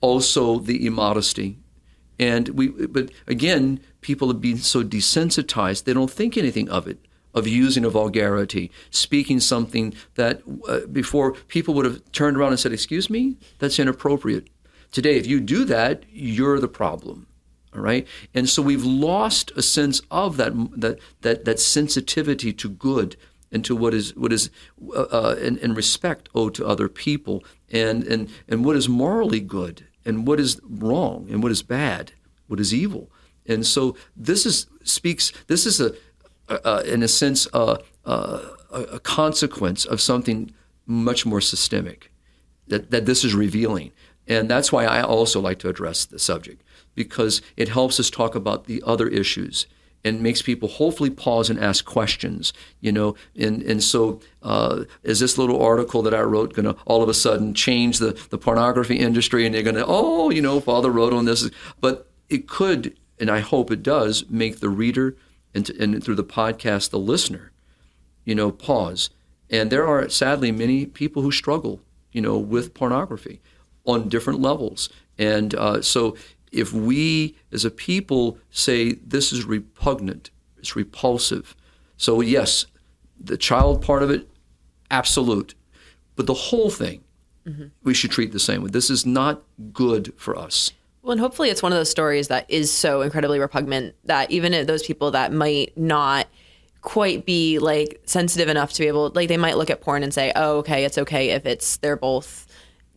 also 0.00 0.58
the 0.58 0.86
immodesty 0.86 1.58
and 2.18 2.48
we 2.50 2.68
but 2.68 3.10
again 3.26 3.80
people 4.02 4.28
have 4.28 4.40
been 4.40 4.58
so 4.58 4.84
desensitized, 4.84 5.84
they 5.84 5.94
don't 5.94 6.10
think 6.10 6.36
anything 6.36 6.68
of 6.68 6.86
it, 6.86 6.98
of 7.32 7.48
using 7.48 7.84
a 7.84 7.90
vulgarity, 7.90 8.70
speaking 8.90 9.40
something 9.40 9.94
that 10.16 10.42
uh, 10.68 10.80
before 10.92 11.32
people 11.48 11.72
would 11.72 11.86
have 11.86 12.02
turned 12.12 12.36
around 12.36 12.50
and 12.50 12.60
said, 12.60 12.72
Excuse 12.72 13.08
me, 13.08 13.38
that's 13.58 13.78
inappropriate. 13.78 14.48
Today, 14.90 15.16
if 15.16 15.26
you 15.26 15.40
do 15.40 15.64
that, 15.64 16.04
you're 16.10 16.60
the 16.60 16.68
problem. 16.68 17.26
All 17.74 17.80
right, 17.80 18.06
and 18.34 18.48
so 18.48 18.60
we've 18.60 18.84
lost 18.84 19.50
a 19.56 19.62
sense 19.62 20.02
of 20.10 20.36
that 20.36 20.52
that 20.78 20.98
that 21.22 21.44
that 21.46 21.58
sensitivity 21.58 22.52
to 22.52 22.68
good 22.68 23.16
and 23.50 23.64
to 23.64 23.74
what 23.74 23.94
is 23.94 24.14
what 24.16 24.32
is 24.32 24.50
uh, 24.94 25.02
uh, 25.02 25.36
in 25.38 25.74
respect 25.74 26.28
owed 26.34 26.54
to 26.56 26.66
other 26.66 26.88
people, 26.88 27.44
and 27.70 28.04
and 28.04 28.28
and 28.46 28.64
what 28.64 28.76
is 28.76 28.88
morally 28.88 29.40
good, 29.40 29.86
and 30.04 30.26
what 30.26 30.38
is 30.38 30.60
wrong, 30.62 31.26
and 31.30 31.42
what 31.42 31.52
is 31.52 31.62
bad, 31.62 32.12
what 32.46 32.60
is 32.60 32.74
evil. 32.74 33.10
And 33.46 33.66
so 33.66 33.96
this 34.16 34.46
is 34.46 34.66
speaks. 34.84 35.32
This 35.46 35.66
is 35.66 35.80
a, 35.80 35.94
in 36.92 37.02
a 37.02 37.08
sense, 37.08 37.46
a, 37.52 37.78
a, 38.04 39.00
consequence 39.02 39.84
of 39.84 40.00
something 40.00 40.52
much 40.86 41.24
more 41.24 41.40
systemic 41.40 42.10
that 42.68 42.90
that 42.90 43.06
this 43.06 43.24
is 43.24 43.34
revealing. 43.34 43.92
And 44.28 44.48
that's 44.48 44.70
why 44.70 44.84
I 44.84 45.02
also 45.02 45.40
like 45.40 45.58
to 45.60 45.68
address 45.68 46.04
the 46.04 46.18
subject 46.18 46.62
because 46.94 47.42
it 47.56 47.68
helps 47.68 47.98
us 47.98 48.10
talk 48.10 48.34
about 48.34 48.66
the 48.66 48.82
other 48.86 49.08
issues 49.08 49.66
and 50.04 50.20
makes 50.20 50.42
people 50.42 50.68
hopefully 50.68 51.10
pause 51.10 51.48
and 51.48 51.60
ask 51.60 51.84
questions, 51.84 52.52
you 52.80 52.90
know. 52.90 53.14
And 53.36 53.62
and 53.62 53.82
so 53.82 54.20
uh, 54.42 54.84
is 55.02 55.20
this 55.20 55.38
little 55.38 55.62
article 55.62 56.02
that 56.02 56.14
I 56.14 56.22
wrote 56.22 56.54
going 56.54 56.66
to 56.66 56.76
all 56.86 57.02
of 57.02 57.08
a 57.08 57.14
sudden 57.14 57.54
change 57.54 57.98
the 57.98 58.12
the 58.30 58.38
pornography 58.38 58.96
industry? 58.96 59.46
And 59.46 59.54
they're 59.54 59.62
going 59.62 59.76
to 59.76 59.86
oh, 59.86 60.30
you 60.30 60.42
know, 60.42 60.60
Father 60.60 60.90
wrote 60.90 61.12
on 61.12 61.24
this, 61.24 61.48
but 61.80 62.10
it 62.28 62.48
could 62.48 62.96
and 63.18 63.30
I 63.30 63.40
hope 63.40 63.70
it 63.70 63.82
does 63.82 64.24
make 64.28 64.58
the 64.58 64.68
reader 64.68 65.16
and, 65.54 65.66
to, 65.66 65.82
and 65.82 66.02
through 66.02 66.16
the 66.16 66.24
podcast 66.24 66.90
the 66.90 66.98
listener, 66.98 67.52
you 68.24 68.34
know, 68.34 68.50
pause. 68.50 69.10
And 69.48 69.70
there 69.70 69.86
are 69.86 70.08
sadly 70.08 70.50
many 70.50 70.86
people 70.86 71.22
who 71.22 71.30
struggle, 71.30 71.80
you 72.10 72.20
know, 72.20 72.38
with 72.38 72.74
pornography 72.74 73.40
on 73.84 74.08
different 74.08 74.40
levels. 74.40 74.88
And 75.18 75.54
uh, 75.54 75.82
so 75.82 76.16
if 76.52 76.72
we 76.72 77.36
as 77.50 77.64
a 77.64 77.70
people 77.70 78.38
say 78.50 78.92
this 78.94 79.32
is 79.32 79.44
repugnant, 79.44 80.30
it's 80.58 80.76
repulsive. 80.76 81.56
So 81.96 82.20
yes, 82.20 82.66
the 83.18 83.36
child 83.36 83.82
part 83.82 84.02
of 84.02 84.10
it, 84.10 84.28
absolute. 84.90 85.54
But 86.14 86.26
the 86.26 86.34
whole 86.34 86.70
thing, 86.70 87.02
mm-hmm. 87.46 87.66
we 87.82 87.94
should 87.94 88.10
treat 88.10 88.32
the 88.32 88.38
same. 88.38 88.62
Way. 88.62 88.70
This 88.70 88.90
is 88.90 89.06
not 89.06 89.42
good 89.72 90.12
for 90.16 90.36
us. 90.36 90.72
Well, 91.02 91.12
and 91.12 91.20
hopefully 91.20 91.50
it's 91.50 91.62
one 91.62 91.72
of 91.72 91.78
those 91.78 91.90
stories 91.90 92.28
that 92.28 92.48
is 92.48 92.70
so 92.70 93.00
incredibly 93.00 93.40
repugnant 93.40 93.96
that 94.04 94.30
even 94.30 94.66
those 94.66 94.84
people 94.84 95.10
that 95.12 95.32
might 95.32 95.76
not 95.76 96.28
quite 96.82 97.24
be 97.24 97.58
like 97.58 98.00
sensitive 98.04 98.48
enough 98.48 98.72
to 98.74 98.82
be 98.82 98.88
able 98.88 99.10
like 99.14 99.28
they 99.28 99.36
might 99.36 99.56
look 99.56 99.70
at 99.70 99.80
porn 99.80 100.02
and 100.02 100.12
say, 100.12 100.32
"Oh, 100.36 100.58
okay, 100.58 100.84
it's 100.84 100.98
okay 100.98 101.30
if 101.30 101.46
it's 101.46 101.78
they're 101.78 101.96
both 101.96 102.46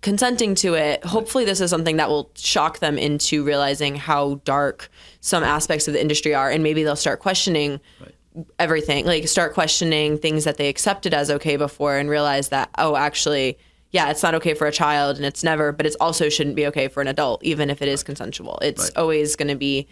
consenting 0.05 0.55
to 0.55 0.75
it." 0.75 1.03
Hopefully 1.03 1.43
this 1.43 1.59
is 1.59 1.69
something 1.69 1.97
that 1.97 2.09
will 2.09 2.31
shock 2.35 2.79
them 2.79 2.97
into 2.97 3.43
realizing 3.43 3.95
how 3.95 4.41
dark 4.45 4.89
some 5.19 5.43
aspects 5.43 5.87
of 5.87 5.93
the 5.93 6.01
industry 6.01 6.33
are 6.33 6.49
and 6.49 6.63
maybe 6.63 6.83
they'll 6.83 6.95
start 6.95 7.19
questioning 7.19 7.79
right 7.99 8.11
everything 8.59 9.05
like 9.05 9.29
start 9.29 9.53
questioning 9.53 10.17
things 10.17 10.43
that 10.43 10.57
they 10.57 10.67
accepted 10.67 11.13
as 11.13 11.31
okay 11.31 11.55
before 11.55 11.97
and 11.97 12.09
realize 12.09 12.49
that 12.49 12.69
oh 12.77 12.97
actually 12.97 13.57
yeah, 13.95 14.09
it's 14.09 14.21
not 14.21 14.35
okay 14.35 14.53
for 14.53 14.67
a 14.67 14.73
child 14.73 15.15
and 15.15 15.25
it's 15.25 15.41
never, 15.41 15.71
but 15.71 15.85
it 15.85 15.95
also 16.01 16.27
shouldn't 16.27 16.57
be 16.57 16.67
okay 16.67 16.89
for 16.89 16.99
an 16.99 17.07
adult, 17.07 17.41
even 17.45 17.69
if 17.69 17.81
it 17.81 17.87
is 17.87 18.03
consensual. 18.03 18.59
It's 18.61 18.83
right. 18.83 18.97
always 18.97 19.37
going 19.37 19.47
to 19.47 19.55
be, 19.55 19.87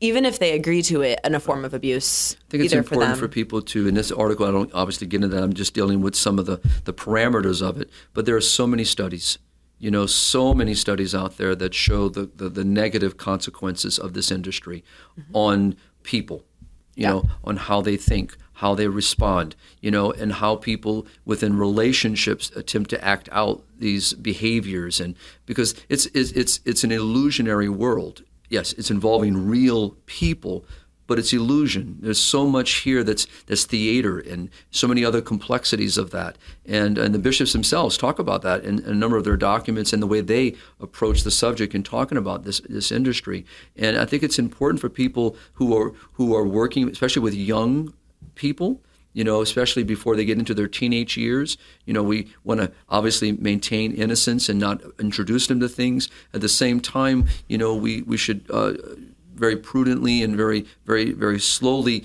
even 0.00 0.24
if 0.24 0.38
they 0.38 0.52
agree 0.52 0.82
to 0.82 1.02
it, 1.02 1.18
in 1.24 1.34
a 1.34 1.40
form 1.40 1.64
of 1.64 1.74
abuse. 1.74 2.34
I 2.34 2.50
think 2.50 2.64
it's 2.64 2.72
important 2.72 3.14
for, 3.14 3.22
for, 3.22 3.28
people 3.28 3.62
to, 3.62 3.88
in 3.88 3.94
this 3.94 4.12
article, 4.12 4.46
I 4.46 4.50
don't 4.52 4.72
obviously 4.72 5.06
get 5.06 5.22
into 5.22 5.28
that. 5.36 5.42
I'm 5.42 5.52
just 5.52 5.74
dealing 5.74 6.00
with 6.02 6.14
some 6.14 6.38
of 6.38 6.46
the, 6.46 6.60
the 6.84 6.92
parameters 6.92 7.66
of 7.66 7.80
it. 7.80 7.90
But 8.14 8.24
there 8.26 8.36
are 8.36 8.40
so 8.40 8.66
many 8.66 8.84
studies, 8.84 9.38
you 9.78 9.90
know, 9.90 10.06
so 10.06 10.54
many 10.54 10.74
studies 10.74 11.14
out 11.14 11.36
there 11.36 11.54
that 11.56 11.74
show 11.74 12.08
the, 12.08 12.30
the, 12.36 12.48
the 12.48 12.64
negative 12.64 13.16
consequences 13.16 13.98
of 13.98 14.14
this 14.14 14.30
industry 14.30 14.84
mm-hmm. 15.18 15.34
on 15.34 15.76
people, 16.04 16.44
you 16.94 17.02
yeah. 17.02 17.10
know, 17.10 17.24
on 17.42 17.56
how 17.56 17.80
they 17.80 17.96
think, 17.96 18.36
how 18.58 18.74
they 18.74 18.88
respond, 18.88 19.54
you 19.80 19.90
know, 19.90 20.10
and 20.10 20.34
how 20.34 20.56
people 20.56 21.06
within 21.24 21.56
relationships 21.56 22.50
attempt 22.56 22.90
to 22.90 23.04
act 23.04 23.28
out 23.30 23.62
these 23.78 24.14
behaviors, 24.14 25.00
and 25.00 25.14
because 25.46 25.76
it's 25.88 26.06
it's 26.06 26.32
it's, 26.32 26.60
it's 26.64 26.82
an 26.82 26.90
illusionary 26.90 27.68
world. 27.68 28.24
Yes, 28.48 28.72
it's 28.74 28.90
involving 28.90 29.48
real 29.48 29.90
people, 30.06 30.64
but 31.06 31.18
it's 31.18 31.32
illusion. 31.32 31.96
There's 32.00 32.20
so 32.20 32.46
much 32.46 32.70
here 32.80 33.02
that's 33.02 33.26
that's 33.46 33.64
theater 33.64 34.18
and 34.18 34.50
so 34.70 34.86
many 34.86 35.04
other 35.04 35.20
complexities 35.20 35.98
of 35.98 36.10
that. 36.10 36.36
And 36.66 36.98
and 36.98 37.14
the 37.14 37.18
bishops 37.18 37.52
themselves 37.52 37.96
talk 37.96 38.18
about 38.18 38.42
that 38.42 38.64
in, 38.64 38.78
in, 38.80 38.90
a 38.90 38.94
number 38.94 39.16
of 39.16 39.24
their 39.24 39.36
documents 39.36 39.92
and 39.92 40.02
the 40.02 40.06
way 40.06 40.20
they 40.20 40.54
approach 40.80 41.22
the 41.22 41.30
subject 41.30 41.74
in 41.74 41.82
talking 41.82 42.18
about 42.18 42.44
this 42.44 42.60
this 42.68 42.92
industry. 42.92 43.44
And 43.76 43.96
I 43.96 44.04
think 44.04 44.22
it's 44.22 44.38
important 44.38 44.80
for 44.80 44.88
people 44.88 45.36
who 45.54 45.76
are 45.76 45.92
who 46.12 46.34
are 46.34 46.46
working, 46.46 46.88
especially 46.88 47.22
with 47.22 47.34
young 47.34 47.94
people 48.34 48.80
you 49.12 49.24
know, 49.24 49.40
especially 49.40 49.82
before 49.82 50.16
they 50.16 50.24
get 50.24 50.38
into 50.38 50.54
their 50.54 50.68
teenage 50.68 51.16
years. 51.16 51.56
You 51.86 51.92
know, 51.94 52.02
we 52.02 52.28
want 52.44 52.60
to 52.60 52.72
obviously 52.88 53.32
maintain 53.32 53.92
innocence 53.92 54.48
and 54.48 54.58
not 54.60 54.80
introduce 54.98 55.46
them 55.46 55.60
to 55.60 55.68
things. 55.68 56.08
At 56.32 56.40
the 56.40 56.48
same 56.48 56.80
time, 56.80 57.26
you 57.48 57.58
know, 57.58 57.74
we, 57.74 58.02
we 58.02 58.16
should 58.16 58.44
uh, 58.50 58.74
very 59.34 59.56
prudently 59.56 60.22
and 60.22 60.36
very, 60.36 60.66
very, 60.84 61.12
very 61.12 61.40
slowly 61.40 62.04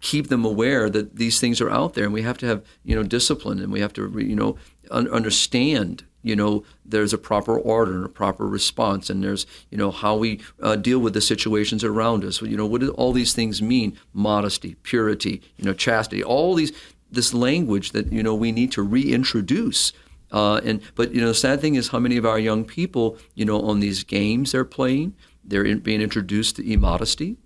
keep 0.00 0.28
them 0.28 0.44
aware 0.44 0.88
that 0.90 1.16
these 1.16 1.40
things 1.40 1.60
are 1.60 1.70
out 1.70 1.94
there, 1.94 2.04
and 2.04 2.14
we 2.14 2.22
have 2.22 2.38
to 2.38 2.46
have 2.46 2.64
you 2.84 2.96
know 2.96 3.02
discipline, 3.02 3.60
and 3.60 3.72
we 3.72 3.80
have 3.80 3.92
to 3.92 4.10
you 4.18 4.34
know 4.34 4.56
un- 4.90 5.08
understand 5.08 6.04
you 6.22 6.36
know 6.36 6.64
there's 6.84 7.12
a 7.12 7.18
proper 7.18 7.58
order 7.58 7.94
and 7.94 8.04
a 8.04 8.08
proper 8.08 8.46
response, 8.46 9.10
and 9.10 9.22
there's 9.22 9.46
you 9.70 9.78
know 9.78 9.90
how 9.90 10.16
we 10.16 10.40
uh, 10.62 10.76
deal 10.76 10.98
with 10.98 11.14
the 11.14 11.20
situations 11.20 11.84
around 11.84 12.24
us. 12.24 12.42
You 12.42 12.56
know 12.56 12.66
what 12.66 12.80
do 12.80 12.90
all 12.92 13.12
these 13.12 13.32
things 13.32 13.62
mean? 13.62 13.98
Modesty, 14.12 14.76
purity, 14.82 15.42
you 15.56 15.64
know 15.64 15.72
chastity, 15.72 16.22
all 16.22 16.54
these 16.54 16.72
this 17.10 17.34
language 17.34 17.92
that 17.92 18.12
you 18.12 18.22
know 18.22 18.34
we 18.34 18.52
need 18.52 18.72
to 18.72 18.82
reintroduce. 18.82 19.92
Uh, 20.32 20.60
and 20.64 20.80
but 20.94 21.12
you 21.12 21.20
know 21.20 21.28
the 21.28 21.34
sad 21.34 21.60
thing 21.60 21.74
is 21.74 21.88
how 21.88 21.98
many 21.98 22.16
of 22.16 22.24
our 22.24 22.38
young 22.38 22.64
people 22.64 23.18
you 23.34 23.44
know 23.44 23.60
on 23.62 23.80
these 23.80 24.04
games 24.04 24.52
they're 24.52 24.64
playing 24.64 25.12
they're 25.42 25.64
in, 25.64 25.80
being 25.80 26.00
introduced 26.00 26.54
to 26.54 26.72
immodesty 26.72 27.36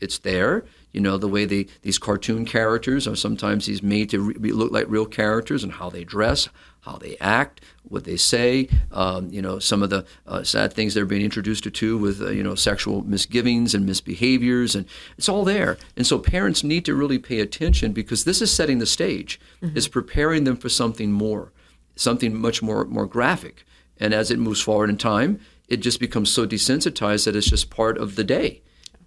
it's 0.00 0.18
there. 0.18 0.64
You 0.92 1.00
know 1.00 1.18
the 1.18 1.28
way 1.28 1.44
they 1.44 1.66
these 1.82 1.98
cartoon 1.98 2.44
characters 2.44 3.06
are 3.06 3.14
sometimes 3.14 3.66
these 3.66 3.82
made 3.82 4.10
to 4.10 4.20
re- 4.20 4.52
look 4.52 4.72
like 4.72 4.86
real 4.88 5.06
characters 5.06 5.62
and 5.62 5.72
how 5.72 5.90
they 5.90 6.04
dress, 6.04 6.48
how 6.80 6.96
they 6.96 7.16
act, 7.20 7.60
what 7.90 8.04
they 8.04 8.16
say. 8.16 8.68
Um, 8.90 9.28
you 9.30 9.42
know 9.42 9.58
some 9.58 9.82
of 9.82 9.90
the 9.90 10.06
uh, 10.26 10.42
sad 10.42 10.72
things 10.72 10.94
they're 10.94 11.04
being 11.04 11.24
introduced 11.24 11.64
to 11.64 11.70
too 11.70 11.98
with 11.98 12.22
uh, 12.22 12.30
you 12.30 12.42
know 12.42 12.54
sexual 12.54 13.02
misgivings 13.02 13.74
and 13.74 13.88
misbehaviors, 13.88 14.74
and 14.74 14.86
it's 15.18 15.28
all 15.28 15.44
there. 15.44 15.76
And 15.96 16.06
so 16.06 16.18
parents 16.18 16.64
need 16.64 16.84
to 16.86 16.94
really 16.94 17.18
pay 17.18 17.40
attention 17.40 17.92
because 17.92 18.24
this 18.24 18.40
is 18.40 18.50
setting 18.50 18.78
the 18.78 18.86
stage. 18.86 19.38
Mm-hmm. 19.62 19.76
It's 19.76 19.88
preparing 19.88 20.44
them 20.44 20.56
for 20.56 20.68
something 20.68 21.12
more, 21.12 21.52
something 21.96 22.34
much 22.34 22.62
more 22.62 22.84
more 22.86 23.06
graphic. 23.06 23.64
And 23.98 24.14
as 24.14 24.30
it 24.30 24.38
moves 24.38 24.62
forward 24.62 24.88
in 24.88 24.96
time, 24.96 25.40
it 25.68 25.78
just 25.78 26.00
becomes 26.00 26.30
so 26.30 26.46
desensitized 26.46 27.26
that 27.26 27.36
it's 27.36 27.50
just 27.50 27.68
part 27.68 27.98
of 27.98 28.16
the 28.16 28.24
day 28.24 28.62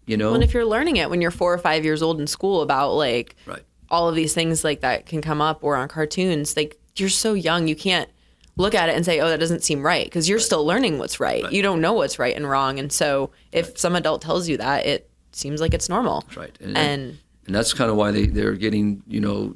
you 0.05 0.17
know 0.17 0.27
well, 0.27 0.35
and 0.35 0.43
if 0.43 0.53
you're 0.53 0.65
learning 0.65 0.97
it 0.97 1.09
when 1.09 1.21
you're 1.21 1.31
four 1.31 1.53
or 1.53 1.57
five 1.57 1.83
years 1.83 2.01
old 2.01 2.19
in 2.19 2.27
school 2.27 2.61
about 2.61 2.93
like 2.93 3.35
right. 3.45 3.63
all 3.89 4.09
of 4.09 4.15
these 4.15 4.33
things 4.33 4.63
like 4.63 4.81
that 4.81 5.05
can 5.05 5.21
come 5.21 5.41
up 5.41 5.63
or 5.63 5.75
on 5.75 5.87
cartoons 5.87 6.57
like 6.57 6.77
you're 6.95 7.09
so 7.09 7.33
young 7.33 7.67
you 7.67 7.75
can't 7.75 8.09
look 8.55 8.75
at 8.75 8.89
it 8.89 8.95
and 8.95 9.05
say 9.05 9.19
oh 9.19 9.29
that 9.29 9.39
doesn't 9.39 9.63
seem 9.63 9.81
right 9.81 10.05
because 10.05 10.29
you're 10.29 10.37
right. 10.37 10.45
still 10.45 10.65
learning 10.65 10.99
what's 10.99 11.19
right. 11.19 11.43
right. 11.43 11.53
you 11.53 11.61
don't 11.61 11.81
know 11.81 11.93
what's 11.93 12.19
right 12.19 12.35
and 12.35 12.49
wrong 12.49 12.79
and 12.79 12.91
so 12.91 13.31
if 13.51 13.67
right. 13.67 13.77
some 13.77 13.95
adult 13.95 14.21
tells 14.21 14.47
you 14.47 14.57
that 14.57 14.85
it 14.85 15.09
seems 15.31 15.59
like 15.59 15.73
it's 15.73 15.89
normal 15.89 16.21
that's 16.21 16.37
right 16.37 16.57
and, 16.61 16.77
and 16.77 17.17
and 17.45 17.55
that's 17.55 17.73
kind 17.73 17.89
of 17.89 17.97
why 17.97 18.11
they 18.11 18.25
they're 18.25 18.53
getting 18.53 19.01
you 19.07 19.19
know 19.19 19.53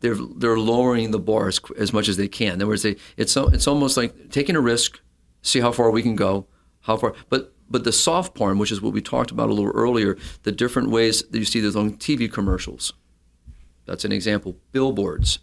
they're 0.00 0.16
they're 0.36 0.58
lowering 0.58 1.10
the 1.10 1.18
bar 1.18 1.48
as, 1.48 1.60
as 1.78 1.92
much 1.92 2.08
as 2.08 2.16
they 2.16 2.28
can 2.28 2.54
in 2.54 2.62
other 2.62 2.68
words 2.68 2.82
they 2.82 2.96
it's 3.16 3.36
it's 3.36 3.66
almost 3.66 3.96
like 3.96 4.30
taking 4.30 4.56
a 4.56 4.60
risk 4.60 5.00
see 5.42 5.60
how 5.60 5.72
far 5.72 5.90
we 5.90 6.02
can 6.02 6.16
go 6.16 6.46
how 6.82 6.96
far 6.96 7.14
but 7.28 7.52
but 7.72 7.84
the 7.84 7.92
soft 7.92 8.34
porn, 8.34 8.58
which 8.58 8.70
is 8.70 8.82
what 8.82 8.92
we 8.92 9.00
talked 9.00 9.30
about 9.30 9.48
a 9.48 9.54
little 9.54 9.72
earlier, 9.72 10.18
the 10.42 10.52
different 10.52 10.90
ways 10.90 11.22
that 11.22 11.38
you 11.38 11.46
see 11.46 11.58
those 11.58 11.74
on 11.74 11.94
TV 11.94 12.30
commercials. 12.30 12.92
That's 13.86 14.04
an 14.04 14.12
example. 14.12 14.56
Billboards, 14.72 15.38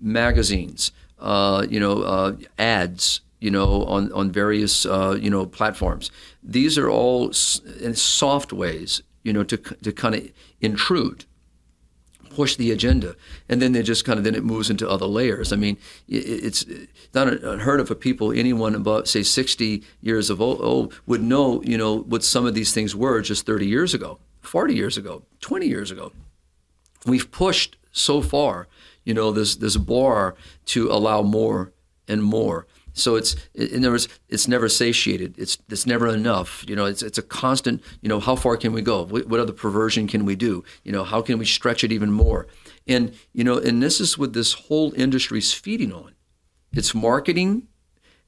magazines, 0.00 0.92
uh, 1.22 1.66
you 1.70 1.80
know, 1.80 2.02
uh, 2.02 2.36
ads, 2.58 3.20
you 3.40 3.50
know, 3.50 3.84
on 3.84 4.12
on 4.12 4.30
various 4.30 4.84
uh, 4.84 5.16
you 5.18 5.30
know 5.30 5.46
platforms. 5.46 6.10
These 6.42 6.76
are 6.76 6.90
all 6.90 7.32
soft 7.32 8.52
ways, 8.52 9.02
you 9.22 9.32
know, 9.32 9.44
to 9.44 9.56
to 9.56 9.92
kind 9.92 10.14
of 10.14 10.30
intrude 10.60 11.24
push 12.32 12.56
the 12.56 12.70
agenda, 12.70 13.14
and 13.48 13.60
then 13.60 13.72
they 13.72 13.82
just 13.82 14.04
kind 14.04 14.18
of 14.18 14.24
then 14.24 14.34
it 14.34 14.44
moves 14.44 14.70
into 14.70 14.88
other 14.88 15.06
layers. 15.06 15.52
I 15.52 15.56
mean, 15.56 15.76
it's 16.08 16.64
not 17.14 17.28
unheard 17.28 17.80
of 17.80 17.88
for 17.88 17.94
people 17.94 18.32
anyone 18.32 18.74
about 18.74 19.06
say 19.08 19.22
60 19.22 19.82
years 20.00 20.30
of 20.30 20.40
old, 20.40 20.94
would 21.06 21.22
know 21.22 21.62
you 21.62 21.78
know 21.78 21.98
what 21.98 22.24
some 22.24 22.46
of 22.46 22.54
these 22.54 22.72
things 22.72 22.96
were 22.96 23.20
just 23.20 23.46
30 23.46 23.66
years 23.66 23.94
ago, 23.94 24.18
40 24.40 24.74
years 24.74 24.96
ago, 24.96 25.22
20 25.40 25.66
years 25.66 25.90
ago. 25.90 26.12
We've 27.06 27.30
pushed 27.30 27.76
so 27.92 28.22
far, 28.22 28.68
you 29.04 29.14
know, 29.14 29.32
this 29.32 29.56
this 29.56 29.76
bar 29.76 30.34
to 30.66 30.90
allow 30.90 31.22
more 31.22 31.72
and 32.08 32.22
more. 32.22 32.66
So 32.94 33.16
it's 33.16 33.36
in 33.54 33.84
other 33.84 33.92
words, 33.92 34.08
it's 34.28 34.46
never 34.46 34.68
satiated. 34.68 35.38
It's 35.38 35.58
it's 35.70 35.86
never 35.86 36.08
enough. 36.08 36.64
You 36.68 36.76
know, 36.76 36.84
it's 36.84 37.02
it's 37.02 37.18
a 37.18 37.22
constant. 37.22 37.82
You 38.02 38.08
know, 38.08 38.20
how 38.20 38.36
far 38.36 38.56
can 38.56 38.72
we 38.72 38.82
go? 38.82 39.04
What, 39.04 39.26
what 39.26 39.40
other 39.40 39.52
perversion 39.52 40.06
can 40.06 40.24
we 40.24 40.36
do? 40.36 40.62
You 40.84 40.92
know, 40.92 41.04
how 41.04 41.22
can 41.22 41.38
we 41.38 41.46
stretch 41.46 41.84
it 41.84 41.92
even 41.92 42.12
more? 42.12 42.46
And 42.86 43.14
you 43.32 43.44
know, 43.44 43.58
and 43.58 43.82
this 43.82 44.00
is 44.00 44.18
what 44.18 44.34
this 44.34 44.52
whole 44.52 44.92
industry 44.94 45.38
is 45.38 45.54
feeding 45.54 45.92
on. 45.92 46.14
It's 46.72 46.94
marketing, 46.94 47.68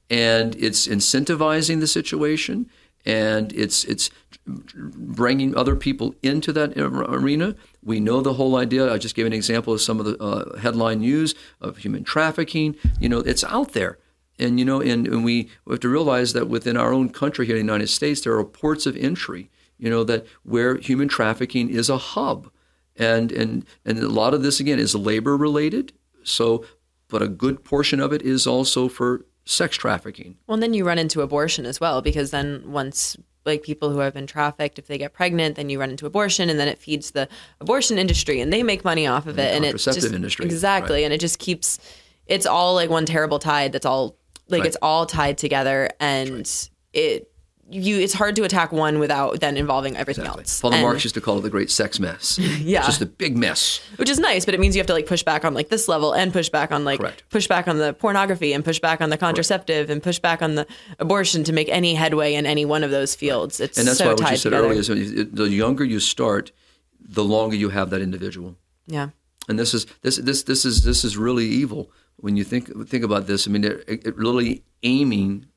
and 0.09 0.55
it's 0.55 0.87
incentivizing 0.87 1.79
the 1.79 1.87
situation, 1.87 2.69
and 3.05 3.53
it's 3.53 3.83
it's 3.85 4.09
bringing 4.45 5.55
other 5.55 5.75
people 5.75 6.15
into 6.21 6.53
that 6.53 6.77
arena. 6.77 7.55
We 7.83 7.99
know 7.99 8.21
the 8.21 8.33
whole 8.33 8.55
idea. 8.55 8.91
I 8.91 8.97
just 8.97 9.15
gave 9.15 9.25
an 9.25 9.33
example 9.33 9.73
of 9.73 9.81
some 9.81 9.99
of 9.99 10.05
the 10.05 10.17
uh, 10.21 10.57
headline 10.59 10.99
news 10.99 11.35
of 11.61 11.77
human 11.77 12.03
trafficking. 12.03 12.75
You 12.99 13.09
know, 13.09 13.19
it's 13.19 13.43
out 13.43 13.73
there 13.73 13.97
and 14.37 14.59
you 14.59 14.65
know, 14.65 14.81
and, 14.81 15.07
and 15.07 15.23
we 15.23 15.49
have 15.69 15.79
to 15.81 15.89
realize 15.89 16.33
that 16.33 16.47
within 16.47 16.77
our 16.77 16.93
own 16.93 17.09
country 17.09 17.45
here 17.45 17.55
in 17.55 17.65
the 17.65 17.73
United 17.73 17.87
States, 17.87 18.21
there 18.21 18.37
are 18.37 18.43
ports 18.43 18.85
of 18.85 18.97
entry. 18.97 19.49
You 19.77 19.89
know 19.89 20.03
that 20.05 20.25
where 20.43 20.77
human 20.77 21.07
trafficking 21.07 21.69
is 21.69 21.89
a 21.89 21.97
hub, 21.97 22.49
and 22.95 23.31
and 23.31 23.65
and 23.83 23.99
a 23.99 24.07
lot 24.07 24.33
of 24.33 24.41
this 24.41 24.59
again 24.59 24.79
is 24.79 24.95
labor 24.95 25.35
related. 25.35 25.93
So, 26.23 26.65
but 27.07 27.21
a 27.21 27.27
good 27.27 27.63
portion 27.63 27.99
of 27.99 28.13
it 28.13 28.21
is 28.21 28.47
also 28.47 28.87
for 28.87 29.25
sex 29.45 29.77
trafficking. 29.77 30.37
Well, 30.47 30.55
and 30.55 30.63
then 30.63 30.73
you 30.73 30.85
run 30.85 30.99
into 30.99 31.21
abortion 31.21 31.65
as 31.65 31.79
well, 31.79 32.01
because 32.01 32.31
then 32.31 32.63
once 32.65 33.15
like 33.45 33.61
people 33.61 33.91
who 33.91 33.99
have 33.99 34.13
been 34.13 34.27
trafficked, 34.27 34.79
if 34.79 34.87
they 34.87 34.97
get 34.97 35.13
pregnant, 35.13 35.55
then 35.55 35.69
you 35.69 35.79
run 35.79 35.91
into 35.91 36.05
abortion, 36.05 36.49
and 36.49 36.59
then 36.59 36.67
it 36.67 36.79
feeds 36.79 37.11
the 37.11 37.29
abortion 37.61 37.97
industry, 37.97 38.41
and 38.41 38.51
they 38.51 38.63
make 38.63 38.83
money 38.83 39.05
off 39.05 39.27
of 39.27 39.37
and 39.37 39.47
it, 39.47 39.55
and 39.55 39.65
it's 39.65 39.85
just 39.85 40.03
industry 40.11 40.45
exactly, 40.45 40.97
right. 40.97 41.03
and 41.05 41.13
it 41.13 41.19
just 41.19 41.39
keeps. 41.39 41.79
It's 42.25 42.47
all 42.47 42.73
like 42.73 42.89
one 42.89 43.05
terrible 43.05 43.37
tide 43.37 43.71
that's 43.71 43.85
all 43.85 44.17
like 44.49 44.61
right. 44.61 44.67
it's 44.67 44.77
all 44.81 45.05
tied 45.05 45.37
together, 45.37 45.89
and 45.99 46.31
right. 46.31 46.69
it 46.93 47.31
you 47.69 47.99
it's 47.99 48.13
hard 48.13 48.35
to 48.35 48.43
attack 48.43 48.71
one 48.71 48.99
without 48.99 49.39
then 49.39 49.57
involving 49.57 49.97
everything 49.97 50.23
exactly. 50.23 50.43
else. 50.43 50.61
Paul 50.61 50.71
Marx 50.71 51.03
used 51.03 51.15
to 51.15 51.21
call 51.21 51.39
it 51.39 51.41
the 51.41 51.49
great 51.49 51.71
sex 51.71 51.99
mess. 51.99 52.37
yeah, 52.59 52.79
it's 52.79 52.87
just 52.87 53.01
a 53.01 53.05
big 53.05 53.35
mess. 53.37 53.79
Which 53.97 54.09
is 54.09 54.19
nice, 54.19 54.45
but 54.45 54.53
it 54.53 54.59
means 54.59 54.75
you 54.75 54.79
have 54.79 54.87
to 54.87 54.93
like 54.93 55.07
push 55.07 55.23
back 55.23 55.43
on 55.43 55.53
like 55.53 55.69
this 55.69 55.87
level 55.87 56.13
and 56.13 56.31
push 56.31 56.49
back 56.49 56.71
on 56.71 56.85
like 56.85 56.99
Correct. 56.99 57.23
push 57.29 57.47
back 57.47 57.67
on 57.67 57.77
the 57.77 57.93
pornography 57.93 58.53
and 58.53 58.63
push 58.63 58.79
back 58.79 59.01
on 59.01 59.09
the 59.09 59.17
contraceptive 59.17 59.87
Correct. 59.87 59.91
and 59.91 60.03
push 60.03 60.19
back 60.19 60.41
on 60.41 60.55
the 60.55 60.67
abortion 60.99 61.43
to 61.43 61.53
make 61.53 61.69
any 61.69 61.95
headway 61.95 62.35
in 62.35 62.45
any 62.45 62.65
one 62.65 62.83
of 62.83 62.91
those 62.91 63.15
fields. 63.15 63.59
Right. 63.59 63.69
It's 63.69 63.77
and 63.77 63.87
that's 63.87 63.97
so 63.97 64.05
why 64.05 64.13
what 64.13 64.31
you 64.31 64.37
said 64.37 64.49
together. 64.51 64.67
earlier 64.67 64.79
is 64.79 64.87
the 65.31 65.49
younger 65.49 65.83
you 65.83 65.99
start, 65.99 66.51
the 66.99 67.23
longer 67.23 67.55
you 67.55 67.69
have 67.69 67.89
that 67.89 68.01
individual. 68.01 68.55
Yeah. 68.87 69.09
And 69.47 69.57
this 69.57 69.73
is 69.73 69.85
this 70.01 70.17
this 70.17 70.43
this 70.43 70.65
is 70.65 70.83
this 70.83 71.03
is 71.03 71.17
really 71.17 71.45
evil 71.45 71.91
when 72.17 72.37
you 72.37 72.43
think 72.43 72.87
think 72.87 73.03
about 73.03 73.27
this. 73.27 73.47
I 73.47 73.51
mean, 73.51 73.63
it, 73.63 73.83
it 73.87 74.15
really 74.15 74.63
aiming 74.83 75.47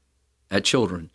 at 0.50 0.64
children, 0.64 1.10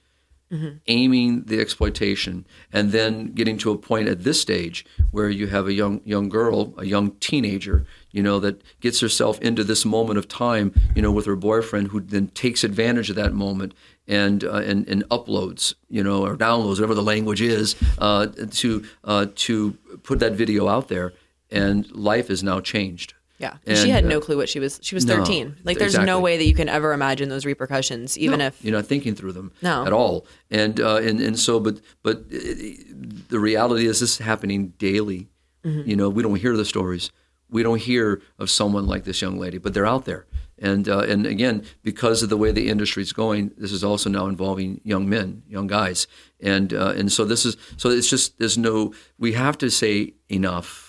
mm-hmm. 0.54 0.78
aiming 0.88 1.44
the 1.46 1.60
exploitation, 1.60 2.46
and 2.72 2.92
then 2.92 3.34
getting 3.34 3.58
to 3.58 3.72
a 3.72 3.78
point 3.78 4.08
at 4.08 4.24
this 4.24 4.40
stage 4.40 4.86
where 5.12 5.30
you 5.30 5.48
have 5.48 5.68
a 5.68 5.74
young 5.74 6.02
young 6.06 6.30
girl, 6.30 6.74
a 6.78 6.86
young 6.86 7.12
teenager, 7.20 7.86
you 8.12 8.22
know, 8.22 8.40
that 8.40 8.62
gets 8.80 9.00
herself 9.00 9.42
into 9.42 9.64
this 9.64 9.84
moment 9.86 10.20
of 10.20 10.28
time, 10.28 10.74
you 10.96 11.02
know, 11.02 11.12
with 11.12 11.26
her 11.26 11.36
boyfriend, 11.36 11.88
who 11.88 12.00
then 12.00 12.28
takes 12.28 12.64
advantage 12.64 13.10
of 13.10 13.16
that 13.16 13.34
moment 13.34 13.74
and 14.08 14.44
uh, 14.44 14.58
and, 14.58 14.88
and 14.88 15.04
uploads, 15.10 15.74
you 15.90 16.04
know, 16.04 16.26
or 16.26 16.36
downloads, 16.36 16.76
whatever 16.76 16.96
the 16.96 17.04
language 17.04 17.42
is, 17.42 17.76
uh, 17.98 18.28
to 18.52 18.84
uh, 19.04 19.26
to 19.36 19.72
put 20.04 20.20
that 20.20 20.34
video 20.34 20.68
out 20.68 20.88
there, 20.88 21.14
and 21.50 21.92
life 21.92 22.30
is 22.30 22.44
now 22.44 22.60
changed. 22.60 23.14
Yeah, 23.40 23.58
and, 23.66 23.78
she 23.78 23.90
had 23.90 24.06
no 24.06 24.20
uh, 24.20 24.22
clue 24.22 24.38
what 24.38 24.48
she 24.48 24.60
was. 24.60 24.80
She 24.84 24.96
was 24.96 25.06
thirteen. 25.06 25.48
No, 25.48 25.56
like, 25.64 25.78
there's 25.78 25.94
exactly. 25.94 26.06
no 26.06 26.20
way 26.20 26.38
that 26.38 26.46
you 26.46 26.54
can 26.54 26.70
ever 26.70 26.94
imagine 26.94 27.30
those 27.30 27.46
repercussions, 27.46 28.18
even 28.18 28.40
no, 28.40 28.48
if 28.48 28.64
you're 28.64 28.76
not 28.76 28.86
thinking 28.86 29.16
through 29.16 29.34
them 29.34 29.52
no. 29.62 29.86
at 29.86 29.92
all. 29.92 30.28
And 30.52 30.80
uh, 30.80 30.98
and 30.98 31.20
and 31.20 31.38
so, 31.40 31.60
but 31.60 31.82
but 32.04 32.30
the 32.30 33.40
reality 33.40 33.88
is, 33.88 34.00
this 34.00 34.12
is 34.12 34.18
happening 34.20 34.74
daily. 34.78 35.30
Mm-hmm. 35.66 35.90
You 35.90 35.96
know, 35.96 36.10
we 36.10 36.22
don't 36.22 36.36
hear 36.36 36.56
the 36.56 36.66
stories. 36.66 37.12
We 37.50 37.64
don't 37.64 37.82
hear 37.82 38.22
of 38.40 38.50
someone 38.50 38.86
like 38.88 39.04
this 39.04 39.22
young 39.22 39.40
lady, 39.40 39.58
but 39.58 39.74
they're 39.74 39.86
out 39.86 40.06
there. 40.06 40.26
And 40.60 40.88
uh, 40.88 41.00
and 41.00 41.26
again, 41.26 41.66
because 41.82 42.24
of 42.24 42.30
the 42.30 42.38
way 42.38 42.52
the 42.52 42.70
industry 42.70 43.02
is 43.04 43.14
going, 43.14 43.52
this 43.58 43.72
is 43.72 43.84
also 43.84 44.10
now 44.10 44.28
involving 44.28 44.80
young 44.84 45.10
men, 45.10 45.44
young 45.48 45.68
guys, 45.68 46.08
and 46.40 46.74
uh, 46.74 46.94
and 46.96 47.12
so 47.12 47.26
this 47.26 47.46
is 47.46 47.58
so 47.78 47.90
it's 47.90 48.10
just 48.10 48.38
there's 48.38 48.58
no. 48.58 48.94
We 49.18 49.34
have 49.34 49.58
to 49.58 49.70
say 49.70 50.14
enough 50.30 50.83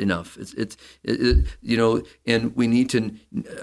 enough. 0.00 0.36
It's, 0.38 0.54
it's 0.54 0.76
it, 1.04 1.20
it, 1.20 1.46
you 1.60 1.76
know, 1.76 2.02
and 2.26 2.54
we 2.56 2.66
need 2.66 2.90
to, 2.90 3.14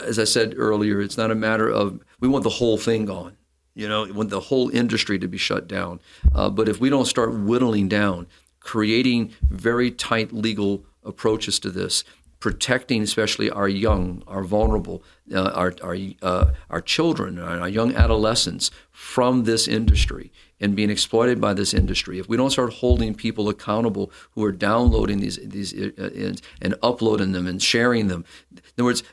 as 0.02 0.20
I 0.20 0.24
said 0.24 0.54
earlier, 0.58 1.02
it's 1.02 1.18
not 1.18 1.32
a 1.32 1.36
matter 1.36 1.70
of 1.70 2.00
we 2.20 2.28
want 2.28 2.44
the 2.44 2.50
whole 2.50 2.78
thing 2.78 3.06
gone. 3.06 3.38
You 3.74 3.88
know, 3.88 4.04
we 4.04 4.12
want 4.12 4.30
the 4.30 4.40
whole 4.40 4.70
industry 4.70 5.20
to 5.20 5.28
be 5.28 5.38
shut 5.38 5.68
down. 5.68 6.00
Uh, 6.34 6.50
but 6.50 6.68
if 6.68 6.80
we 6.80 6.90
don't 6.90 7.06
start 7.06 7.34
whittling 7.34 7.88
down, 7.88 8.28
creating 8.60 9.34
very 9.50 9.92
tight 9.92 10.32
legal 10.32 10.84
approaches 11.04 11.60
to 11.60 11.70
this, 11.70 12.04
protecting 12.40 13.04
especially 13.04 13.50
our 13.50 13.68
young, 13.70 14.24
our 14.28 14.44
vulnerable, 14.44 15.04
uh, 15.34 15.52
our 15.52 15.74
our 15.84 15.98
uh, 16.22 16.52
our 16.70 16.82
children, 16.82 17.40
our 17.40 17.70
young 17.70 17.96
adolescents 17.96 18.72
from 18.92 19.44
this 19.44 19.68
industry 19.68 20.32
and 20.60 20.76
being 20.76 20.90
exploited 20.90 21.40
by 21.40 21.54
this 21.54 21.74
industry. 21.74 22.20
If 22.20 22.28
we 22.28 22.38
don't 22.38 22.50
start 22.50 22.74
holding 22.74 23.14
people 23.14 23.50
accountable 23.50 24.12
who 24.32 24.44
are 24.44 24.52
downloading 24.52 25.20
these 25.20 25.38
these 25.44 25.74
uh, 25.74 25.92
and, 25.98 26.42
and 26.62 26.76
uploading 26.82 27.32
them 27.32 27.48
and 27.48 27.62
sharing 27.62 28.08
them, 28.08 28.26
in 28.52 28.60
other 28.78 28.86
words, 28.86 29.04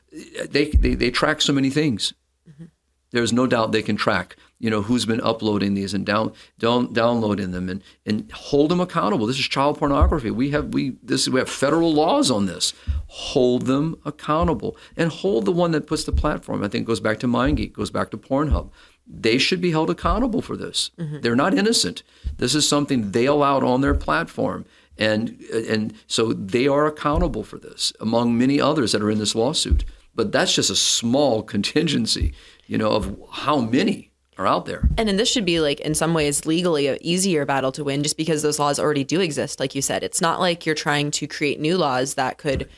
they 0.49 0.67
they, 0.71 0.95
they 0.95 1.11
track 1.11 1.41
so 1.41 1.53
many 1.53 1.71
things. 1.71 2.15
Mm-hmm. 2.49 2.65
There's 3.11 3.33
no 3.33 3.47
doubt 3.47 3.73
they 3.73 3.83
can 3.83 3.97
track 3.97 4.37
you 4.65 4.71
know 4.71 4.81
who's 4.81 5.05
been 5.05 5.21
uploading 5.21 5.75
these 5.75 5.93
and 5.93 6.07
down, 6.07 6.33
down 6.59 6.91
downloading 6.95 7.51
them 7.51 7.69
and 7.69 7.83
and 8.07 8.33
hold 8.33 8.71
them 8.71 8.81
accountable. 8.81 9.27
This 9.27 9.39
is 9.39 9.47
child 9.47 9.79
pornography. 9.79 10.31
We 10.31 10.51
have 10.53 10.73
we 10.73 10.97
this 11.03 11.29
we 11.29 11.39
have 11.39 11.51
federal 11.51 11.93
laws 11.93 12.31
on 12.31 12.47
this. 12.47 12.73
Hold 13.09 13.67
them 13.67 14.01
accountable 14.07 14.75
and 14.97 15.11
hold 15.11 15.45
the 15.45 15.53
one 15.53 15.73
that 15.73 15.87
puts 15.87 16.05
the 16.05 16.13
platform. 16.13 16.65
I 16.65 16.69
think 16.69 16.87
goes 16.87 17.01
back 17.01 17.19
to 17.21 17.27
MindGeek, 17.27 17.75
goes 17.75 17.91
back 17.91 18.11
to 18.13 18.17
Pornhub. 18.17 18.71
They 19.07 19.39
should 19.39 19.61
be 19.61 19.71
held 19.71 19.91
accountable 19.91 20.41
for 20.41 20.57
this. 20.57 20.91
Mm-hmm. 20.99 21.21
They're 21.21 21.37
not 21.37 21.55
innocent. 21.55 22.03
This 22.39 22.55
is 22.55 22.69
something 22.69 23.11
they 23.11 23.27
allowed 23.27 23.63
on 23.63 23.81
their 23.81 23.95
platform, 23.95 24.65
And 24.97 25.41
and 25.53 25.95
so 26.07 26.33
they 26.33 26.67
are 26.69 26.87
accountable 26.87 27.43
for 27.43 27.59
this, 27.59 27.93
among 28.01 28.39
many 28.39 28.61
others 28.61 28.93
that 28.93 29.03
are 29.03 29.11
in 29.11 29.19
this 29.19 29.35
lawsuit. 29.35 29.85
But 30.15 30.33
that's 30.33 30.55
just 30.55 30.71
a 30.71 30.77
small 30.77 31.43
contingency, 31.55 32.33
you 32.67 32.79
know, 32.79 32.93
of 32.93 33.17
how 33.33 33.61
many 33.61 34.11
are 34.39 34.47
out 34.47 34.67
there. 34.67 34.89
And 34.99 35.09
then 35.09 35.17
this 35.17 35.31
should 35.31 35.45
be 35.45 35.61
like 35.61 35.81
in 35.81 35.95
some 35.95 36.15
ways 36.15 36.47
legally 36.47 36.87
an 36.89 36.99
easier 37.01 37.45
battle 37.45 37.73
to 37.73 37.85
win 37.85 38.03
just 38.03 38.17
because 38.17 38.43
those 38.43 38.59
laws 38.59 38.79
already 38.79 39.05
do 39.05 39.21
exist. 39.21 39.61
Like 39.61 39.75
you 39.75 39.83
said, 39.83 40.03
it's 40.03 40.21
not 40.21 40.41
like 40.41 40.67
you're 40.67 40.75
trying 40.75 41.11
to 41.13 41.27
create 41.27 41.61
new 41.61 41.77
laws 41.77 42.15
that 42.15 42.39
could 42.39 42.69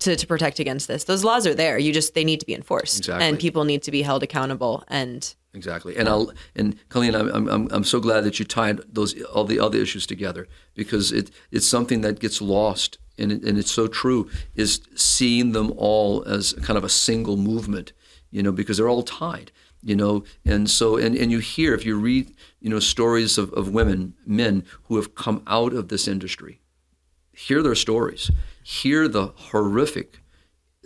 to, 0.00 0.16
to 0.16 0.26
protect 0.26 0.58
against 0.58 0.88
this. 0.88 1.04
Those 1.04 1.24
laws 1.24 1.46
are 1.46 1.54
there. 1.54 1.78
You 1.78 1.92
just 1.92 2.14
they 2.14 2.24
need 2.24 2.40
to 2.40 2.46
be 2.46 2.54
enforced. 2.54 2.98
Exactly. 2.98 3.26
And 3.26 3.38
people 3.38 3.64
need 3.64 3.82
to 3.84 3.90
be 3.90 4.02
held 4.02 4.22
accountable 4.22 4.82
and 4.88 5.34
Exactly, 5.54 5.96
and 5.96 6.08
I'll 6.08 6.32
and 6.56 6.76
Colleen, 6.88 7.14
I'm, 7.14 7.48
I'm 7.48 7.68
I'm 7.70 7.84
so 7.84 8.00
glad 8.00 8.24
that 8.24 8.40
you 8.40 8.44
tied 8.44 8.80
those 8.92 9.20
all 9.22 9.44
the 9.44 9.60
other 9.60 9.78
issues 9.78 10.04
together 10.04 10.48
because 10.74 11.12
it 11.12 11.30
it's 11.52 11.66
something 11.66 12.00
that 12.00 12.18
gets 12.18 12.42
lost 12.42 12.98
and 13.16 13.30
it, 13.30 13.44
and 13.44 13.56
it's 13.56 13.70
so 13.70 13.86
true 13.86 14.28
is 14.56 14.80
seeing 14.96 15.52
them 15.52 15.72
all 15.76 16.24
as 16.24 16.54
kind 16.54 16.76
of 16.76 16.82
a 16.82 16.88
single 16.88 17.36
movement, 17.36 17.92
you 18.32 18.42
know, 18.42 18.50
because 18.50 18.78
they're 18.78 18.88
all 18.88 19.04
tied, 19.04 19.52
you 19.80 19.94
know, 19.94 20.24
and 20.44 20.68
so 20.68 20.96
and, 20.96 21.14
and 21.16 21.30
you 21.30 21.38
hear 21.38 21.72
if 21.72 21.86
you 21.86 21.96
read 22.00 22.34
you 22.60 22.68
know 22.68 22.80
stories 22.80 23.38
of, 23.38 23.52
of 23.52 23.68
women 23.68 24.14
men 24.26 24.64
who 24.84 24.96
have 24.96 25.14
come 25.14 25.40
out 25.46 25.72
of 25.72 25.88
this 25.88 26.08
industry, 26.08 26.60
hear 27.32 27.62
their 27.62 27.76
stories, 27.76 28.28
hear 28.64 29.06
the 29.06 29.28
horrific 29.36 30.18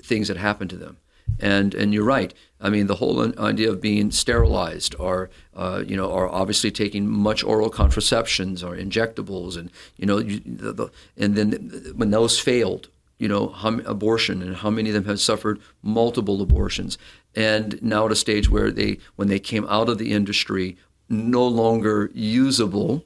things 0.02 0.28
that 0.28 0.36
happened 0.36 0.68
to 0.68 0.76
them 0.76 0.98
and 1.40 1.74
and 1.74 1.94
you're 1.94 2.04
right. 2.04 2.34
I 2.60 2.70
mean, 2.70 2.88
the 2.88 2.96
whole 2.96 3.32
idea 3.38 3.70
of 3.70 3.80
being 3.80 4.10
sterilized, 4.10 4.96
or 4.98 5.30
uh, 5.54 5.84
you 5.86 5.96
know, 5.96 6.10
or 6.10 6.28
obviously 6.28 6.70
taking 6.70 7.08
much 7.08 7.44
oral 7.44 7.70
contraceptions 7.70 8.62
or 8.62 8.76
injectables, 8.76 9.56
and 9.56 9.70
you 9.96 10.06
know, 10.06 10.18
you, 10.18 10.40
the, 10.44 10.72
the, 10.72 10.88
and 11.16 11.36
then 11.36 11.92
when 11.94 12.10
those 12.10 12.38
failed, 12.38 12.88
you 13.18 13.28
know, 13.28 13.48
how, 13.48 13.78
abortion, 13.80 14.42
and 14.42 14.56
how 14.56 14.70
many 14.70 14.90
of 14.90 14.94
them 14.94 15.04
have 15.04 15.20
suffered 15.20 15.60
multiple 15.82 16.42
abortions, 16.42 16.98
and 17.36 17.80
now 17.82 18.06
at 18.06 18.12
a 18.12 18.16
stage 18.16 18.50
where 18.50 18.72
they, 18.72 18.98
when 19.14 19.28
they 19.28 19.38
came 19.38 19.66
out 19.68 19.88
of 19.88 19.98
the 19.98 20.12
industry, 20.12 20.76
no 21.08 21.46
longer 21.46 22.10
usable 22.12 23.04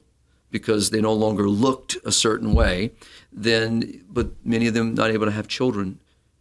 because 0.49 0.91
they 0.91 1.01
no 1.01 1.13
longer 1.13 1.49
looked 1.49 1.97
a 2.05 2.11
certain 2.11 2.53
way, 2.53 2.91
then 3.31 4.03
but 4.09 4.31
many 4.45 4.67
of 4.67 4.73
them 4.73 4.93
not 4.93 5.09
able 5.11 5.25
to 5.25 5.31
have 5.31 5.47
children 5.47 5.99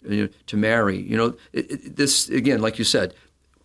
you 0.08 0.24
know, 0.24 0.28
to 0.46 0.56
marry. 0.56 1.00
You 1.00 1.16
know, 1.16 1.36
it, 1.52 1.70
it, 1.70 1.96
this 1.96 2.28
again, 2.28 2.60
like 2.60 2.78
you 2.78 2.84
said, 2.84 3.14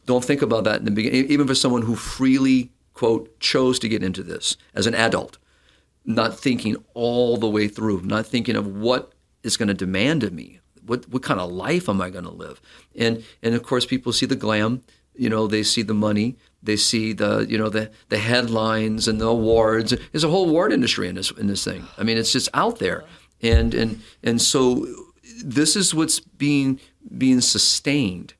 don't 0.05 0.23
think 0.23 0.41
about 0.41 0.63
that 0.63 0.79
in 0.79 0.85
the 0.85 0.91
beginning. 0.91 1.29
Even 1.29 1.47
for 1.47 1.55
someone 1.55 1.83
who 1.83 1.95
freely 1.95 2.71
quote 2.93 3.39
chose 3.39 3.77
to 3.79 3.89
get 3.89 4.01
into 4.01 4.23
this 4.23 4.57
as 4.73 4.87
an 4.87 4.95
adult, 4.95 5.37
not 6.05 6.39
thinking 6.39 6.75
all 6.93 7.37
the 7.37 7.49
way 7.49 7.67
through, 7.67 8.01
not 8.01 8.25
thinking 8.25 8.55
of 8.55 8.65
what 8.65 9.13
is 9.43 9.57
going 9.57 9.67
to 9.67 9.73
demand 9.73 10.23
of 10.23 10.33
me. 10.33 10.59
What 10.85 11.07
what 11.09 11.23
kind 11.23 11.39
of 11.39 11.51
life 11.51 11.89
am 11.89 12.01
I 12.01 12.09
going 12.09 12.23
to 12.23 12.31
live? 12.31 12.61
And 12.95 13.23
and 13.43 13.53
of 13.53 13.63
course, 13.63 13.85
people 13.85 14.13
see 14.13 14.25
the 14.25 14.35
glam. 14.35 14.83
You 15.15 15.29
know, 15.29 15.47
they 15.47 15.63
see 15.63 15.81
the 15.81 15.93
money. 15.93 16.37
They 16.63 16.77
see 16.77 17.13
the 17.13 17.45
you 17.49 17.57
know 17.57 17.69
the 17.69 17.91
the 18.09 18.17
headlines 18.17 19.07
and 19.07 19.19
the 19.19 19.27
awards. 19.27 19.93
There's 20.11 20.23
a 20.23 20.29
whole 20.29 20.49
award 20.49 20.71
industry 20.71 21.07
in 21.07 21.15
this 21.15 21.31
in 21.31 21.47
this 21.47 21.63
thing. 21.63 21.85
I 21.97 22.03
mean, 22.03 22.17
it's 22.17 22.31
just 22.31 22.49
out 22.53 22.79
there. 22.79 23.03
And 23.41 23.73
and 23.73 24.01
and 24.23 24.41
so 24.41 24.87
this 25.43 25.75
is 25.75 25.93
what's 25.93 26.19
being 26.19 26.79
being 27.17 27.41
sustained, 27.41 28.33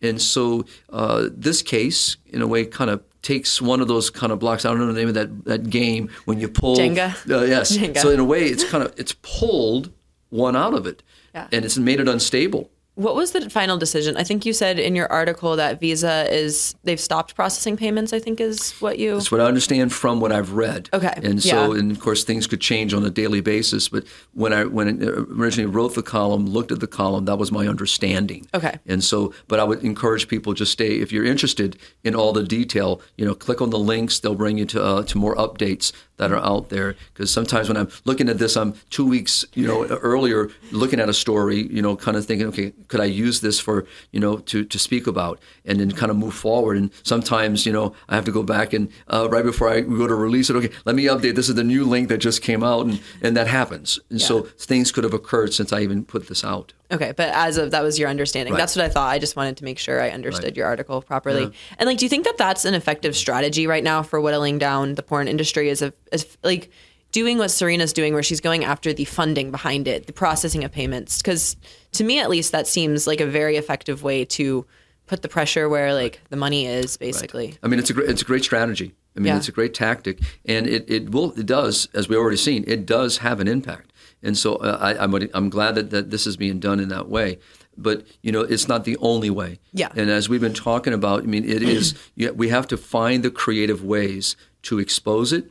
and 0.00 0.20
so 0.20 0.64
uh, 0.90 1.28
this 1.30 1.62
case, 1.62 2.16
in 2.26 2.42
a 2.42 2.46
way, 2.46 2.64
kind 2.64 2.90
of 2.90 3.02
takes 3.22 3.62
one 3.62 3.80
of 3.80 3.88
those 3.88 4.10
kind 4.10 4.32
of 4.32 4.38
blocks. 4.40 4.64
I 4.64 4.70
don't 4.70 4.78
know 4.80 4.92
the 4.92 4.98
name 4.98 5.08
of 5.08 5.14
that 5.14 5.44
that 5.44 5.70
game 5.70 6.10
when 6.24 6.40
you 6.40 6.48
pull 6.48 6.76
Jenga. 6.76 7.14
Uh, 7.30 7.44
yes. 7.44 7.76
Jenga. 7.76 7.98
So 7.98 8.10
in 8.10 8.20
a 8.20 8.24
way, 8.24 8.44
it's 8.46 8.64
kind 8.64 8.82
of 8.84 8.92
it's 8.96 9.14
pulled 9.22 9.90
one 10.30 10.56
out 10.56 10.74
of 10.74 10.86
it, 10.86 11.02
Yeah. 11.34 11.48
and 11.52 11.64
it's 11.64 11.78
made 11.78 12.00
it 12.00 12.08
unstable. 12.08 12.70
What 12.94 13.14
was 13.14 13.32
the 13.32 13.48
final 13.48 13.78
decision? 13.78 14.18
I 14.18 14.22
think 14.22 14.44
you 14.44 14.52
said 14.52 14.78
in 14.78 14.94
your 14.94 15.10
article 15.10 15.56
that 15.56 15.80
Visa 15.80 16.26
is 16.30 16.74
they've 16.84 17.00
stopped 17.00 17.34
processing 17.34 17.74
payments. 17.76 18.12
I 18.12 18.18
think 18.18 18.38
is 18.38 18.72
what 18.80 18.98
you. 18.98 19.14
That's 19.14 19.32
what 19.32 19.40
I 19.40 19.44
understand 19.46 19.94
from 19.94 20.20
what 20.20 20.30
I've 20.30 20.52
read. 20.52 20.90
Okay, 20.92 21.12
And 21.22 21.42
so, 21.42 21.72
yeah. 21.72 21.80
and 21.80 21.90
of 21.90 22.00
course, 22.00 22.22
things 22.22 22.46
could 22.46 22.60
change 22.60 22.92
on 22.92 23.02
a 23.04 23.10
daily 23.10 23.40
basis. 23.40 23.88
But 23.88 24.04
when 24.34 24.52
I 24.52 24.66
when 24.66 24.88
I 24.88 25.06
originally 25.40 25.70
wrote 25.70 25.94
the 25.94 26.02
column, 26.02 26.46
looked 26.46 26.70
at 26.70 26.80
the 26.80 26.86
column, 26.86 27.24
that 27.24 27.36
was 27.38 27.50
my 27.50 27.66
understanding. 27.66 28.46
Okay. 28.52 28.78
And 28.86 29.02
so, 29.02 29.32
but 29.48 29.58
I 29.58 29.64
would 29.64 29.82
encourage 29.82 30.28
people 30.28 30.52
just 30.52 30.72
stay 30.72 31.00
if 31.00 31.12
you're 31.12 31.24
interested 31.24 31.78
in 32.04 32.14
all 32.14 32.34
the 32.34 32.42
detail. 32.44 33.00
You 33.16 33.24
know, 33.24 33.34
click 33.34 33.62
on 33.62 33.70
the 33.70 33.78
links; 33.78 34.20
they'll 34.20 34.34
bring 34.34 34.58
you 34.58 34.66
to 34.66 34.82
uh, 34.84 35.02
to 35.04 35.16
more 35.16 35.34
updates 35.36 35.92
that 36.22 36.32
are 36.32 36.44
out 36.44 36.68
there. 36.68 36.94
Because 37.12 37.32
sometimes 37.32 37.68
when 37.68 37.76
I'm 37.76 37.90
looking 38.04 38.28
at 38.28 38.38
this, 38.38 38.56
I'm 38.56 38.74
two 38.90 39.06
weeks 39.06 39.44
you 39.54 39.66
know 39.66 39.84
earlier 39.86 40.50
looking 40.70 41.00
at 41.00 41.08
a 41.08 41.12
story, 41.12 41.66
you 41.76 41.82
know, 41.82 41.96
kind 41.96 42.16
of 42.16 42.24
thinking, 42.24 42.46
okay, 42.48 42.72
could 42.88 43.00
I 43.00 43.06
use 43.06 43.40
this 43.40 43.58
for 43.58 43.86
you 44.12 44.20
know 44.20 44.38
to 44.50 44.64
to 44.64 44.78
speak 44.78 45.06
about, 45.06 45.40
and 45.64 45.80
then 45.80 45.90
kind 45.90 46.10
of 46.10 46.16
move 46.16 46.34
forward. 46.34 46.76
And 46.76 46.90
sometimes 47.02 47.66
you 47.66 47.72
know 47.72 47.94
I 48.08 48.14
have 48.14 48.24
to 48.26 48.32
go 48.32 48.42
back 48.42 48.72
and 48.72 48.88
uh, 49.08 49.28
right 49.30 49.44
before 49.44 49.68
I 49.68 49.80
go 49.80 50.06
to 50.06 50.14
release 50.14 50.48
it, 50.48 50.56
okay, 50.56 50.70
let 50.84 50.94
me 50.94 51.04
update. 51.04 51.34
This 51.34 51.48
is 51.48 51.56
the 51.56 51.64
new 51.64 51.84
link 51.84 52.08
that 52.08 52.18
just 52.18 52.40
came 52.42 52.62
out, 52.62 52.86
and 52.86 53.00
and 53.20 53.36
that 53.36 53.48
happens. 53.48 53.98
And 54.10 54.20
so 54.20 54.42
things 54.42 54.92
could 54.92 55.04
have 55.04 55.14
occurred 55.14 55.52
since 55.52 55.72
I 55.72 55.80
even 55.80 56.04
put 56.04 56.28
this 56.28 56.44
out. 56.44 56.72
Okay, 56.92 57.12
but 57.16 57.30
as 57.34 57.56
of 57.56 57.70
that 57.70 57.82
was 57.82 57.98
your 57.98 58.08
understanding. 58.10 58.52
Right. 58.52 58.58
That's 58.60 58.76
what 58.76 58.84
I 58.84 58.88
thought. 58.88 59.08
I 59.10 59.18
just 59.18 59.34
wanted 59.34 59.56
to 59.56 59.64
make 59.64 59.78
sure 59.78 60.00
I 60.02 60.10
understood 60.10 60.44
Right. 60.44 60.56
your 60.56 60.66
article 60.66 61.00
properly. 61.02 61.50
And 61.78 61.86
like, 61.86 61.98
do 61.98 62.04
you 62.04 62.08
think 62.10 62.24
that 62.24 62.36
that's 62.36 62.64
an 62.66 62.74
effective 62.74 63.16
strategy 63.16 63.66
right 63.66 63.82
now 63.82 64.02
for 64.02 64.20
whittling 64.20 64.58
down 64.58 64.94
the 64.96 65.02
porn 65.02 65.26
industry? 65.26 65.68
Is 65.70 65.80
of 65.82 65.94
is 66.12 66.26
like 66.44 66.70
doing 67.10 67.38
what 67.38 67.50
Serena's 67.50 67.92
doing, 67.92 68.12
where 68.14 68.22
she's 68.22 68.40
going 68.40 68.64
after 68.64 68.92
the 68.92 69.04
funding 69.04 69.50
behind 69.50 69.88
it, 69.88 70.06
the 70.06 70.12
processing 70.12 70.64
of 70.64 70.72
payments? 70.72 71.18
Because 71.22 71.56
to 71.92 72.04
me, 72.04 72.18
at 72.20 72.28
least, 72.30 72.52
that 72.52 72.66
seems 72.66 73.06
like 73.06 73.20
a 73.20 73.26
very 73.26 73.56
effective 73.56 74.02
way 74.02 74.24
to 74.26 74.66
put 75.06 75.22
the 75.22 75.28
pressure 75.28 75.68
where 75.68 75.92
like 75.94 76.20
the 76.30 76.36
money 76.36 76.66
is, 76.66 76.96
basically. 76.96 77.56
I 77.62 77.68
mean, 77.68 77.78
it's 77.78 77.90
a 77.90 77.92
great, 77.94 78.08
it's 78.10 78.22
a 78.22 78.24
great 78.24 78.44
strategy. 78.44 78.94
I 79.14 79.20
mean, 79.20 79.26
Yeah. 79.26 79.36
it's 79.36 79.48
a 79.48 79.52
great 79.52 79.74
tactic, 79.74 80.20
and 80.46 80.66
it, 80.66 80.86
it 80.88 81.10
will 81.10 81.32
it 81.38 81.44
does 81.44 81.86
as 81.92 82.08
we 82.08 82.16
already 82.16 82.38
seen 82.38 82.64
it 82.66 82.86
does 82.86 83.18
have 83.18 83.40
an 83.40 83.48
impact. 83.48 83.91
And 84.22 84.36
so 84.36 84.56
uh, 84.56 84.78
I, 84.80 85.02
I'm 85.02 85.14
I'm 85.34 85.50
glad 85.50 85.74
that, 85.74 85.90
that 85.90 86.10
this 86.10 86.26
is 86.26 86.36
being 86.36 86.60
done 86.60 86.80
in 86.80 86.88
that 86.88 87.08
way. 87.08 87.38
But 87.76 88.06
you 88.22 88.32
know, 88.32 88.40
it's 88.40 88.68
not 88.68 88.84
the 88.84 88.96
only 88.98 89.30
way. 89.30 89.58
Yeah. 89.72 89.88
And 89.96 90.10
as 90.10 90.28
we've 90.28 90.40
been 90.40 90.54
talking 90.54 90.92
about, 90.92 91.22
I 91.22 91.26
mean, 91.26 91.44
it 91.44 91.62
is 91.76 91.94
you 92.14 92.32
we 92.32 92.48
have 92.48 92.66
to 92.68 92.76
find 92.76 93.22
the 93.22 93.30
creative 93.30 93.84
ways 93.84 94.36
to 94.62 94.78
expose 94.78 95.32
it, 95.32 95.50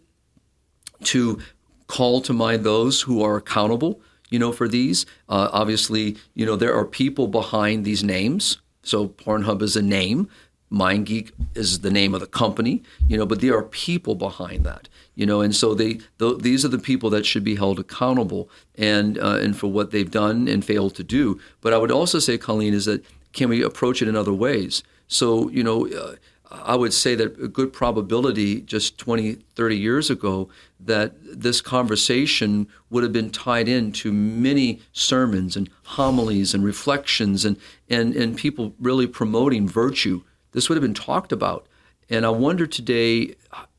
to 1.06 1.40
call 1.88 2.22
to 2.22 2.34
mind 2.34 2.64
those 2.64 3.02
who 3.02 3.22
are 3.22 3.36
accountable, 3.36 4.02
you 4.30 4.40
know, 4.40 4.52
for 4.52 4.68
these. 4.68 5.06
Uh, 5.28 5.50
obviously, 5.52 6.16
you 6.34 6.46
know, 6.46 6.56
there 6.56 6.74
are 6.74 6.86
people 6.86 7.28
behind 7.28 7.84
these 7.84 8.04
names. 8.04 8.60
So 8.84 9.10
Pornhub 9.10 9.62
is 9.62 9.76
a 9.76 9.82
name. 9.82 10.30
MindGeek 10.72 11.32
is 11.54 11.82
the 11.82 11.92
name 11.92 12.14
of 12.14 12.22
the 12.22 12.28
company, 12.28 12.82
you 13.08 13.18
know, 13.18 13.26
but 13.26 13.42
there 13.42 13.58
are 13.58 13.64
people 13.64 14.16
behind 14.16 14.64
that, 14.66 14.88
you 15.16 15.26
know, 15.26 15.42
and 15.42 15.56
so 15.56 15.74
they 15.74 16.00
th- 16.20 16.40
these 16.40 16.64
are 16.64 16.70
the 16.70 16.80
people 16.80 17.10
that 17.10 17.26
should 17.26 17.44
be 17.44 17.56
held 17.56 17.80
accountable 17.80 18.50
and 18.76 19.18
uh, 19.18 19.38
and 19.42 19.58
for 19.58 19.68
what 19.68 19.92
they've 19.92 20.12
done 20.12 20.48
and 20.48 20.64
failed 20.64 20.96
to 20.96 21.04
do. 21.04 21.40
But 21.62 21.74
I 21.74 21.78
would 21.78 21.92
also 21.92 22.20
say, 22.20 22.38
Colleen, 22.38 22.74
is 22.74 22.86
that 22.86 23.04
can 23.34 23.50
we 23.50 23.62
approach 23.62 24.02
it 24.02 24.08
in 24.08 24.16
other 24.16 24.34
ways? 24.34 24.84
So 25.08 25.50
you 25.50 25.64
know, 25.64 25.88
uh, 25.88 26.16
I 26.52 26.76
would 26.76 26.94
say 26.94 27.16
that 27.16 27.40
a 27.40 27.48
good 27.48 27.72
probability 27.72 28.62
just 28.62 28.98
20, 28.98 29.36
30 29.56 29.78
years 29.78 30.10
ago 30.10 30.50
that 30.80 31.14
this 31.22 31.62
conversation 31.62 32.68
would 32.90 33.04
have 33.04 33.14
been 33.14 33.30
tied 33.30 33.70
into 33.70 34.12
many 34.12 34.82
sermons 34.92 35.56
and 35.56 35.70
homilies 35.84 36.54
and 36.54 36.64
reflections 36.64 37.46
and, 37.46 37.58
and, 37.90 38.16
and 38.16 38.36
people 38.36 38.76
really 38.80 39.08
promoting 39.08 39.68
virtue. 39.68 40.24
This 40.52 40.68
would 40.68 40.76
have 40.76 40.82
been 40.82 40.94
talked 40.94 41.32
about. 41.32 41.68
And 42.10 42.26
I 42.26 42.30
wonder 42.30 42.68
today, 42.68 43.36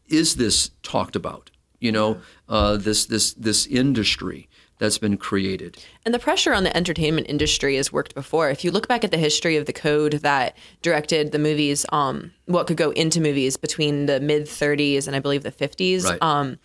is 0.08 0.36
this 0.36 0.70
talked 0.82 1.16
about? 1.16 1.50
You 1.80 1.92
know, 1.92 2.20
uh, 2.48 2.76
this, 2.76 3.06
this, 3.06 3.32
this 3.34 3.66
industry 3.66 4.48
that's 4.78 4.98
been 4.98 5.16
created. 5.16 5.76
And 6.04 6.12
the 6.14 6.18
pressure 6.18 6.52
on 6.52 6.64
the 6.64 6.76
entertainment 6.76 7.28
industry 7.28 7.76
has 7.76 7.92
worked 7.92 8.14
before. 8.14 8.50
If 8.50 8.64
you 8.64 8.70
look 8.72 8.88
back 8.88 9.04
at 9.04 9.10
the 9.12 9.16
history 9.16 9.56
of 9.56 9.66
the 9.66 9.72
code 9.72 10.12
that 10.14 10.56
directed 10.80 11.30
the 11.32 11.38
movies, 11.38 11.86
um, 11.92 12.32
what 12.46 12.66
could 12.66 12.76
go 12.76 12.90
into 12.90 13.20
movies 13.20 13.56
between 13.56 14.06
the 14.06 14.18
mid 14.20 14.44
30s 14.46 15.06
and 15.06 15.14
I 15.14 15.20
believe 15.20 15.42
the 15.44 15.52
50s, 15.52 16.04
Right. 16.04 16.18
um, 16.22 16.58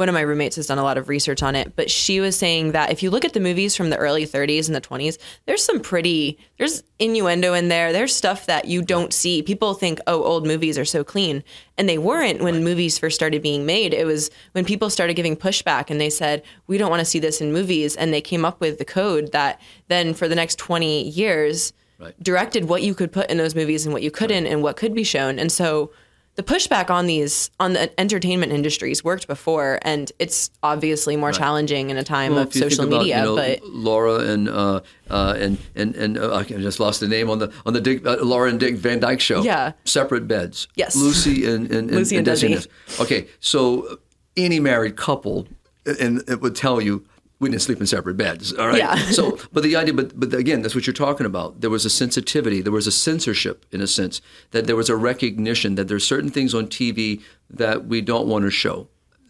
one 0.00 0.08
of 0.08 0.14
my 0.14 0.22
roommates 0.22 0.56
has 0.56 0.66
done 0.66 0.78
a 0.78 0.82
lot 0.82 0.96
of 0.96 1.10
research 1.10 1.42
on 1.42 1.54
it, 1.54 1.76
but 1.76 1.90
she 1.90 2.20
was 2.20 2.36
saying 2.36 2.72
that 2.72 2.90
if 2.90 3.02
you 3.02 3.10
look 3.10 3.22
at 3.22 3.34
the 3.34 3.38
movies 3.38 3.76
from 3.76 3.90
the 3.90 3.98
early 3.98 4.26
30s 4.26 4.66
and 4.66 4.74
the 4.74 4.80
20s, 4.80 5.18
there's 5.44 5.62
some 5.62 5.78
pretty, 5.78 6.38
there's 6.56 6.82
innuendo 6.98 7.52
in 7.52 7.68
there. 7.68 7.92
There's 7.92 8.16
stuff 8.16 8.46
that 8.46 8.64
you 8.64 8.80
don't 8.80 9.12
see. 9.12 9.42
People 9.42 9.74
think, 9.74 10.00
oh, 10.06 10.24
old 10.24 10.46
movies 10.46 10.78
are 10.78 10.86
so 10.86 11.04
clean. 11.04 11.44
And 11.76 11.86
they 11.86 11.98
weren't 11.98 12.40
when 12.40 12.64
movies 12.64 12.98
first 12.98 13.14
started 13.14 13.42
being 13.42 13.66
made. 13.66 13.92
It 13.92 14.06
was 14.06 14.30
when 14.52 14.64
people 14.64 14.88
started 14.88 15.14
giving 15.14 15.36
pushback 15.36 15.90
and 15.90 16.00
they 16.00 16.10
said, 16.10 16.42
we 16.66 16.78
don't 16.78 16.90
want 16.90 17.00
to 17.00 17.04
see 17.04 17.18
this 17.18 17.42
in 17.42 17.52
movies. 17.52 17.94
And 17.94 18.10
they 18.10 18.22
came 18.22 18.46
up 18.46 18.58
with 18.58 18.78
the 18.78 18.86
code 18.86 19.32
that 19.32 19.60
then 19.88 20.14
for 20.14 20.28
the 20.28 20.34
next 20.34 20.58
20 20.58 21.10
years 21.10 21.74
Right. 21.98 22.18
directed 22.22 22.64
what 22.64 22.82
you 22.82 22.94
could 22.94 23.12
put 23.12 23.30
in 23.30 23.36
those 23.36 23.54
movies 23.54 23.84
and 23.84 23.92
what 23.92 24.02
you 24.02 24.10
couldn't 24.10 24.46
and 24.46 24.62
what 24.62 24.76
could 24.78 24.94
be 24.94 25.04
shown. 25.04 25.38
And 25.38 25.52
so 25.52 25.90
the 26.36 26.42
pushback 26.42 26.90
on 26.90 27.06
these 27.06 27.50
on 27.60 27.72
the 27.74 28.00
entertainment 28.00 28.52
industries 28.52 29.02
worked 29.04 29.26
before, 29.26 29.78
and 29.82 30.10
it's 30.18 30.50
obviously 30.62 31.16
more 31.16 31.32
challenging 31.32 31.90
in 31.90 31.96
a 31.96 32.04
time 32.04 32.32
Well, 32.32 32.42
of 32.42 32.48
if 32.48 32.54
you 32.54 32.60
think 32.62 32.72
social 32.72 32.86
about, 32.86 33.00
media. 33.00 33.18
you 33.18 33.24
know, 33.24 33.36
but 33.36 33.64
Laura 33.64 34.20
and 34.20 34.48
uh, 34.48 34.80
uh, 35.10 35.34
and 35.38 35.58
and 35.74 35.94
and 35.96 36.18
uh, 36.18 36.34
I 36.36 36.44
just 36.44 36.80
lost 36.80 37.00
the 37.00 37.08
name 37.08 37.28
on 37.28 37.40
the 37.40 37.52
on 37.66 37.72
the 37.72 37.80
Dick, 37.80 38.06
uh, 38.06 38.16
Laura 38.22 38.48
and 38.48 38.58
Dick 38.60 38.76
Van 38.76 39.00
Dyke 39.00 39.20
show. 39.20 39.42
Yeah. 39.42 39.72
separate 39.84 40.26
beds. 40.28 40.68
Yes. 40.76 40.96
Lucy 40.96 41.44
and 41.46 41.70
and, 41.70 41.90
Lucy 41.90 42.16
and 42.16 42.26
Desi. 42.26 42.54
Desi. 42.54 43.00
Okay, 43.02 43.26
so 43.40 43.98
any 44.36 44.60
married 44.60 44.96
couple, 44.96 45.46
and 45.84 46.22
it 46.28 46.40
would 46.40 46.56
tell 46.56 46.80
you. 46.80 47.04
We 47.40 47.48
didn't 47.48 47.62
sleep 47.62 47.80
in 47.80 47.86
separate 47.86 48.18
beds, 48.18 48.52
all 48.52 48.68
right. 48.68 48.76
Yeah. 48.76 48.96
so, 49.10 49.38
but 49.50 49.62
the 49.62 49.74
idea, 49.74 49.94
but 49.94 50.18
but 50.18 50.34
again, 50.34 50.60
that's 50.60 50.74
what 50.74 50.86
you're 50.86 50.94
talking 50.94 51.26
about. 51.26 51.62
There 51.62 51.70
was 51.70 51.86
a 51.86 51.90
sensitivity, 51.90 52.60
there 52.60 52.72
was 52.72 52.86
a 52.86 52.92
censorship, 52.92 53.64
in 53.72 53.80
a 53.80 53.86
sense, 53.86 54.20
that 54.50 54.66
there 54.66 54.76
was 54.76 54.90
a 54.90 54.96
recognition 54.96 55.74
that 55.76 55.88
there's 55.88 56.06
certain 56.06 56.30
things 56.30 56.54
on 56.54 56.66
TV 56.66 57.22
that 57.48 57.86
we 57.86 58.02
don't 58.02 58.28
want 58.28 58.44
to 58.44 58.50
show. 58.50 58.88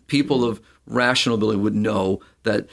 People 0.08 0.44
of 0.44 0.60
rational 0.86 1.36
ability 1.36 1.60
would 1.60 1.74
know 1.74 2.20
that 2.42 2.68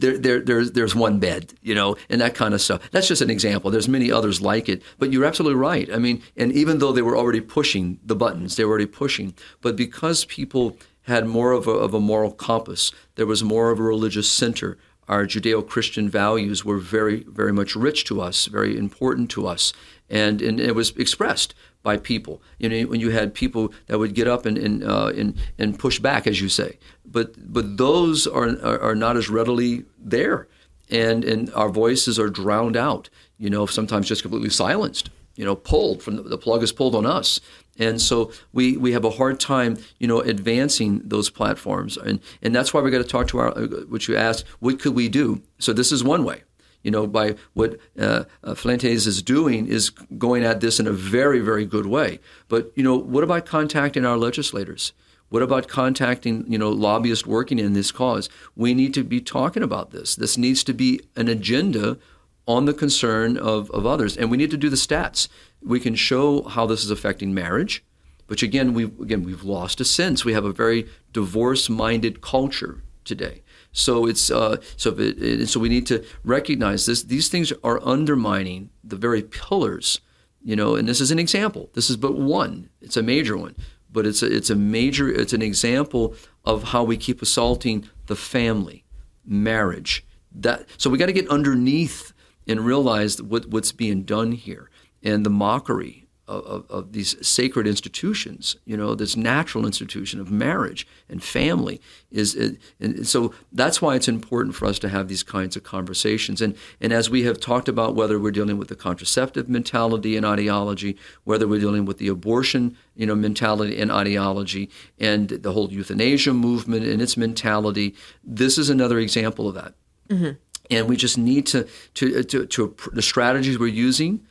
there, 0.00 0.18
there, 0.18 0.40
there's, 0.40 0.72
there's 0.72 0.94
one 0.94 1.18
bed, 1.18 1.54
you 1.62 1.74
know, 1.74 1.96
and 2.08 2.20
that 2.20 2.34
kind 2.34 2.54
of 2.54 2.60
stuff. 2.60 2.90
That's 2.90 3.08
just 3.08 3.22
an 3.22 3.30
example. 3.30 3.70
There's 3.70 3.88
many 3.88 4.10
others 4.10 4.40
like 4.40 4.68
it, 4.68 4.82
but 4.98 5.12
you're 5.12 5.24
absolutely 5.24 5.58
right. 5.58 5.92
I 5.92 5.98
mean, 5.98 6.22
and 6.36 6.52
even 6.52 6.78
though 6.78 6.92
they 6.92 7.02
were 7.02 7.16
already 7.16 7.40
pushing 7.40 7.98
the 8.04 8.16
buttons, 8.16 8.56
they 8.56 8.64
were 8.64 8.70
already 8.70 8.86
pushing, 8.86 9.34
but 9.60 9.76
because 9.76 10.24
people 10.24 10.76
had 11.10 11.26
more 11.26 11.52
of 11.52 11.66
a, 11.66 11.76
of 11.86 11.94
a 11.94 12.00
moral 12.00 12.32
compass, 12.32 12.92
there 13.16 13.26
was 13.26 13.42
more 13.42 13.70
of 13.72 13.78
a 13.78 13.82
religious 13.94 14.30
center. 14.30 14.78
Our 15.08 15.26
Judeo-Christian 15.26 16.08
values 16.08 16.64
were 16.64 16.78
very, 16.78 17.24
very 17.24 17.52
much 17.52 17.76
rich 17.76 18.04
to 18.04 18.20
us, 18.28 18.46
very 18.46 18.76
important 18.76 19.30
to 19.30 19.46
us, 19.46 19.72
and, 20.08 20.42
and 20.42 20.60
it 20.60 20.74
was 20.74 20.90
expressed 20.96 21.54
by 21.82 21.96
people. 21.96 22.34
You 22.58 22.68
know, 22.68 22.82
when 22.90 23.00
you 23.00 23.10
had 23.10 23.34
people 23.34 23.72
that 23.86 23.98
would 23.98 24.14
get 24.14 24.28
up 24.28 24.46
and 24.46 24.58
and 24.58 24.84
uh, 24.84 25.12
and, 25.20 25.34
and 25.58 25.78
push 25.78 25.98
back, 25.98 26.26
as 26.26 26.40
you 26.40 26.48
say, 26.48 26.78
but 27.04 27.34
but 27.52 27.76
those 27.76 28.26
are, 28.26 28.48
are 28.62 28.80
are 28.80 28.94
not 28.94 29.16
as 29.16 29.28
readily 29.28 29.84
there, 29.98 30.46
and 30.90 31.24
and 31.24 31.52
our 31.54 31.70
voices 31.70 32.18
are 32.18 32.30
drowned 32.30 32.76
out. 32.76 33.10
You 33.38 33.50
know, 33.50 33.66
sometimes 33.66 34.08
just 34.08 34.22
completely 34.22 34.50
silenced. 34.50 35.10
You 35.36 35.46
know, 35.46 35.56
pulled 35.56 36.02
from 36.02 36.16
the, 36.16 36.22
the 36.22 36.38
plug 36.38 36.62
is 36.62 36.72
pulled 36.72 36.94
on 36.94 37.06
us, 37.06 37.40
and 37.78 38.00
so 38.00 38.32
we 38.52 38.76
we 38.76 38.92
have 38.92 39.04
a 39.04 39.10
hard 39.10 39.40
time, 39.40 39.78
you 39.98 40.06
know, 40.06 40.20
advancing 40.20 41.00
those 41.04 41.30
platforms, 41.30 41.96
and 41.96 42.20
and 42.42 42.54
that's 42.54 42.74
why 42.74 42.80
we 42.80 42.90
got 42.90 42.98
to 42.98 43.04
talk 43.04 43.28
to 43.28 43.38
our. 43.38 43.56
uh, 43.56 43.66
What 43.88 44.08
you 44.08 44.16
asked, 44.16 44.44
what 44.58 44.80
could 44.80 44.94
we 44.94 45.08
do? 45.08 45.42
So 45.58 45.72
this 45.72 45.92
is 45.92 46.04
one 46.04 46.24
way 46.24 46.42
you 46.82 46.90
know, 46.90 47.06
by 47.06 47.36
what 47.52 47.78
uh, 47.98 48.24
uh, 48.42 48.54
is 48.64 49.22
doing 49.22 49.66
is 49.66 49.90
going 49.90 50.44
at 50.44 50.60
this 50.60 50.80
in 50.80 50.86
a 50.86 50.92
very, 50.92 51.40
very 51.40 51.66
good 51.66 51.86
way. 51.86 52.20
But 52.48 52.72
you 52.74 52.82
know, 52.82 52.96
what 52.96 53.24
about 53.24 53.46
contacting 53.46 54.04
our 54.04 54.16
legislators? 54.16 54.92
What 55.28 55.42
about 55.42 55.68
contacting 55.68 56.44
you 56.50 56.58
know 56.58 56.70
lobbyists 56.70 57.26
working 57.26 57.58
in 57.58 57.72
this 57.72 57.92
cause? 57.92 58.28
We 58.56 58.74
need 58.74 58.94
to 58.94 59.04
be 59.04 59.20
talking 59.20 59.62
about 59.62 59.90
this. 59.90 60.16
This 60.16 60.36
needs 60.36 60.64
to 60.64 60.74
be 60.74 61.00
an 61.16 61.28
agenda 61.28 61.98
on 62.46 62.64
the 62.64 62.74
concern 62.74 63.36
of, 63.36 63.70
of 63.70 63.86
others, 63.86 64.16
and 64.16 64.30
we 64.30 64.36
need 64.36 64.50
to 64.50 64.56
do 64.56 64.68
the 64.68 64.76
stats. 64.76 65.28
We 65.62 65.80
can 65.80 65.94
show 65.94 66.42
how 66.42 66.66
this 66.66 66.84
is 66.84 66.90
affecting 66.90 67.34
marriage, 67.34 67.84
which 68.26 68.42
again 68.42 68.74
we 68.74 68.84
again 68.84 69.24
we've 69.24 69.44
lost 69.44 69.80
a 69.80 69.84
sense. 69.84 70.24
We 70.24 70.32
have 70.32 70.44
a 70.44 70.52
very 70.52 70.88
divorce-minded 71.12 72.20
culture 72.20 72.82
today. 73.04 73.42
So 73.72 74.06
it's 74.06 74.30
uh, 74.30 74.56
so 74.76 74.90
it, 74.90 75.22
it, 75.22 75.48
so 75.48 75.60
we 75.60 75.68
need 75.68 75.86
to 75.86 76.04
recognize 76.24 76.86
this. 76.86 77.02
These 77.02 77.28
things 77.28 77.52
are 77.62 77.80
undermining 77.84 78.70
the 78.82 78.96
very 78.96 79.22
pillars, 79.22 80.00
you 80.42 80.56
know. 80.56 80.74
And 80.74 80.88
this 80.88 81.00
is 81.00 81.10
an 81.10 81.18
example. 81.18 81.70
This 81.74 81.90
is 81.90 81.96
but 81.96 82.16
one. 82.16 82.70
It's 82.80 82.96
a 82.96 83.02
major 83.02 83.36
one, 83.36 83.54
but 83.92 84.06
it's 84.06 84.22
a, 84.22 84.26
it's 84.26 84.50
a 84.50 84.56
major. 84.56 85.08
It's 85.08 85.32
an 85.32 85.42
example 85.42 86.14
of 86.44 86.64
how 86.64 86.82
we 86.82 86.96
keep 86.96 87.22
assaulting 87.22 87.88
the 88.06 88.16
family, 88.16 88.84
marriage. 89.24 90.04
That 90.32 90.66
so 90.76 90.90
we 90.90 90.98
got 90.98 91.06
to 91.06 91.12
get 91.12 91.28
underneath 91.28 92.12
and 92.46 92.60
realize 92.60 93.20
what, 93.22 93.46
what's 93.46 93.72
being 93.72 94.02
done 94.02 94.32
here 94.32 94.69
and 95.02 95.24
the 95.24 95.30
mockery 95.30 96.08
of, 96.30 96.44
of, 96.46 96.70
of, 96.70 96.92
these 96.92 97.16
sacred 97.26 97.66
institutions, 97.66 98.56
you 98.64 98.76
know, 98.76 98.94
this 98.94 99.16
natural 99.16 99.66
institution 99.66 100.20
of 100.20 100.30
marriage 100.30 100.86
and 101.08 101.24
family 101.24 101.80
is, 102.12 102.36
and 102.78 103.06
so 103.06 103.34
that's 103.52 103.82
why 103.82 103.96
it's 103.96 104.06
important 104.06 104.54
for 104.54 104.66
us 104.66 104.78
to 104.78 104.88
have 104.88 105.08
these 105.08 105.24
kinds 105.24 105.56
of 105.56 105.64
conversations. 105.64 106.40
And 106.40 106.56
and 106.80 106.92
as 106.92 107.10
we 107.10 107.24
have 107.24 107.40
talked 107.40 107.68
about, 107.68 107.96
whether 107.96 108.16
we're 108.16 108.30
dealing 108.30 108.58
with 108.58 108.68
the 108.68 108.76
contraceptive 108.76 109.48
mentality 109.48 110.16
and 110.16 110.24
ideology, 110.24 110.96
whether 111.24 111.48
we're 111.48 111.60
dealing 111.60 111.84
with 111.84 111.98
the 111.98 112.08
abortion, 112.08 112.76
you 112.94 113.06
know, 113.06 113.16
mentality 113.16 113.80
and 113.80 113.90
ideology, 113.90 114.70
and 115.00 115.30
the 115.30 115.52
whole 115.52 115.72
euthanasia 115.72 116.32
movement 116.32 116.86
and 116.86 117.02
its 117.02 117.16
mentality, 117.16 117.96
this 118.22 118.56
is 118.56 118.70
another 118.70 119.00
example 119.00 119.48
of 119.48 119.56
that. 119.56 119.74
Mm-hmm. 120.08 120.30
And 120.70 120.88
we 120.88 120.96
just 120.96 121.18
need 121.18 121.46
to, 121.48 121.66
to, 121.94 122.22
to, 122.22 122.46
to 122.46 122.76
the 122.92 123.02
strategies 123.02 123.58
we're 123.58 123.66
using 123.66 124.24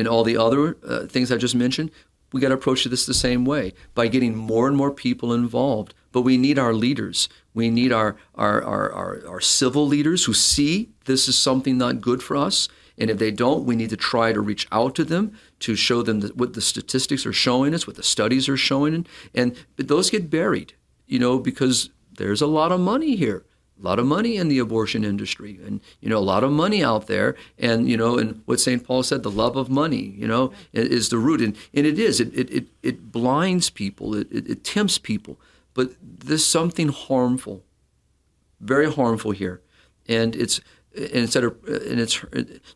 and 0.00 0.08
all 0.08 0.24
the 0.24 0.36
other 0.36 0.78
uh, 0.82 1.06
things 1.06 1.30
I 1.30 1.36
just 1.36 1.54
mentioned, 1.54 1.90
we 2.32 2.40
got 2.40 2.48
to 2.48 2.54
approach 2.54 2.84
this 2.84 3.04
the 3.04 3.14
same 3.14 3.44
way 3.44 3.74
by 3.94 4.08
getting 4.08 4.34
more 4.34 4.66
and 4.66 4.76
more 4.76 4.90
people 4.90 5.34
involved. 5.34 5.92
But 6.10 6.22
we 6.22 6.38
need 6.38 6.58
our 6.58 6.72
leaders. 6.72 7.28
We 7.52 7.70
need 7.70 7.92
our, 7.92 8.16
our, 8.34 8.62
our, 8.62 8.90
our, 8.92 9.28
our 9.28 9.40
civil 9.40 9.86
leaders 9.86 10.24
who 10.24 10.32
see 10.32 10.88
this 11.04 11.28
is 11.28 11.36
something 11.36 11.76
not 11.76 12.00
good 12.00 12.22
for 12.22 12.36
us. 12.36 12.68
And 12.96 13.10
if 13.10 13.18
they 13.18 13.30
don't, 13.30 13.64
we 13.64 13.76
need 13.76 13.90
to 13.90 13.96
try 13.96 14.32
to 14.32 14.40
reach 14.40 14.66
out 14.72 14.94
to 14.94 15.04
them 15.04 15.36
to 15.60 15.76
show 15.76 16.02
them 16.02 16.22
what 16.34 16.54
the 16.54 16.60
statistics 16.62 17.26
are 17.26 17.32
showing 17.32 17.74
us, 17.74 17.86
what 17.86 17.96
the 17.96 18.02
studies 18.02 18.48
are 18.48 18.56
showing. 18.56 19.06
And 19.34 19.54
but 19.76 19.88
those 19.88 20.10
get 20.10 20.30
buried, 20.30 20.72
you 21.06 21.18
know, 21.18 21.38
because 21.38 21.90
there's 22.16 22.42
a 22.42 22.46
lot 22.46 22.72
of 22.72 22.80
money 22.80 23.16
here 23.16 23.44
a 23.80 23.82
lot 23.82 23.98
of 23.98 24.06
money 24.06 24.36
in 24.36 24.48
the 24.48 24.58
abortion 24.58 25.04
industry 25.04 25.58
and 25.64 25.80
you 26.00 26.08
know 26.08 26.18
a 26.18 26.20
lot 26.20 26.44
of 26.44 26.52
money 26.52 26.84
out 26.84 27.06
there. 27.06 27.34
And 27.58 27.88
you 27.88 27.96
know 27.96 28.18
and 28.18 28.42
what 28.44 28.60
st 28.60 28.84
paul 28.84 29.02
said 29.02 29.22
the 29.22 29.30
love 29.30 29.56
of 29.56 29.70
money 29.70 30.14
you 30.16 30.28
know 30.28 30.52
is 30.72 31.08
the 31.08 31.18
root. 31.18 31.40
And, 31.40 31.56
and 31.74 31.86
it 31.86 31.98
is. 31.98 32.20
It, 32.20 32.32
it, 32.34 32.50
it, 32.50 32.66
it 32.82 33.12
blinds 33.12 33.70
people. 33.70 34.14
It, 34.14 34.28
it, 34.30 34.50
it 34.50 34.64
tempts 34.64 34.98
people. 34.98 35.40
But 35.72 35.92
there's 36.02 36.44
something 36.44 36.88
harmful 36.88 37.64
very 38.60 38.90
harmful 38.92 39.32
here. 39.32 39.62
And 40.06 40.36
it's 40.36 40.60
and 40.94 41.10
instead 41.10 41.44
of 41.44 41.56
and 41.66 42.00
it's 42.00 42.24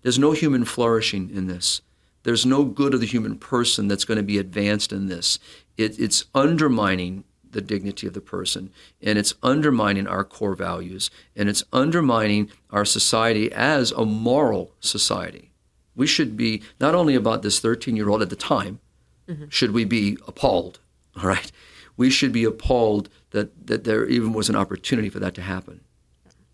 there's 0.03 0.19
no 0.19 0.33
human 0.33 0.65
flourishing 0.65 1.31
in 1.31 1.47
this. 1.47 1.83
There's 2.23 2.47
no 2.47 2.65
good 2.65 2.95
of 2.95 3.01
the 3.01 3.07
human 3.07 3.37
person 3.37 3.87
that's 3.87 4.07
going 4.07 4.17
to 4.17 4.23
be 4.23 4.39
advanced 4.39 4.93
in 4.93 5.09
this. 5.09 5.39
It, 5.77 5.99
it's 6.01 6.25
undermining 6.35 7.25
the 7.55 7.63
dignity 7.63 8.07
of 8.07 8.13
the 8.13 8.21
person. 8.21 8.71
And 9.01 9.19
it's 9.19 9.35
undermining 9.43 10.07
our 10.07 10.25
core 10.25 10.55
values 10.55 11.11
and 11.35 11.49
it's 11.49 11.65
undermining 11.73 12.51
our 12.71 12.85
society 12.85 13.51
as 13.53 13.91
a 13.93 14.05
moral 14.05 14.73
society. 14.81 15.51
We 15.97 16.07
should 16.07 16.37
be 16.37 16.63
not 16.81 16.95
only 16.95 17.15
about 17.15 17.43
this 17.43 17.61
13 17.61 17.97
year 17.97 18.11
old 18.11 18.21
at 18.21 18.31
the 18.31 18.37
time, 18.37 18.81
mm-hmm. 19.29 19.47
should 19.49 19.71
we 19.71 19.85
be 19.85 20.19
appalled, 20.27 20.81
all 21.17 21.29
right? 21.29 21.51
We 21.97 22.11
should 22.11 22.33
be 22.33 22.45
appalled 22.45 23.09
that, 23.31 23.67
that 23.69 23.85
there 23.85 24.05
even 24.07 24.33
was 24.33 24.49
an 24.49 24.57
opportunity 24.57 25.09
for 25.09 25.21
that 25.21 25.35
to 25.37 25.43
happen. 25.43 25.81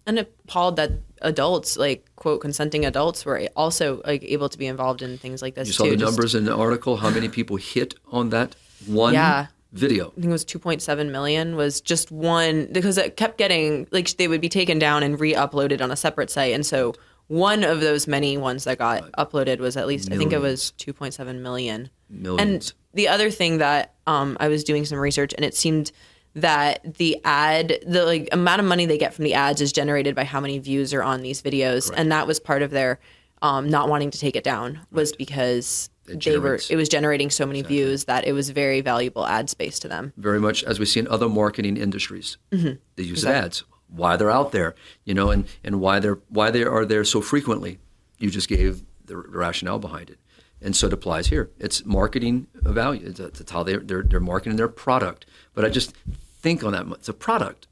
And 0.07 0.19
appalled 0.19 0.77
that 0.77 0.93
adults, 1.23 1.77
like 1.77 2.05
quote 2.17 2.41
consenting 2.41 2.85
adults, 2.85 3.25
were 3.25 3.49
also 3.55 4.03
like 4.07 4.23
able 4.25 4.49
to 4.49 4.59
be 4.59 4.67
involved 4.67 5.03
in 5.03 5.19
things 5.19 5.41
like 5.41 5.55
this. 5.55 5.69
You 5.69 5.73
saw 5.75 5.85
too. 5.85 5.97
the 5.97 6.05
numbers 6.05 6.35
in 6.35 6.45
the 6.45 6.55
article. 6.55 6.97
How 6.97 7.11
many 7.11 7.29
people 7.29 7.57
hit 7.57 7.95
on 8.11 8.31
that 8.31 8.57
one 8.87 9.15
yeah 9.15 9.47
video. 9.73 10.09
I 10.09 10.15
think 10.15 10.27
it 10.27 10.31
was 10.31 10.45
2.7 10.45 11.11
million 11.11 11.57
was 11.57 11.81
just 11.81 12.11
one 12.11 12.69
because 12.73 12.99
it 12.99 13.17
kept 13.17 13.39
getting 13.39 13.87
like 13.91 14.09
they 14.17 14.29
would 14.29 14.41
be 14.41 14.49
taken 14.49 14.79
down 14.79 15.03
and 15.03 15.19
re-uploaded 15.19 15.81
on 15.81 15.91
a 15.91 15.97
separate 15.97 16.31
site 16.31 16.55
and 16.55 16.67
so 16.67 16.95
one 17.29 17.63
of 17.63 17.81
those 17.81 18.09
many 18.09 18.37
ones 18.37 18.65
that 18.65 18.79
got 18.79 19.03
right. 19.03 19.13
uploaded 19.13 19.61
was 19.61 19.77
at 19.77 19.87
least 19.87 20.11
Millions. 20.11 20.21
I 20.21 20.31
think 20.31 20.33
it 20.33 20.45
was 20.45 20.73
2.7 20.79 21.41
million. 21.41 21.89
Millions. 22.09 22.41
And 22.41 22.73
the 22.93 23.07
other 23.07 23.31
thing 23.31 23.59
that 23.59 23.95
um, 24.09 24.37
I 24.41 24.49
was 24.49 24.65
doing 24.65 24.85
some 24.85 24.99
research 24.99 25.33
and 25.35 25.45
it 25.45 25.55
seemed 25.55 25.93
that 26.35 26.81
the 26.97 27.21
ad 27.25 27.79
the 27.87 28.05
like 28.05 28.29
amount 28.33 28.61
of 28.61 28.67
money 28.67 28.87
they 28.87 28.99
get 28.99 29.15
from 29.15 29.25
the 29.25 29.35
ads 29.35 29.61
is 29.61 29.73
generated 29.73 30.15
by 30.17 30.25
how 30.25 30.41
many 30.41 30.59
views 30.59 30.93
are 30.93 31.03
on 31.03 31.23
these 31.23 31.41
videos 31.41 31.87
Correct. 31.87 32.01
and 32.01 32.13
that 32.13 32.27
was 32.27 32.41
part 32.41 32.63
of 32.63 32.71
their 32.71 32.99
um, 33.43 33.69
not 33.69 33.89
wanting 33.89 34.11
to 34.11 34.19
take 34.19 34.37
it 34.37 34.45
down 34.45 34.81
was 34.91 35.13
right. 35.13 35.19
because 35.19 35.89
they 36.15 36.39
were 36.39 36.59
it 36.69 36.77
was 36.77 36.89
generating 36.89 37.31
so 37.31 37.47
many 37.47 37.61
exactly. 37.61 37.77
views 37.77 38.05
that 38.05 38.27
it 38.27 38.33
was 38.33 38.51
very 38.51 38.81
valuable 38.81 39.27
ad 39.27 39.51
space 39.51 39.79
to 39.81 39.89
them. 39.89 40.13
Very 40.17 40.41
much 40.41 40.65
as 40.65 40.79
we 40.79 40.87
see 40.87 41.01
in 41.01 41.09
other 41.09 41.29
marketing 41.29 41.77
industries. 41.77 42.37
Mm-hmm. 42.53 42.75
They 42.97 43.03
use 43.03 43.21
exactly. 43.21 43.47
ads. 43.47 43.65
Why 43.89 44.17
they're 44.17 44.31
out 44.31 44.53
there, 44.53 44.75
you 45.05 45.15
know, 45.15 45.31
and, 45.31 45.47
and 45.65 45.81
why 45.81 45.99
they're 45.99 46.21
why 46.29 46.51
they 46.51 46.65
are 46.65 46.85
there 46.85 47.05
so 47.05 47.21
frequently. 47.21 47.79
You 48.19 48.31
just 48.31 48.49
gave 48.49 48.83
the 49.05 49.17
rationale 49.17 49.79
behind 49.79 50.11
it. 50.11 50.19
And 50.63 50.77
so 50.77 50.87
it 50.87 50.93
applies 50.93 51.29
here. 51.29 51.51
It's 51.59 51.85
marketing 51.85 52.47
value. 52.55 53.07
It's, 53.07 53.19
it's 53.19 53.51
how 53.51 53.63
they're, 53.63 53.81
they're, 53.81 54.03
they're 54.03 54.21
marketing 54.21 54.57
their 54.57 54.69
product. 54.69 55.25
But 55.55 55.65
I 55.65 55.71
just 55.71 55.95
think 56.41 56.63
on 56.63 56.73
that. 56.73 56.87
It's 56.99 57.09
a 57.09 57.15
product. 57.15 57.67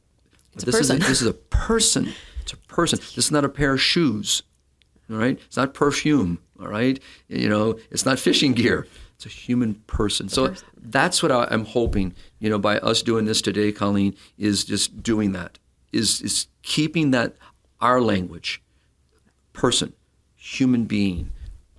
It's 0.55 0.65
this 0.65 0.75
a 0.75 0.79
person. 0.79 0.97
is 0.97 1.05
a, 1.05 1.09
this 1.09 1.23
is 1.23 1.29
a 1.29 1.35
person. 1.35 2.13
It's 2.43 2.53
a 2.55 2.57
person. 2.57 2.99
This 2.99 3.19
is 3.19 3.31
not 3.31 3.45
a 3.45 3.49
pair 3.49 3.75
of 3.75 3.81
shoes. 3.81 4.43
All 5.11 5.17
right. 5.17 5.39
It's 5.47 5.57
not 5.57 5.75
perfume. 5.75 6.39
All 6.61 6.69
right, 6.69 6.99
you 7.29 7.49
know, 7.49 7.79
it's 7.91 8.05
not 8.05 8.19
fishing 8.19 8.53
gear. 8.53 8.87
It's 9.15 9.27
a 9.27 9.29
human 9.29 9.75
person. 9.87 10.29
So 10.29 10.55
that's 10.81 11.23
what 11.23 11.33
I'm 11.33 11.65
hoping, 11.65 12.15
you 12.39 12.49
know, 12.49 12.59
by 12.59 12.79
us 12.79 13.03
doing 13.03 13.25
this 13.25 13.43
today, 13.43 13.73
Colleen, 13.73 14.15
is 14.39 14.65
just 14.65 15.03
doing 15.03 15.33
that, 15.33 15.59
is 15.93 16.21
is 16.21 16.47
keeping 16.63 17.11
that 17.13 17.35
our 17.81 18.01
language, 18.01 18.63
person, 19.53 19.93
human 20.37 20.85
being, 20.85 21.33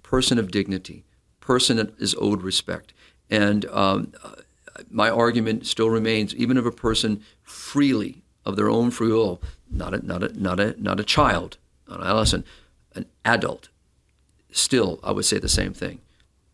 person 0.04 0.38
of 0.38 0.52
dignity, 0.52 1.04
person 1.40 1.78
that 1.78 1.98
is 2.00 2.16
owed 2.20 2.42
respect. 2.42 2.94
And 3.30 3.66
um, 3.66 4.14
my 4.90 5.10
argument 5.10 5.66
still 5.66 5.90
remains, 5.90 6.36
even 6.36 6.58
if 6.58 6.66
a 6.66 6.72
person 6.72 7.24
freely 7.42 8.22
of 8.46 8.56
their 8.56 8.70
own 8.70 8.92
free 8.92 9.12
will, 9.12 9.42
not 9.72 9.94
a, 9.94 10.06
not 10.06 10.24
a, 10.24 10.42
not 10.42 10.60
a, 10.60 10.82
not 10.82 11.00
a 11.00 11.04
child, 11.04 11.58
not 11.88 12.02
an 12.02 12.08
adolescent, 12.08 12.46
an 12.96 13.06
adult, 13.24 13.69
still 14.52 15.00
I 15.04 15.12
would 15.12 15.26
say 15.26 15.40
the 15.40 15.50
same 15.50 15.74
thing. 15.74 16.02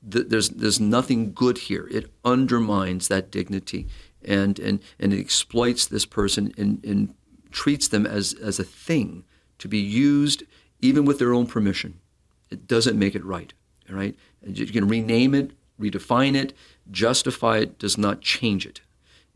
There's 0.02 0.50
there's 0.50 0.80
nothing 0.80 1.34
good 1.34 1.58
here. 1.58 1.88
It 1.89 2.12
undermines 2.24 3.08
that 3.08 3.32
dignity, 3.32 3.88
and 4.24 4.60
and 4.60 4.80
and 5.00 5.14
it 5.14 5.20
exploits 5.20 5.86
this 5.86 6.06
person 6.06 6.54
and, 6.58 6.84
and 6.86 7.16
treats 7.52 7.88
them 7.88 8.06
as 8.06 8.34
as 8.34 8.60
a 8.60 8.64
thing 8.64 9.24
to 9.58 9.68
be 9.68 9.80
used 9.80 10.43
even 10.82 11.06
with 11.06 11.20
their 11.20 11.34
own 11.34 11.48
permission. 11.48 12.00
It 12.52 12.68
doesn't 12.68 13.00
make 13.00 13.16
it 13.16 13.26
right. 13.26 13.54
Right? 13.89 14.16
You 14.43 14.66
can 14.68 14.88
rename 14.88 15.34
it, 15.36 15.52
redefine 15.80 16.36
it, 16.36 16.54
justify 16.89 17.60
it, 17.60 17.78
does 17.80 17.98
not 17.98 18.22
change 18.22 18.66
it. 18.66 18.82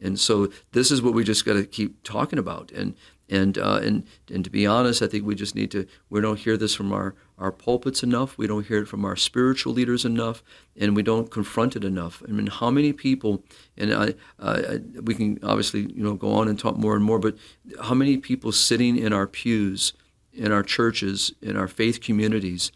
And 0.02 0.20
so 0.20 0.52
this 0.72 0.92
is 0.92 1.02
what 1.02 1.14
we 1.14 1.24
just 1.24 1.46
got 1.46 1.54
to 1.54 1.66
keep 1.66 2.04
talking 2.04 2.40
about. 2.40 2.72
And 2.72 2.96
and 3.30 3.58
uh, 3.58 3.80
and 3.84 4.06
and 4.32 4.44
to 4.44 4.50
be 4.50 4.66
honest, 4.66 5.02
I 5.02 5.08
think 5.08 5.26
we 5.26 5.36
just 5.36 5.56
need 5.56 5.72
to. 5.72 5.86
We 6.10 6.22
don't 6.22 6.40
hear 6.40 6.58
this 6.58 6.74
from 6.74 6.92
our 6.92 7.16
our 7.40 7.52
pulpits 7.52 8.04
enough. 8.04 8.38
We 8.38 8.48
don't 8.48 8.66
hear 8.66 8.80
it 8.80 8.88
from 8.88 9.06
our 9.06 9.16
spiritual 9.16 9.74
leaders 9.74 10.04
enough, 10.04 10.44
and 10.76 10.96
we 10.96 11.04
don't 11.04 11.32
confront 11.32 11.76
it 11.76 11.84
enough. 11.84 12.22
I 12.28 12.32
mean, 12.32 12.48
how 12.48 12.70
many 12.70 12.92
people? 12.92 13.44
And 13.78 13.94
I, 13.94 14.14
uh, 14.40 14.80
we 15.02 15.16
can 15.16 15.40
obviously 15.42 15.92
you 15.94 16.04
know 16.04 16.16
go 16.16 16.34
on 16.34 16.48
and 16.48 16.60
talk 16.60 16.78
more 16.78 16.96
and 16.96 17.04
more, 17.04 17.20
but 17.20 17.38
how 17.82 17.94
many 17.94 18.18
people 18.18 18.52
sitting 18.52 18.98
in 18.98 19.14
our 19.14 19.26
pews, 19.26 19.94
in 20.34 20.52
our 20.52 20.64
churches, 20.64 21.34
in 21.42 21.56
our 21.56 21.68
faith 21.68 22.02
communities, 22.02 22.72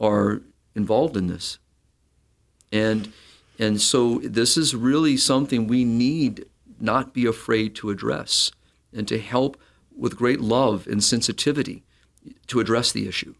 are 0.00 0.42
involved 0.74 1.16
in 1.16 1.28
this? 1.28 1.58
And 2.72 3.12
and 3.58 3.80
so 3.80 4.18
this 4.18 4.56
is 4.56 4.74
really 4.74 5.16
something 5.16 5.66
we 5.66 5.84
need 5.84 6.46
not 6.80 7.14
be 7.14 7.26
afraid 7.26 7.76
to 7.76 7.90
address 7.90 8.50
and 8.92 9.06
to 9.06 9.18
help 9.18 9.56
with 9.96 10.16
great 10.16 10.40
love 10.40 10.88
and 10.88 11.04
sensitivity 11.04 11.84
to 12.48 12.58
address 12.58 12.90
the 12.90 13.06
issue 13.06 13.34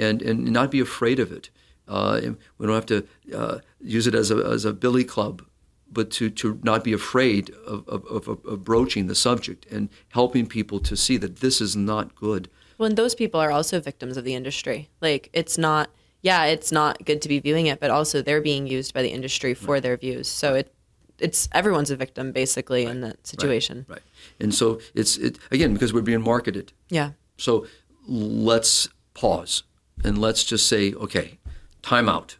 and, 0.00 0.22
and 0.22 0.44
not 0.50 0.70
be 0.70 0.80
afraid 0.80 1.18
of 1.20 1.30
it. 1.30 1.50
Uh, 1.86 2.20
we 2.58 2.66
don't 2.66 2.74
have 2.74 2.86
to 2.86 3.06
uh, 3.36 3.58
use 3.80 4.06
it 4.06 4.14
as 4.14 4.30
a, 4.30 4.36
as 4.36 4.64
a 4.64 4.72
billy 4.72 5.04
club, 5.04 5.44
but 5.92 6.10
to, 6.12 6.30
to 6.30 6.58
not 6.62 6.84
be 6.84 6.92
afraid 6.92 7.50
of, 7.66 7.86
of, 7.88 8.04
of, 8.06 8.28
of 8.28 8.64
broaching 8.64 9.08
the 9.08 9.14
subject 9.14 9.66
and 9.70 9.88
helping 10.08 10.46
people 10.46 10.78
to 10.80 10.96
see 10.96 11.16
that 11.16 11.36
this 11.40 11.60
is 11.60 11.76
not 11.76 12.14
good. 12.14 12.48
Well, 12.78 12.88
and 12.88 12.96
those 12.96 13.14
people 13.14 13.40
are 13.40 13.50
also 13.50 13.80
victims 13.80 14.16
of 14.16 14.24
the 14.24 14.34
industry. 14.34 14.88
Like, 15.00 15.28
it's 15.32 15.58
not, 15.58 15.90
yeah, 16.22 16.44
it's 16.44 16.72
not 16.72 17.04
good 17.04 17.20
to 17.22 17.28
be 17.28 17.40
viewing 17.40 17.66
it, 17.66 17.80
but 17.80 17.90
also 17.90 18.22
they're 18.22 18.40
being 18.40 18.66
used 18.66 18.94
by 18.94 19.02
the 19.02 19.10
industry 19.10 19.52
for 19.52 19.74
right. 19.74 19.82
their 19.82 19.96
views. 19.96 20.28
So 20.28 20.54
it, 20.54 20.72
it's 21.18 21.48
everyone's 21.52 21.90
a 21.90 21.96
victim 21.96 22.32
basically 22.32 22.86
right. 22.86 22.94
in 22.94 23.00
that 23.02 23.26
situation. 23.26 23.84
Right. 23.88 23.96
right. 23.96 24.02
And 24.38 24.54
so 24.54 24.80
it's 24.94 25.18
it, 25.18 25.38
again 25.50 25.74
because 25.74 25.92
we're 25.92 26.00
being 26.00 26.22
marketed. 26.22 26.72
Yeah. 26.88 27.10
So 27.36 27.66
let's 28.06 28.88
pause 29.12 29.64
and 30.04 30.18
let's 30.18 30.44
just 30.44 30.66
say, 30.66 30.92
okay, 30.94 31.38
time 31.82 32.08
out. 32.08 32.36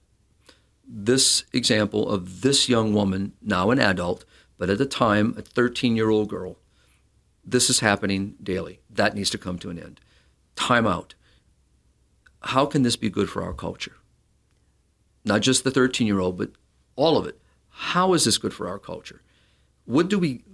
This 0.86 1.44
example 1.52 2.08
of 2.08 2.42
this 2.42 2.68
young 2.68 2.92
woman, 2.92 3.32
now 3.40 3.70
an 3.70 3.78
adult, 3.78 4.24
but 4.58 4.70
at 4.70 4.78
the 4.78 4.86
time 4.86 5.34
a 5.38 5.42
13-year-old 5.42 6.28
girl, 6.28 6.58
this 7.44 7.70
is 7.70 7.80
happening 7.80 8.34
daily. 8.42 8.80
That 8.90 9.14
needs 9.14 9.30
to 9.30 9.38
come 9.38 9.58
to 9.60 9.70
an 9.70 9.78
end. 9.78 10.00
Time 10.56 10.86
out. 10.86 11.14
How 12.42 12.66
can 12.66 12.82
this 12.82 12.96
be 12.96 13.10
good 13.10 13.30
for 13.30 13.42
our 13.42 13.52
culture? 13.52 13.96
Not 15.24 15.42
just 15.42 15.64
the 15.64 15.70
13-year-old, 15.70 16.36
but 16.36 16.52
all 16.96 17.16
of 17.16 17.26
it 17.26 17.40
how 17.70 18.12
is 18.12 18.24
this 18.24 18.38
good 18.38 18.52
for 18.52 18.68
our 18.68 18.78
culture? 18.78 19.22
What 19.84 20.08
do 20.08 20.18
we 20.18 20.44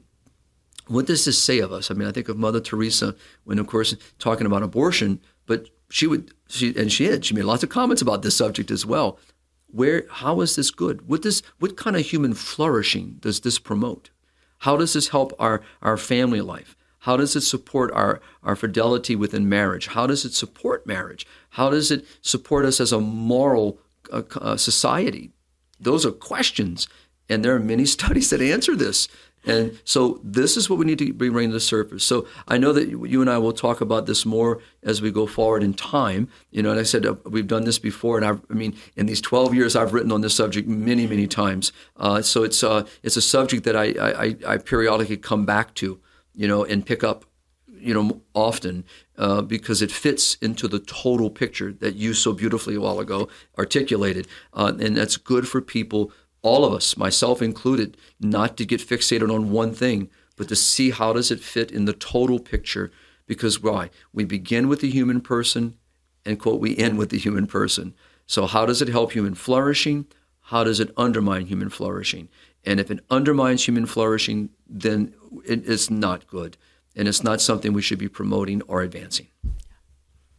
what 0.86 1.07
does 1.07 1.24
this 1.24 1.42
say 1.42 1.59
of 1.59 1.72
us? 1.72 1.90
I 1.90 1.94
mean, 1.94 2.07
I 2.07 2.12
think 2.12 2.28
of 2.28 2.36
Mother 2.36 2.61
Teresa 2.61 3.16
when, 3.42 3.59
of 3.59 3.66
course, 3.66 3.96
talking 4.20 4.46
about 4.46 4.62
abortion, 4.62 5.20
but 5.44 5.68
she 5.90 6.07
would, 6.07 6.32
she 6.49 6.76
and 6.76 6.92
she 6.92 7.07
did. 7.07 7.24
She 7.24 7.34
made 7.34 7.44
lots 7.44 7.62
of 7.62 7.68
comments 7.68 8.03
about 8.03 8.22
this 8.22 8.36
subject 8.36 8.70
as 8.70 8.86
well. 8.86 9.18
Where, 9.66 10.05
how 10.11 10.40
is 10.40 10.57
this 10.57 10.70
good? 10.70 11.09
What 11.09 11.22
does, 11.22 11.42
what 11.59 11.76
kind 11.76 11.97
of 11.97 12.07
human 12.07 12.34
flourishing 12.34 13.16
does 13.20 13.40
this 13.40 13.59
promote? 13.59 14.11
How 14.59 14.76
does 14.76 14.92
this 14.92 15.09
help 15.09 15.34
our, 15.38 15.61
our 15.82 15.97
family 15.97 16.40
life? 16.40 16.76
How 17.01 17.16
does 17.16 17.36
it 17.36 17.42
support 17.42 17.92
our, 17.92 18.20
our 18.42 18.57
fidelity 18.57 19.14
within 19.14 19.49
marriage? 19.49 19.88
How 19.88 20.07
does 20.07 20.24
it 20.24 20.34
support 20.34 20.86
marriage? 20.86 21.26
How 21.51 21.70
does 21.70 21.90
it 21.90 22.07
support 22.20 22.64
us 22.64 22.80
as 22.80 22.92
a 22.92 23.01
moral 23.01 23.78
uh, 24.11 24.22
uh, 24.40 24.57
society? 24.57 25.32
Those 25.78 26.07
are 26.07 26.12
questions 26.12 26.88
and 27.28 27.44
there 27.44 27.55
are 27.55 27.61
many 27.61 27.86
studies 27.97 28.30
that 28.30 28.40
answer 28.40 28.74
this. 28.74 29.09
And 29.47 29.78
so 29.84 30.20
this 30.24 30.57
is 30.57 30.68
what 30.68 30.78
we 30.78 30.84
need 30.84 30.99
to 30.99 31.12
bring 31.12 31.49
to 31.49 31.53
the 31.53 31.61
surface. 31.61 32.05
So 32.05 32.26
I 32.49 32.59
know 32.59 32.72
that 32.72 32.88
you 32.88 33.20
and 33.20 33.30
I 33.30 33.38
will 33.38 33.53
talk 33.53 33.80
about 33.80 34.07
this 34.07 34.26
more 34.26 34.61
as 34.82 35.01
we 35.01 35.12
go 35.12 35.26
forward 35.26 35.62
in 35.62 35.72
time. 35.72 36.28
You 36.51 36.62
know, 36.62 36.72
and 36.72 36.80
I 36.80 36.82
said 36.82 37.07
uh, 37.07 37.14
we've 37.24 37.47
done 37.47 37.64
this 37.64 37.78
before, 37.78 38.16
and 38.16 38.26
I've, 38.26 38.40
I 38.51 38.55
mean, 38.55 38.76
in 38.97 39.07
these 39.07 39.20
12 39.20 39.55
years, 39.55 39.76
I've 39.76 39.94
written 39.94 40.11
on 40.11 40.20
this 40.20 40.34
subject 40.34 40.68
many, 40.68 41.07
many 41.07 41.28
times. 41.28 41.72
Uh, 41.97 42.22
so 42.22 42.42
it's 42.42 42.64
uh, 42.64 42.86
it's 43.05 43.16
a 43.16 43.22
subject 43.22 43.62
that 43.64 43.76
I, 43.76 43.84
I, 43.84 44.36
I 44.55 44.59
periodically 44.59 45.16
come 45.16 45.47
back 45.47 45.74
to, 45.74 46.01
you 46.34 46.49
know, 46.49 46.64
and 46.64 46.84
pick 46.84 47.05
up, 47.05 47.24
you 47.68 47.94
know, 47.94 48.22
often 48.34 48.84
uh, 49.16 49.42
because 49.42 49.80
it 49.80 49.92
fits 49.92 50.34
into 50.42 50.66
the 50.66 50.80
total 50.80 51.30
picture 51.30 51.72
that 51.72 51.94
you 51.94 52.14
so 52.14 52.32
beautifully 52.32 52.74
a 52.74 52.80
while 52.80 52.99
ago 52.99 53.28
articulated, 53.57 54.26
uh, 54.55 54.72
and 54.80 54.97
that's 54.97 55.16
good 55.16 55.47
for 55.47 55.61
people 55.61 56.11
all 56.43 56.64
of 56.64 56.72
us, 56.72 56.97
myself 56.97 57.43
included, 57.43 57.97
not 58.20 58.57
to 58.57 58.66
get 58.66 58.80
fixated 58.80 59.32
on 59.32 59.51
one 59.51 59.74
thing, 59.74 60.11
but 60.37 60.49
to 60.49 60.57
see 60.57 60.91
how 60.91 61.12
does 61.12 61.30
it 61.30 61.41
fit 61.41 61.70
in 61.70 61.87
the 61.87 61.93
total 61.93 62.39
picture. 62.39 62.91
Because 63.26 63.62
why? 63.62 63.91
We 64.12 64.24
begin 64.24 64.68
with 64.68 64.80
the 64.80 64.91
human 64.91 65.20
person 65.20 65.76
and 66.24 66.39
quote, 66.39 66.61
we 66.61 66.76
end 66.76 66.99
with 66.99 67.11
the 67.11 67.18
human 67.18 67.47
person. 67.47 67.95
So 68.26 68.47
how 68.47 68.66
does 68.66 68.82
it 68.82 68.89
help 68.89 69.12
human 69.12 69.34
flourishing? 69.34 70.07
How 70.43 70.64
does 70.64 70.80
it 70.80 70.93
undermine 70.97 71.47
human 71.47 71.70
flourishing? 71.70 72.28
And 72.64 72.80
if 72.80 72.91
it 72.91 73.05
undermines 73.11 73.66
human 73.66 73.87
flourishing, 73.87 74.51
then 74.68 75.14
it 75.45 75.64
is 75.64 75.91
not 75.91 76.26
good. 76.26 76.57
And 76.97 77.07
it's 77.07 77.22
not 77.22 77.41
something 77.41 77.72
we 77.72 77.82
should 77.82 77.99
be 77.99 78.09
promoting 78.09 78.62
or 78.62 78.82
advancing. 78.82 79.28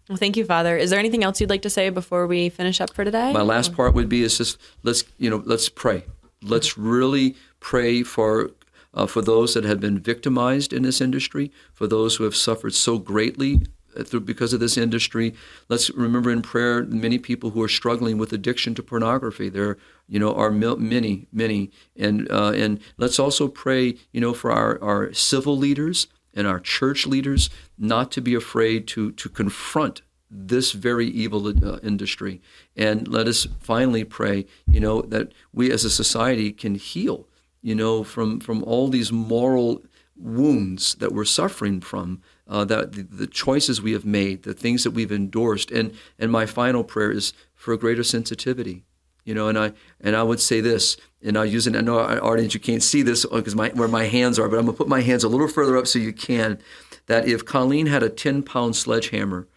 Well, 0.10 0.18
thank 0.18 0.38
you, 0.38 0.46
Father. 0.46 0.78
Is 0.78 0.90
there 0.90 1.00
anything 1.00 1.24
else 1.24 1.42
you'd 1.42 1.50
like 1.50 1.64
to 1.64 1.70
say 1.70 1.90
before 1.90 2.28
we 2.28 2.50
finish 2.50 2.80
up 2.80 2.94
for 2.94 3.04
today? 3.04 3.34
My 3.34 3.42
last 3.42 3.74
part 3.74 3.94
would 3.94 4.08
be 4.08 4.24
is 4.24 4.38
just 4.38 4.58
let's 4.84 5.04
you 5.18 5.30
know 5.30 5.44
let's 5.46 5.70
pray. 5.70 6.06
Let's 6.42 6.78
really 6.78 7.36
pray 7.60 8.04
for 8.04 8.52
uh, 8.94 9.06
for 9.06 9.22
those 9.22 9.54
that 9.54 9.66
have 9.66 9.80
been 9.80 10.00
victimized 10.00 10.72
in 10.72 10.84
this 10.84 11.02
industry, 11.02 11.52
for 11.74 11.88
those 11.88 12.16
who 12.16 12.24
have 12.24 12.36
suffered 12.36 12.74
so 12.74 12.98
greatly 12.98 13.64
uh, 13.98 14.04
through 14.04 14.22
because 14.22 14.54
of 14.54 14.62
this 14.62 14.78
industry. 14.78 15.34
Let's 15.68 15.90
remember 15.90 16.32
in 16.32 16.42
prayer 16.42 16.84
many 16.84 17.18
people 17.18 17.50
who 17.50 17.62
are 17.62 17.68
struggling 17.68 18.18
with 18.18 18.32
addiction 18.32 18.76
to 18.76 18.84
pornography. 18.84 19.50
There, 19.50 19.78
you 20.08 20.20
know, 20.20 20.34
are 20.34 20.52
many, 20.52 21.28
many, 21.34 21.72
and 21.98 22.32
uh, 22.32 22.52
and 22.52 22.80
let's 22.98 23.20
also 23.20 23.50
pray, 23.50 23.98
you 24.14 24.22
know, 24.22 24.34
for 24.34 24.54
our 24.54 24.82
our 24.82 25.12
civil 25.14 25.58
leaders 25.58 26.08
and 26.38 26.48
our 26.48 26.60
church 26.60 27.06
leaders 27.06 27.50
not 27.78 28.12
to 28.14 28.22
be 28.22 28.36
afraid 28.36 28.88
to, 28.88 29.12
to 29.14 29.28
confront 29.28 30.02
this 30.30 30.72
very 30.72 31.08
evil 31.08 31.48
uh, 31.48 31.80
industry. 31.80 32.42
And 32.76 33.08
let 33.08 33.28
us 33.28 33.48
finally 33.60 34.04
pray, 34.04 34.46
you 34.68 34.80
know, 34.80 35.02
that 35.02 35.34
we 35.52 35.72
as 35.72 35.84
a 35.84 35.90
society 35.90 36.52
can 36.52 36.76
heal, 36.76 37.28
you 37.62 37.76
know, 37.76 38.04
from, 38.04 38.40
from 38.40 38.64
all 38.64 38.88
these 38.88 39.12
moral 39.12 39.84
wounds 40.16 40.96
that 40.96 41.12
we're 41.12 41.26
suffering 41.26 41.82
from, 41.82 42.22
uh, 42.48 42.66
that 42.66 42.94
the, 42.94 43.04
the, 43.04 43.28
choices 43.28 43.82
we 43.82 43.94
have 43.94 44.06
made, 44.06 44.44
the 44.44 44.54
things 44.54 44.84
that 44.84 44.92
we've 44.92 45.12
endorsed. 45.12 45.72
And, 45.72 45.94
and 46.18 46.32
my 46.32 46.46
final 46.46 46.84
prayer 46.84 47.12
is 47.12 47.34
for 47.56 47.74
a 47.74 47.78
greater 47.78 48.04
sensitivity 48.04 48.84
you 49.28 49.34
know, 49.34 49.50
and 49.50 49.60
I 49.60 49.74
and 50.00 50.16
I 50.16 50.24
would 50.24 50.40
say 50.40 50.62
this, 50.62 50.96
and 51.28 51.38
I 51.38 51.44
use 51.44 51.68
know 51.68 52.00
our 52.00 52.24
audience 52.24 52.54
you 52.54 52.60
can't 52.60 52.82
see 52.82 53.02
this 53.02 53.26
uh, 53.26 53.36
because 53.36 53.56
my 53.56 53.70
where 53.70 53.90
my 53.90 54.06
hands 54.06 54.40
are, 54.40 54.48
but 54.48 54.58
I'm 54.58 54.66
gonna 54.66 54.78
put 54.78 54.88
my 54.88 55.02
hands 55.02 55.26
a 55.26 55.28
little 55.28 55.50
further 55.50 55.78
up 55.78 55.86
so 55.86 56.00
you 56.00 56.14
can. 56.14 56.60
That 57.08 57.28
if 57.28 57.46
Colleen 57.46 57.88
had 57.88 58.04
a 58.04 58.10
10 58.10 58.44
pound 58.44 58.76
sledgehammer 58.76 59.48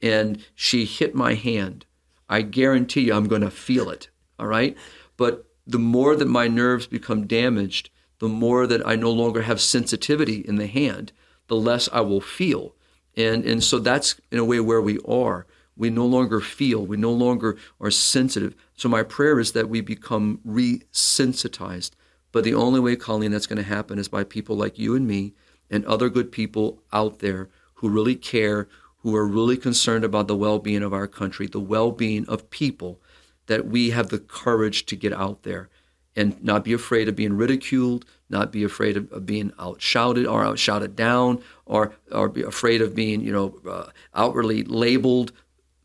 and 0.00 0.44
she 0.54 0.84
hit 0.84 1.14
my 1.14 1.34
hand, 1.34 1.84
I 2.28 2.42
guarantee 2.42 3.02
you 3.02 3.14
I'm 3.14 3.26
gonna 3.26 3.50
feel 3.50 3.90
it. 3.90 4.08
All 4.38 4.46
right, 4.46 4.76
but 5.16 5.46
the 5.66 5.78
more 5.78 6.14
that 6.14 6.26
my 6.28 6.46
nerves 6.46 6.86
become 6.86 7.26
damaged, 7.26 7.90
the 8.20 8.28
more 8.28 8.66
that 8.68 8.86
I 8.86 8.94
no 8.94 9.10
longer 9.10 9.42
have 9.42 9.60
sensitivity 9.60 10.36
in 10.40 10.56
the 10.56 10.68
hand, 10.68 11.12
the 11.48 11.56
less 11.56 11.88
I 11.92 12.02
will 12.02 12.20
feel. 12.20 12.76
And 13.16 13.44
and 13.44 13.64
so 13.64 13.80
that's 13.80 14.20
in 14.30 14.38
a 14.38 14.44
way 14.44 14.60
where 14.60 14.80
we 14.80 14.98
are 15.08 15.46
We 15.76 15.90
no 15.90 16.06
longer 16.06 16.40
feel. 16.40 16.84
We 16.86 16.96
no 16.96 17.12
longer 17.12 17.56
are 17.80 17.90
sensitive. 17.90 18.54
So 18.76 18.88
my 18.88 19.02
prayer 19.02 19.38
is 19.38 19.52
that 19.52 19.68
we 19.68 19.80
become 19.80 20.40
resensitized. 20.46 21.90
But 22.32 22.44
the 22.44 22.54
only 22.54 22.80
way, 22.80 22.96
Colleen, 22.96 23.30
that's 23.30 23.46
going 23.46 23.58
to 23.58 23.62
happen 23.62 23.98
is 23.98 24.08
by 24.08 24.24
people 24.24 24.56
like 24.56 24.78
you 24.78 24.94
and 24.94 25.06
me 25.06 25.34
and 25.70 25.84
other 25.84 26.08
good 26.08 26.32
people 26.32 26.82
out 26.92 27.18
there 27.20 27.48
who 27.74 27.88
really 27.88 28.14
care, 28.14 28.68
who 28.98 29.14
are 29.14 29.26
really 29.26 29.56
concerned 29.56 30.04
about 30.04 30.28
the 30.28 30.36
well-being 30.36 30.82
of 30.82 30.92
our 30.92 31.06
country, 31.06 31.46
the 31.46 31.60
well-being 31.60 32.26
of 32.28 32.50
people, 32.50 33.00
that 33.46 33.66
we 33.66 33.90
have 33.90 34.08
the 34.08 34.18
courage 34.18 34.86
to 34.86 34.96
get 34.96 35.12
out 35.12 35.42
there 35.42 35.68
and 36.16 36.42
not 36.42 36.64
be 36.64 36.72
afraid 36.72 37.08
of 37.08 37.14
being 37.14 37.36
ridiculed, 37.36 38.04
not 38.30 38.50
be 38.50 38.64
afraid 38.64 38.96
of, 38.96 39.12
of 39.12 39.26
being 39.26 39.50
outshouted 39.58 40.26
or 40.26 40.42
outshouted 40.42 40.96
down, 40.96 41.42
or 41.66 41.94
or 42.10 42.28
be 42.28 42.42
afraid 42.42 42.80
of 42.80 42.94
being 42.94 43.20
you 43.20 43.32
know 43.32 43.60
uh, 43.70 43.90
outwardly 44.14 44.64
labeled, 44.64 45.32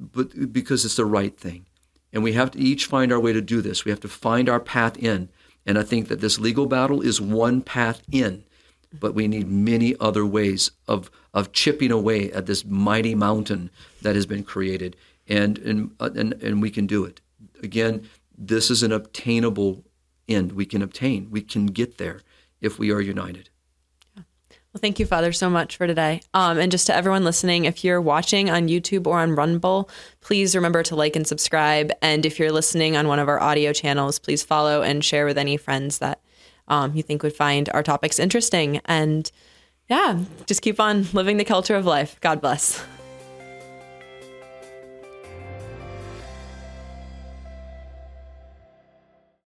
but 0.02 0.52
because 0.52 0.84
it's 0.86 0.96
the 0.96 1.06
right 1.06 1.38
thing, 1.38 1.66
and 2.12 2.24
we 2.24 2.34
have 2.34 2.52
to 2.52 2.60
each 2.60 2.88
find 2.88 3.12
our 3.12 3.20
way 3.20 3.34
to 3.34 3.42
do 3.42 3.62
this. 3.62 3.86
We 3.86 3.92
have 3.92 4.00
to 4.02 4.08
find 4.08 4.50
our 4.50 4.60
path 4.60 4.98
in, 4.98 5.30
and 5.66 5.78
I 5.78 5.84
think 5.84 6.08
that 6.08 6.22
this 6.22 6.40
legal 6.40 6.66
battle 6.66 7.02
is 7.02 7.22
one 7.22 7.62
path 7.62 8.02
in, 8.12 8.44
but 9.00 9.14
we 9.14 9.28
need 9.28 9.50
many 9.50 9.96
other 10.00 10.26
ways 10.26 10.72
of 10.88 11.12
of 11.34 11.54
chipping 11.54 11.92
away 11.92 12.32
at 12.32 12.46
this 12.46 12.66
mighty 12.66 13.16
mountain 13.16 13.70
that 14.02 14.16
has 14.16 14.26
been 14.26 14.44
created, 14.44 14.96
and 15.28 15.58
and 15.60 15.92
uh, 16.00 16.10
and, 16.16 16.34
and 16.42 16.62
we 16.62 16.72
can 16.72 16.88
do 16.88 17.06
it. 17.06 17.22
Again, 17.62 18.10
this 18.38 18.72
is 18.72 18.82
an 18.82 18.92
obtainable 18.92 19.84
end 20.28 20.54
we 20.54 20.66
can 20.66 20.82
obtain. 20.82 21.30
We 21.30 21.42
can 21.42 21.68
get 21.68 21.98
there 21.98 22.22
if 22.60 22.80
we 22.80 22.92
are 22.92 23.02
united. 23.02 23.51
Well, 24.74 24.80
thank 24.80 25.00
you, 25.00 25.06
Father, 25.06 25.34
so 25.34 25.50
much 25.50 25.76
for 25.76 25.86
today. 25.86 26.22
Um, 26.34 26.58
and 26.58 26.72
just 26.72 26.88
to 26.88 26.96
everyone 26.96 27.26
listening, 27.26 27.66
if 27.66 27.84
you're 27.84 28.00
watching 28.00 28.50
on 28.50 28.70
YouTube 28.70 29.06
or 29.06 29.20
on 29.20 29.36
Rumble, 29.36 29.90
please 30.22 30.56
remember 30.56 30.82
to 30.84 30.96
like 30.96 31.18
and 31.18 31.28
subscribe. 31.28 31.92
And 32.02 32.26
if 32.26 32.40
you're 32.40 32.54
listening 32.54 32.96
on 32.96 33.10
one 33.10 33.20
of 33.20 33.28
our 33.28 33.42
audio 33.42 33.74
channels, 33.74 34.18
please 34.18 34.44
follow 34.44 34.82
and 34.82 35.04
share 35.04 35.26
with 35.26 35.38
any 35.38 35.58
friends 35.58 35.98
that 35.98 36.22
um, 36.70 36.96
you 36.96 37.04
think 37.04 37.22
would 37.22 37.36
find 37.36 37.70
our 37.74 37.84
topics 37.84 38.18
interesting. 38.18 38.80
And 38.86 39.30
yeah, 39.90 40.20
just 40.46 40.62
keep 40.62 40.80
on 40.80 41.06
living 41.12 41.36
the 41.36 41.44
culture 41.44 41.76
of 41.76 41.86
life. 41.86 42.18
God 42.22 42.40
bless. 42.40 42.82